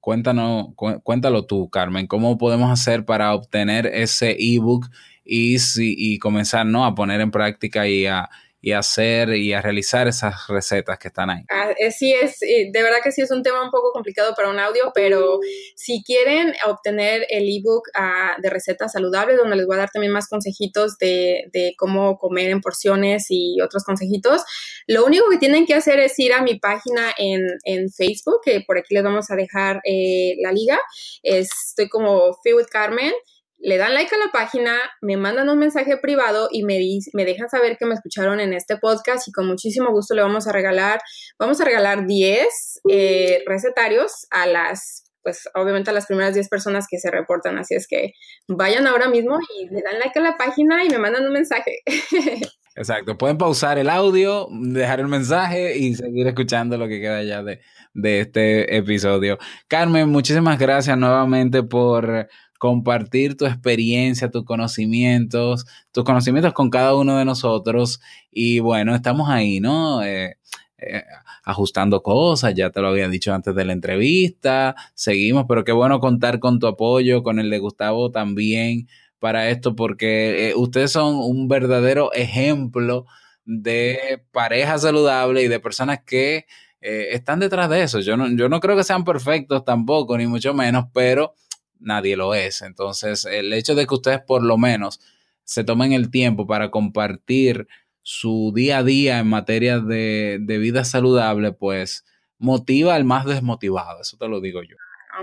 cuéntanos, 0.00 0.68
cu 0.74 1.00
cuéntalo 1.02 1.44
tú, 1.44 1.68
Carmen, 1.68 2.06
¿cómo 2.06 2.38
podemos 2.38 2.70
hacer 2.70 3.04
para 3.04 3.34
obtener 3.34 3.86
ese 3.86 4.36
ebook 4.38 4.88
y, 5.24 5.58
si, 5.58 5.94
y 5.96 6.18
comenzar 6.18 6.64
¿no? 6.64 6.86
a 6.86 6.94
poner 6.94 7.20
en 7.20 7.30
práctica 7.30 7.86
y 7.86 8.06
a, 8.06 8.30
y 8.60 8.72
hacer 8.72 9.34
y 9.34 9.52
a 9.52 9.62
realizar 9.62 10.08
esas 10.08 10.48
recetas 10.48 10.98
que 10.98 11.08
están 11.08 11.30
ahí. 11.30 11.42
Ah, 11.48 11.72
sí, 11.96 12.12
es, 12.12 12.40
de 12.40 12.82
verdad 12.82 12.98
que 13.02 13.12
sí 13.12 13.22
es 13.22 13.30
un 13.30 13.42
tema 13.42 13.62
un 13.62 13.70
poco 13.70 13.92
complicado 13.92 14.34
para 14.34 14.50
un 14.50 14.58
audio, 14.58 14.90
pero 14.94 15.38
si 15.76 16.02
quieren 16.02 16.52
obtener 16.66 17.24
el 17.28 17.44
ebook 17.48 17.88
uh, 17.96 18.40
de 18.42 18.50
recetas 18.50 18.92
saludables, 18.92 19.36
donde 19.36 19.56
les 19.56 19.66
voy 19.66 19.76
a 19.76 19.80
dar 19.80 19.90
también 19.90 20.12
más 20.12 20.28
consejitos 20.28 20.98
de, 20.98 21.44
de, 21.52 21.74
cómo 21.78 22.18
comer 22.18 22.50
en 22.50 22.60
porciones 22.60 23.26
y 23.28 23.60
otros 23.60 23.84
consejitos, 23.84 24.42
lo 24.86 25.04
único 25.04 25.28
que 25.30 25.38
tienen 25.38 25.64
que 25.64 25.74
hacer 25.74 26.00
es 26.00 26.18
ir 26.18 26.32
a 26.32 26.42
mi 26.42 26.58
página 26.58 27.12
en, 27.16 27.40
en 27.64 27.90
Facebook, 27.90 28.40
que 28.44 28.62
por 28.66 28.78
aquí 28.78 28.94
les 28.94 29.04
vamos 29.04 29.30
a 29.30 29.36
dejar 29.36 29.80
eh, 29.84 30.34
la 30.42 30.50
liga. 30.50 30.78
Estoy 31.22 31.88
como 31.88 32.34
Feel 32.42 32.56
with 32.56 32.66
Carmen 32.70 33.12
le 33.58 33.76
dan 33.76 33.94
like 33.94 34.14
a 34.14 34.18
la 34.18 34.30
página, 34.32 34.76
me 35.00 35.16
mandan 35.16 35.48
un 35.48 35.58
mensaje 35.58 35.96
privado 35.96 36.48
y 36.50 36.62
me, 36.62 36.78
me 37.12 37.24
dejan 37.24 37.48
saber 37.48 37.76
que 37.76 37.86
me 37.86 37.94
escucharon 37.94 38.40
en 38.40 38.52
este 38.52 38.76
podcast 38.76 39.26
y 39.26 39.32
con 39.32 39.46
muchísimo 39.46 39.90
gusto 39.90 40.14
le 40.14 40.22
vamos 40.22 40.46
a 40.46 40.52
regalar, 40.52 41.00
vamos 41.38 41.60
a 41.60 41.64
regalar 41.64 42.06
10 42.06 42.80
eh, 42.88 43.42
recetarios 43.46 44.26
a 44.30 44.46
las, 44.46 45.04
pues 45.22 45.48
obviamente 45.54 45.90
a 45.90 45.92
las 45.92 46.06
primeras 46.06 46.34
10 46.34 46.48
personas 46.48 46.86
que 46.88 46.98
se 46.98 47.10
reportan, 47.10 47.58
así 47.58 47.74
es 47.74 47.86
que 47.88 48.12
vayan 48.46 48.86
ahora 48.86 49.08
mismo 49.08 49.38
y 49.56 49.68
le 49.68 49.82
dan 49.82 49.98
like 49.98 50.18
a 50.18 50.22
la 50.22 50.36
página 50.36 50.84
y 50.84 50.88
me 50.88 50.98
mandan 50.98 51.26
un 51.26 51.32
mensaje. 51.32 51.80
Exacto, 52.76 53.18
pueden 53.18 53.38
pausar 53.38 53.76
el 53.76 53.90
audio, 53.90 54.46
dejar 54.52 55.00
el 55.00 55.08
mensaje 55.08 55.76
y 55.76 55.96
seguir 55.96 56.28
escuchando 56.28 56.78
lo 56.78 56.86
que 56.86 57.00
queda 57.00 57.24
ya 57.24 57.42
de, 57.42 57.60
de 57.92 58.20
este 58.20 58.76
episodio. 58.76 59.36
Carmen, 59.66 60.08
muchísimas 60.08 60.60
gracias 60.60 60.96
nuevamente 60.96 61.64
por 61.64 62.28
compartir 62.58 63.36
tu 63.36 63.46
experiencia, 63.46 64.30
tus 64.30 64.44
conocimientos, 64.44 65.66
tus 65.92 66.04
conocimientos 66.04 66.52
con 66.52 66.70
cada 66.70 66.94
uno 66.94 67.16
de 67.18 67.24
nosotros. 67.24 68.00
Y 68.30 68.60
bueno, 68.60 68.94
estamos 68.94 69.28
ahí, 69.30 69.60
¿no? 69.60 70.02
Eh, 70.02 70.36
eh, 70.78 71.02
ajustando 71.44 72.02
cosas, 72.02 72.54
ya 72.54 72.70
te 72.70 72.80
lo 72.80 72.88
había 72.88 73.08
dicho 73.08 73.34
antes 73.34 73.54
de 73.54 73.64
la 73.64 73.72
entrevista, 73.72 74.76
seguimos, 74.94 75.46
pero 75.48 75.64
qué 75.64 75.72
bueno 75.72 75.98
contar 75.98 76.38
con 76.40 76.60
tu 76.60 76.66
apoyo, 76.68 77.22
con 77.22 77.38
el 77.40 77.50
de 77.50 77.58
Gustavo 77.58 78.10
también 78.12 78.86
para 79.18 79.48
esto, 79.48 79.74
porque 79.74 80.50
eh, 80.50 80.54
ustedes 80.54 80.92
son 80.92 81.16
un 81.16 81.48
verdadero 81.48 82.12
ejemplo 82.12 83.06
de 83.44 84.22
pareja 84.30 84.78
saludable 84.78 85.42
y 85.42 85.48
de 85.48 85.58
personas 85.58 86.00
que 86.04 86.46
eh, 86.80 87.08
están 87.12 87.40
detrás 87.40 87.68
de 87.70 87.82
eso. 87.82 88.00
Yo 88.00 88.16
no, 88.16 88.28
yo 88.28 88.48
no 88.48 88.60
creo 88.60 88.76
que 88.76 88.84
sean 88.84 89.04
perfectos 89.04 89.64
tampoco, 89.64 90.16
ni 90.16 90.26
mucho 90.26 90.54
menos, 90.54 90.84
pero 90.92 91.34
nadie 91.80 92.16
lo 92.16 92.34
es. 92.34 92.62
Entonces, 92.62 93.24
el 93.24 93.52
hecho 93.52 93.74
de 93.74 93.86
que 93.86 93.94
ustedes 93.94 94.20
por 94.20 94.42
lo 94.42 94.58
menos 94.58 95.00
se 95.44 95.64
tomen 95.64 95.92
el 95.92 96.10
tiempo 96.10 96.46
para 96.46 96.70
compartir 96.70 97.66
su 98.02 98.52
día 98.54 98.78
a 98.78 98.82
día 98.82 99.18
en 99.18 99.28
materia 99.28 99.80
de, 99.80 100.38
vida 100.46 100.84
saludable, 100.84 101.52
pues 101.52 102.04
motiva 102.38 102.94
al 102.94 103.04
más 103.04 103.26
desmotivado. 103.26 104.00
Eso 104.00 104.16
te 104.16 104.28
lo 104.28 104.40
digo 104.40 104.62
yo. 104.62 104.76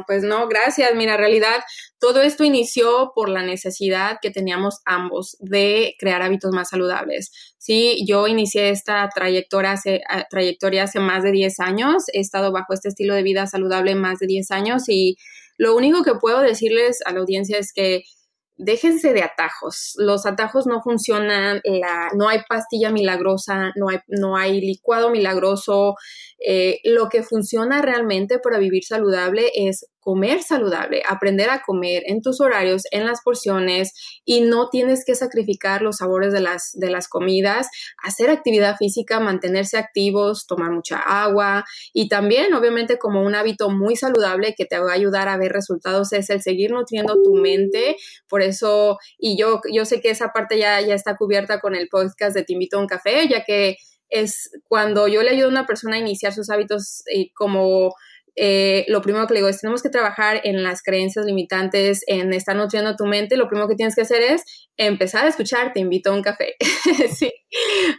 Pues 0.07 0.23
no, 0.23 0.47
gracias. 0.47 0.93
Mira, 0.95 1.13
en 1.13 1.19
realidad 1.19 1.63
todo 1.99 2.21
esto 2.21 2.43
inició 2.43 3.11
por 3.15 3.29
la 3.29 3.43
necesidad 3.43 4.17
que 4.21 4.29
teníamos 4.29 4.81
ambos 4.85 5.37
de 5.39 5.95
crear 5.97 6.21
hábitos 6.21 6.51
más 6.53 6.69
saludables. 6.69 7.31
Sí, 7.57 8.05
yo 8.07 8.27
inicié 8.27 8.69
esta 8.69 9.09
trayectoria 9.09 9.71
hace, 9.71 10.01
trayectoria 10.29 10.83
hace 10.83 10.99
más 10.99 11.23
de 11.23 11.31
10 11.31 11.59
años. 11.61 12.03
He 12.13 12.19
estado 12.19 12.51
bajo 12.51 12.73
este 12.73 12.89
estilo 12.89 13.15
de 13.15 13.23
vida 13.23 13.47
saludable 13.47 13.95
más 13.95 14.19
de 14.19 14.27
10 14.27 14.51
años 14.51 14.89
y 14.89 15.17
lo 15.57 15.75
único 15.75 16.03
que 16.03 16.15
puedo 16.15 16.41
decirles 16.41 16.99
a 17.05 17.13
la 17.13 17.19
audiencia 17.19 17.57
es 17.57 17.71
que 17.73 18.03
déjense 18.57 19.13
de 19.13 19.21
atajos. 19.21 19.93
Los 19.97 20.25
atajos 20.25 20.65
no 20.65 20.81
funcionan, 20.81 21.61
la, 21.63 22.09
no 22.15 22.29
hay 22.29 22.39
pastilla 22.47 22.89
milagrosa, 22.89 23.71
no 23.75 23.89
hay, 23.89 23.99
no 24.07 24.37
hay 24.37 24.61
licuado 24.61 25.09
milagroso. 25.09 25.95
Eh, 26.39 26.79
lo 26.83 27.09
que 27.09 27.23
funciona 27.23 27.81
realmente 27.81 28.39
para 28.39 28.57
vivir 28.59 28.83
saludable 28.83 29.51
es 29.55 29.85
comer 30.05 30.43
saludable, 30.43 31.01
aprender 31.09 31.49
a 31.49 31.63
comer 31.65 32.03
en 32.05 32.21
tus 32.21 32.39
horarios, 32.39 32.83
en 32.91 33.07
las 33.07 33.21
porciones 33.23 33.91
y 34.23 34.41
no 34.41 34.69
tienes 34.69 35.03
que 35.03 35.15
sacrificar 35.15 35.81
los 35.81 35.97
sabores 35.97 36.31
de 36.31 36.41
las, 36.41 36.73
de 36.75 36.91
las 36.91 37.07
comidas, 37.07 37.67
hacer 38.03 38.29
actividad 38.29 38.77
física, 38.77 39.19
mantenerse 39.19 39.77
activos, 39.77 40.45
tomar 40.45 40.71
mucha 40.71 40.99
agua 40.99 41.65
y 41.91 42.07
también 42.07 42.53
obviamente 42.53 42.99
como 42.99 43.23
un 43.23 43.33
hábito 43.33 43.71
muy 43.71 43.95
saludable 43.95 44.53
que 44.55 44.65
te 44.65 44.77
va 44.77 44.91
a 44.91 44.95
ayudar 44.95 45.27
a 45.27 45.37
ver 45.37 45.51
resultados 45.51 46.13
es 46.13 46.29
el 46.29 46.43
seguir 46.43 46.69
nutriendo 46.69 47.15
tu 47.23 47.33
mente. 47.33 47.95
Por 48.29 48.43
eso, 48.43 48.99
y 49.17 49.39
yo, 49.39 49.61
yo 49.73 49.85
sé 49.85 50.01
que 50.01 50.11
esa 50.11 50.27
parte 50.27 50.59
ya, 50.59 50.81
ya 50.81 50.93
está 50.93 51.17
cubierta 51.17 51.59
con 51.59 51.73
el 51.73 51.87
podcast 51.87 52.35
de 52.35 52.43
Te 52.43 52.53
invito 52.53 52.77
a 52.77 52.81
un 52.81 52.87
café, 52.87 53.27
ya 53.27 53.43
que 53.43 53.77
es 54.21 54.49
cuando 54.67 55.07
yo 55.07 55.23
le 55.23 55.31
ayudo 55.31 55.47
a 55.47 55.51
una 55.51 55.65
persona 55.65 55.95
a 55.95 55.99
iniciar 55.99 56.33
sus 56.33 56.49
hábitos 56.49 57.03
eh, 57.13 57.31
como 57.33 57.93
eh, 58.37 58.83
lo 58.89 59.01
primero 59.01 59.25
que 59.27 59.33
le 59.33 59.39
digo 59.39 59.49
es, 59.49 59.61
tenemos 59.61 59.81
que 59.81 59.89
trabajar 59.89 60.41
en 60.43 60.61
las 60.61 60.83
creencias 60.83 61.25
limitantes, 61.25 62.03
en 62.07 62.33
estar 62.33 62.55
nutriendo 62.55 62.95
tu 62.95 63.05
mente, 63.05 63.37
lo 63.37 63.47
primero 63.47 63.69
que 63.69 63.75
tienes 63.75 63.95
que 63.95 64.01
hacer 64.01 64.21
es 64.21 64.43
empezar 64.75 65.25
a 65.25 65.29
escuchar, 65.29 65.71
te 65.71 65.79
invito 65.79 66.11
a 66.11 66.15
un 66.15 66.21
café. 66.21 66.55
sí, 67.17 67.31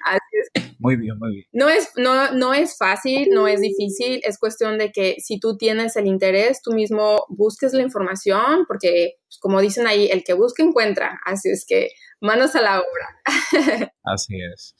así 0.04 0.54
es. 0.54 0.76
Muy 0.78 0.96
bien, 0.96 1.18
muy 1.18 1.32
bien. 1.32 1.46
No 1.52 1.70
es, 1.70 1.90
no, 1.96 2.32
no 2.32 2.52
es 2.52 2.76
fácil, 2.76 3.30
no 3.30 3.48
es 3.48 3.62
difícil, 3.62 4.20
es 4.24 4.38
cuestión 4.38 4.76
de 4.76 4.92
que 4.92 5.16
si 5.18 5.40
tú 5.40 5.56
tienes 5.56 5.96
el 5.96 6.06
interés, 6.06 6.60
tú 6.62 6.72
mismo 6.72 7.24
busques 7.30 7.72
la 7.72 7.82
información, 7.82 8.66
porque 8.68 9.14
pues, 9.27 9.39
como 9.41 9.61
dicen 9.61 9.87
ahí, 9.87 10.09
el 10.09 10.24
que 10.24 10.35
busca 10.35 10.62
encuentra, 10.62 11.20
así 11.24 11.51
es 11.51 11.64
que 11.66 11.91
manos 12.20 12.55
a 12.55 12.62
la 12.62 12.81
obra. 12.81 13.93
Así 14.05 14.37
es. 14.41 14.74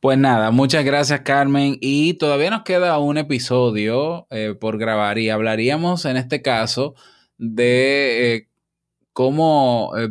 Pues 0.00 0.18
nada, 0.18 0.50
muchas 0.50 0.84
gracias 0.84 1.20
Carmen. 1.20 1.76
Y 1.80 2.14
todavía 2.14 2.50
nos 2.50 2.62
queda 2.62 2.98
un 2.98 3.18
episodio 3.18 4.26
eh, 4.30 4.54
por 4.58 4.78
grabar 4.78 5.18
y 5.18 5.30
hablaríamos 5.30 6.04
en 6.06 6.16
este 6.16 6.42
caso 6.42 6.94
de 7.36 8.34
eh, 8.34 8.48
cómo 9.12 9.92
eh, 9.96 10.08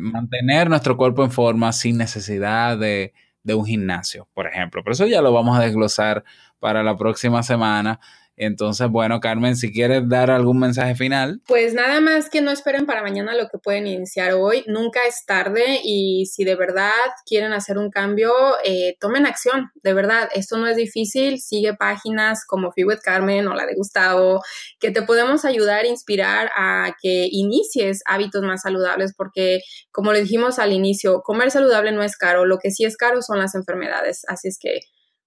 mantener 0.00 0.68
nuestro 0.68 0.96
cuerpo 0.96 1.24
en 1.24 1.30
forma 1.30 1.72
sin 1.72 1.98
necesidad 1.98 2.78
de, 2.78 3.14
de 3.42 3.54
un 3.54 3.66
gimnasio, 3.66 4.28
por 4.34 4.46
ejemplo. 4.46 4.82
Pero 4.84 4.92
eso 4.92 5.06
ya 5.06 5.22
lo 5.22 5.32
vamos 5.32 5.58
a 5.58 5.62
desglosar 5.62 6.24
para 6.58 6.82
la 6.82 6.96
próxima 6.96 7.42
semana. 7.42 8.00
Entonces, 8.38 8.88
bueno, 8.88 9.20
Carmen, 9.20 9.56
si 9.56 9.72
quieres 9.72 10.08
dar 10.08 10.30
algún 10.30 10.58
mensaje 10.60 10.94
final. 10.94 11.42
Pues 11.46 11.74
nada 11.74 12.00
más 12.00 12.30
que 12.30 12.40
no 12.40 12.50
esperen 12.50 12.86
para 12.86 13.02
mañana 13.02 13.34
lo 13.34 13.48
que 13.48 13.58
pueden 13.58 13.86
iniciar 13.86 14.32
hoy. 14.34 14.64
Nunca 14.66 15.00
es 15.08 15.24
tarde 15.26 15.80
y 15.82 16.26
si 16.26 16.44
de 16.44 16.54
verdad 16.54 16.92
quieren 17.26 17.52
hacer 17.52 17.78
un 17.78 17.90
cambio, 17.90 18.32
eh, 18.64 18.96
tomen 19.00 19.26
acción. 19.26 19.70
De 19.82 19.92
verdad, 19.92 20.28
esto 20.34 20.56
no 20.56 20.66
es 20.68 20.76
difícil. 20.76 21.40
Sigue 21.40 21.74
páginas 21.74 22.44
como 22.46 22.70
Fee 22.72 22.84
with 22.84 23.00
Carmen 23.02 23.48
o 23.48 23.54
la 23.54 23.66
de 23.66 23.74
Gustavo, 23.74 24.40
que 24.78 24.90
te 24.90 25.02
podemos 25.02 25.44
ayudar, 25.44 25.84
inspirar 25.84 26.50
a 26.56 26.94
que 27.02 27.28
inicies 27.30 28.02
hábitos 28.06 28.42
más 28.42 28.62
saludables, 28.62 29.14
porque 29.16 29.60
como 29.90 30.12
le 30.12 30.20
dijimos 30.20 30.58
al 30.58 30.72
inicio, 30.72 31.22
comer 31.22 31.50
saludable 31.50 31.92
no 31.92 32.02
es 32.02 32.16
caro. 32.16 32.44
Lo 32.44 32.58
que 32.58 32.70
sí 32.70 32.84
es 32.84 32.96
caro 32.96 33.20
son 33.22 33.38
las 33.38 33.54
enfermedades. 33.54 34.22
Así 34.28 34.48
es 34.48 34.58
que 34.58 34.80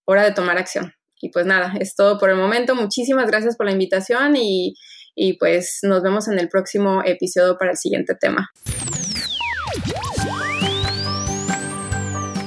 hora 0.06 0.24
de 0.24 0.32
tomar 0.32 0.58
acción. 0.58 0.94
Y 1.22 1.30
pues 1.30 1.46
nada, 1.46 1.74
es 1.80 1.96
todo 1.96 2.18
por 2.18 2.30
el 2.30 2.38
momento. 2.38 2.76
Muchísimas 2.76 3.28
gracias 3.28 3.56
por 3.56 3.68
la 3.68 3.72
invitación 3.72 4.36
y, 4.36 4.76
y 5.16 5.34
pues 5.34 5.80
nos 5.84 6.02
vemos 6.02 6.28
en 6.28 6.40
el 6.40 6.50
próximo 6.50 7.02
episodio 7.06 7.58
para 7.58 7.72
el 7.72 7.78
siguiente 7.78 8.16
tema. 8.16 8.50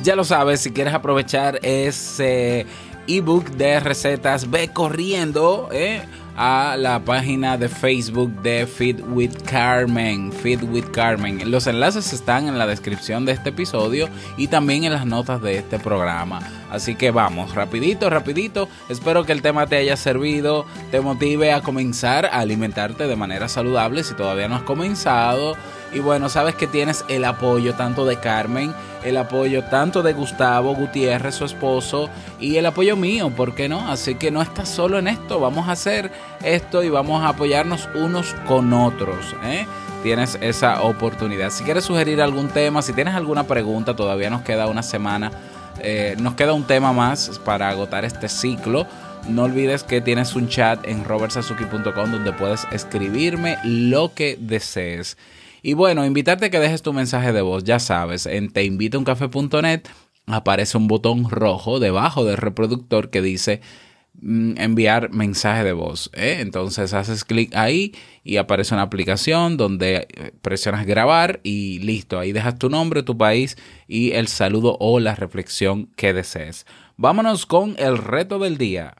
Ya 0.03 0.17
lo 0.17 0.25
sabes, 0.25 0.61
si 0.61 0.71
quieres 0.71 0.93
aprovechar 0.93 1.61
ese 1.63 2.67
ebook 3.07 3.51
de 3.53 3.81
recetas, 3.81 4.51
ve 4.51 4.69
corriendo 4.69 5.71
eh, 5.73 6.03
a 6.37 6.77
la 6.77 7.05
página 7.05 7.57
de 7.57 7.69
Facebook 7.69 8.31
de 8.43 8.67
Feed 8.67 9.01
with 9.09 9.33
Carmen. 9.45 10.33
Feed 10.33 10.63
with 10.65 10.87
Carmen. 10.93 11.51
Los 11.51 11.67
enlaces 11.67 12.13
están 12.13 12.49
en 12.49 12.59
la 12.59 12.67
descripción 12.67 13.25
de 13.25 13.33
este 13.33 13.51
episodio 13.51 14.09
y 14.37 14.49
también 14.49 14.85
en 14.85 14.93
las 14.93 15.07
notas 15.07 15.41
de 15.43 15.59
este 15.59 15.79
programa. 15.79 16.41
Así 16.71 16.97
que 16.97 17.11
vamos, 17.11 17.55
rapidito, 17.55 18.11
rapidito. 18.11 18.69
Espero 18.89 19.25
que 19.25 19.33
el 19.33 19.43
tema 19.43 19.67
te 19.67 19.77
haya 19.77 19.97
servido, 19.97 20.67
te 20.91 21.01
motive 21.01 21.53
a 21.53 21.61
comenzar 21.61 22.27
a 22.27 22.41
alimentarte 22.41 23.07
de 23.07 23.17
manera 23.17 23.49
saludable 23.49 24.03
si 24.03 24.15
todavía 24.15 24.49
no 24.49 24.57
has 24.57 24.63
comenzado. 24.63 25.57
Y 25.95 26.01
bueno, 26.01 26.29
sabes 26.29 26.57
que 26.57 26.67
tienes 26.67 27.05
el 27.09 27.25
apoyo 27.25 27.75
tanto 27.75 28.05
de 28.05 28.17
Carmen, 28.17 28.75
el 29.05 29.17
apoyo 29.17 29.63
tanto 29.63 30.03
de 30.03 30.13
Gustavo 30.13 30.75
Gutiérrez, 30.75 31.37
su 31.37 31.45
esposo, 31.45 32.11
y 32.41 32.57
el 32.57 32.67
apoyo 32.67 32.97
mío, 32.97 33.31
¿por 33.31 33.55
qué 33.55 33.69
no? 33.69 33.89
Así 33.89 34.17
que 34.17 34.33
no 34.33 34.43
estás 34.43 34.69
solo 34.69 34.99
en 34.99 35.07
esto, 35.07 35.39
vamos 35.39 35.69
a 35.69 35.73
hacer 35.73 36.11
esto 36.43 36.83
y 36.83 36.89
vamos 36.89 37.23
a 37.23 37.29
apoyarnos 37.29 37.89
unos 37.95 38.35
con 38.49 38.73
otros. 38.73 39.37
¿eh? 39.45 39.67
Tienes 40.03 40.37
esa 40.41 40.83
oportunidad. 40.83 41.51
Si 41.51 41.63
quieres 41.63 41.85
sugerir 41.85 42.21
algún 42.21 42.49
tema, 42.49 42.83
si 42.83 42.93
tienes 42.93 43.15
alguna 43.15 43.45
pregunta, 43.45 43.95
todavía 43.95 44.31
nos 44.31 44.43
queda 44.43 44.67
una 44.67 44.83
semana, 44.83 45.31
eh, 45.79 46.17
nos 46.19 46.35
queda 46.35 46.55
un 46.55 46.65
tema 46.65 46.93
más 46.93 47.41
para 47.45 47.69
agotar 47.69 48.05
este 48.05 48.29
ciclo. 48.29 48.85
No 49.29 49.45
olvides 49.45 49.85
que 49.85 50.01
tienes 50.01 50.35
un 50.35 50.49
chat 50.49 50.87
en 50.87 51.05
robertsazuki.com 51.05 52.11
donde 52.11 52.33
puedes 52.33 52.67
escribirme 52.73 53.59
lo 53.65 54.13
que 54.13 54.37
desees. 54.41 55.17
Y 55.67 55.73
bueno, 55.73 56.05
invitarte 56.05 56.45
a 56.45 56.51
que 56.51 56.61
dejes 56.61 56.83
tu 56.83 56.93
mensaje 56.93 57.33
de 57.33 57.41
voz, 57.41 57.65
ya 57.65 57.79
sabes, 57.79 58.27
en 58.27 58.51
teinvitouncafe.net 58.51 59.81
aparece 60.27 60.77
un 60.77 60.89
botón 60.89 61.31
rojo 61.31 61.81
debajo 61.81 62.23
del 62.27 62.37
reproductor 62.37 63.09
que 63.09 63.23
dice 63.23 63.63
mm, 64.21 64.59
enviar 64.59 65.11
mensaje 65.11 65.65
de 65.65 65.73
voz. 65.73 66.11
¿eh? 66.13 66.37
Entonces 66.41 66.93
haces 66.93 67.25
clic 67.25 67.57
ahí 67.57 67.95
y 68.23 68.37
aparece 68.37 68.75
una 68.75 68.83
aplicación 68.83 69.57
donde 69.57 70.07
eh, 70.11 70.33
presionas 70.43 70.85
grabar 70.85 71.41
y 71.43 71.79
listo, 71.79 72.19
ahí 72.19 72.33
dejas 72.33 72.59
tu 72.59 72.69
nombre, 72.69 73.03
tu 73.03 73.17
país 73.17 73.57
y 73.89 74.13
el 74.13 74.29
saludo 74.29 74.77
o 74.81 75.01
la 75.01 75.15
reflexión 75.15 75.87
que 75.97 76.13
desees. 76.13 76.67
Vámonos 76.99 77.47
con 77.47 77.75
el 77.79 77.97
reto 77.97 78.39
del 78.39 78.59
día. 78.59 78.97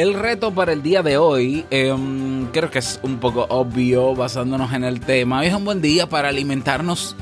El 0.00 0.14
reto 0.14 0.50
para 0.50 0.72
el 0.72 0.82
día 0.82 1.02
de 1.02 1.18
hoy, 1.18 1.66
em, 1.68 2.46
creo 2.52 2.70
que 2.70 2.78
es 2.78 2.98
un 3.02 3.18
poco 3.18 3.44
obvio 3.50 4.14
basándonos 4.14 4.72
en 4.72 4.82
el 4.82 5.00
tema. 5.00 5.40
Hoy 5.40 5.48
es 5.48 5.54
un 5.54 5.66
buen 5.66 5.82
día 5.82 6.08
para 6.08 6.30
alimentarnos 6.30 7.16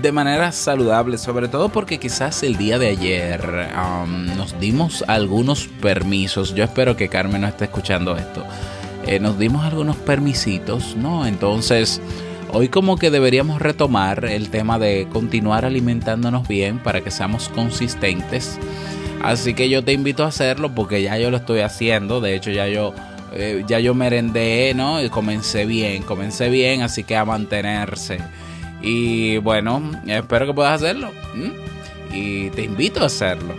de 0.00 0.12
manera 0.12 0.52
saludable, 0.52 1.18
sobre 1.18 1.48
todo 1.48 1.70
porque 1.70 1.98
quizás 1.98 2.44
el 2.44 2.56
día 2.56 2.78
de 2.78 2.86
ayer 2.86 3.72
am, 3.74 4.26
nos 4.36 4.60
dimos 4.60 5.04
algunos 5.08 5.66
permisos. 5.82 6.54
Yo 6.54 6.62
espero 6.62 6.96
que 6.96 7.08
Carmen 7.08 7.40
no 7.40 7.48
esté 7.48 7.64
escuchando 7.64 8.16
esto. 8.16 8.44
Eh, 9.08 9.18
nos 9.18 9.36
dimos 9.36 9.64
algunos 9.64 9.96
permisitos, 9.96 10.94
¿no? 10.94 11.26
Entonces, 11.26 12.00
hoy 12.52 12.68
como 12.68 12.96
que 12.96 13.10
deberíamos 13.10 13.60
retomar 13.60 14.24
el 14.26 14.50
tema 14.50 14.78
de 14.78 15.08
continuar 15.12 15.64
alimentándonos 15.64 16.46
bien 16.46 16.78
para 16.78 17.00
que 17.00 17.10
seamos 17.10 17.48
consistentes. 17.48 18.56
Así 19.22 19.54
que 19.54 19.68
yo 19.68 19.84
te 19.84 19.92
invito 19.92 20.24
a 20.24 20.28
hacerlo 20.28 20.74
porque 20.74 21.02
ya 21.02 21.18
yo 21.18 21.30
lo 21.30 21.38
estoy 21.38 21.60
haciendo. 21.60 22.20
De 22.20 22.34
hecho, 22.34 22.50
ya 22.50 22.68
yo, 22.68 22.94
eh, 23.32 23.64
ya 23.66 23.80
yo 23.80 23.94
merendé, 23.94 24.72
¿no? 24.74 25.02
Y 25.02 25.10
comencé 25.10 25.66
bien, 25.66 26.02
comencé 26.02 26.48
bien, 26.48 26.82
así 26.82 27.04
que 27.04 27.16
a 27.16 27.24
mantenerse. 27.24 28.18
Y 28.82 29.38
bueno, 29.38 29.82
espero 30.06 30.46
que 30.46 30.54
puedas 30.54 30.82
hacerlo. 30.82 31.10
Y 32.12 32.50
te 32.50 32.64
invito 32.64 33.02
a 33.02 33.06
hacerlo. 33.06 33.54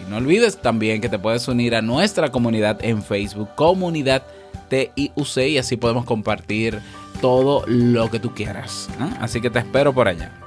Y 0.00 0.10
no 0.10 0.16
olvides 0.16 0.60
también 0.60 1.00
que 1.00 1.08
te 1.08 1.18
puedes 1.18 1.46
unir 1.46 1.74
a 1.74 1.82
nuestra 1.82 2.30
comunidad 2.30 2.78
en 2.82 3.02
Facebook, 3.02 3.50
comunidad 3.54 4.22
TIUC, 4.68 5.36
y 5.48 5.58
así 5.58 5.76
podemos 5.76 6.06
compartir 6.06 6.80
todo 7.20 7.64
lo 7.66 8.10
que 8.10 8.18
tú 8.18 8.34
quieras. 8.34 8.88
Así 9.20 9.40
que 9.40 9.50
te 9.50 9.58
espero 9.58 9.92
por 9.92 10.08
allá. 10.08 10.41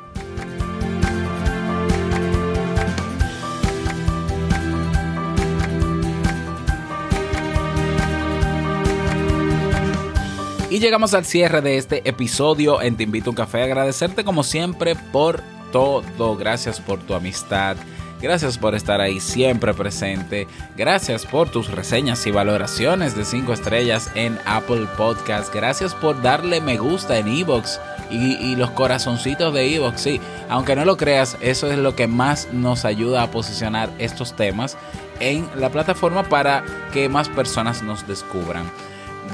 Y 10.75 10.79
llegamos 10.79 11.13
al 11.13 11.23
cierre 11.23 11.61
de 11.61 11.77
este 11.77 12.01
episodio 12.03 12.81
en 12.81 12.97
Te 12.97 13.03
Invito 13.03 13.29
a 13.29 13.31
un 13.31 13.37
Café. 13.37 13.63
Agradecerte 13.63 14.25
como 14.25 14.43
siempre 14.43 14.97
por 15.13 15.41
todo. 15.71 16.35
Gracias 16.35 16.81
por 16.81 16.99
tu 16.99 17.13
amistad. 17.13 17.77
Gracias 18.21 18.57
por 18.57 18.75
estar 18.75 18.99
ahí 18.99 19.21
siempre 19.21 19.73
presente. 19.73 20.49
Gracias 20.75 21.25
por 21.25 21.47
tus 21.47 21.71
reseñas 21.71 22.27
y 22.27 22.31
valoraciones 22.31 23.15
de 23.15 23.23
5 23.23 23.53
estrellas 23.53 24.11
en 24.15 24.37
Apple 24.45 24.85
Podcast. 24.97 25.55
Gracias 25.55 25.95
por 25.95 26.21
darle 26.21 26.59
me 26.59 26.75
gusta 26.75 27.19
en 27.19 27.29
Evox 27.29 27.79
y, 28.11 28.33
y 28.33 28.57
los 28.57 28.71
corazoncitos 28.71 29.53
de 29.53 29.77
Evox. 29.77 30.01
Sí, 30.01 30.19
aunque 30.49 30.75
no 30.75 30.83
lo 30.83 30.97
creas, 30.97 31.37
eso 31.39 31.71
es 31.71 31.77
lo 31.77 31.95
que 31.95 32.07
más 32.07 32.49
nos 32.51 32.83
ayuda 32.83 33.23
a 33.23 33.31
posicionar 33.31 33.89
estos 33.97 34.35
temas 34.35 34.75
en 35.21 35.47
la 35.55 35.69
plataforma 35.69 36.23
para 36.23 36.65
que 36.91 37.07
más 37.07 37.29
personas 37.29 37.81
nos 37.81 38.05
descubran. 38.05 38.69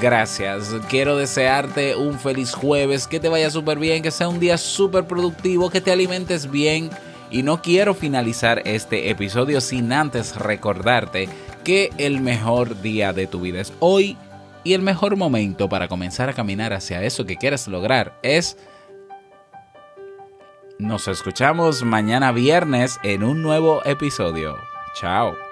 Gracias. 0.00 0.74
Quiero 0.88 1.16
desearte 1.16 1.96
un 1.96 2.18
feliz 2.18 2.52
jueves, 2.52 3.06
que 3.06 3.20
te 3.20 3.28
vaya 3.28 3.50
súper 3.50 3.78
bien, 3.78 4.02
que 4.02 4.10
sea 4.10 4.28
un 4.28 4.40
día 4.40 4.58
súper 4.58 5.06
productivo, 5.06 5.70
que 5.70 5.80
te 5.80 5.92
alimentes 5.92 6.50
bien. 6.50 6.90
Y 7.30 7.42
no 7.42 7.62
quiero 7.62 7.94
finalizar 7.94 8.62
este 8.64 9.10
episodio 9.10 9.60
sin 9.60 9.92
antes 9.92 10.36
recordarte 10.36 11.28
que 11.64 11.90
el 11.98 12.20
mejor 12.20 12.80
día 12.82 13.12
de 13.12 13.26
tu 13.26 13.40
vida 13.40 13.60
es 13.60 13.72
hoy 13.78 14.16
y 14.64 14.74
el 14.74 14.82
mejor 14.82 15.16
momento 15.16 15.68
para 15.68 15.88
comenzar 15.88 16.28
a 16.28 16.34
caminar 16.34 16.72
hacia 16.72 17.02
eso 17.02 17.24
que 17.24 17.36
quieres 17.36 17.68
lograr 17.68 18.18
es... 18.22 18.56
Nos 20.78 21.06
escuchamos 21.06 21.84
mañana 21.84 22.32
viernes 22.32 22.98
en 23.04 23.22
un 23.22 23.42
nuevo 23.42 23.82
episodio. 23.84 24.56
Chao. 24.94 25.51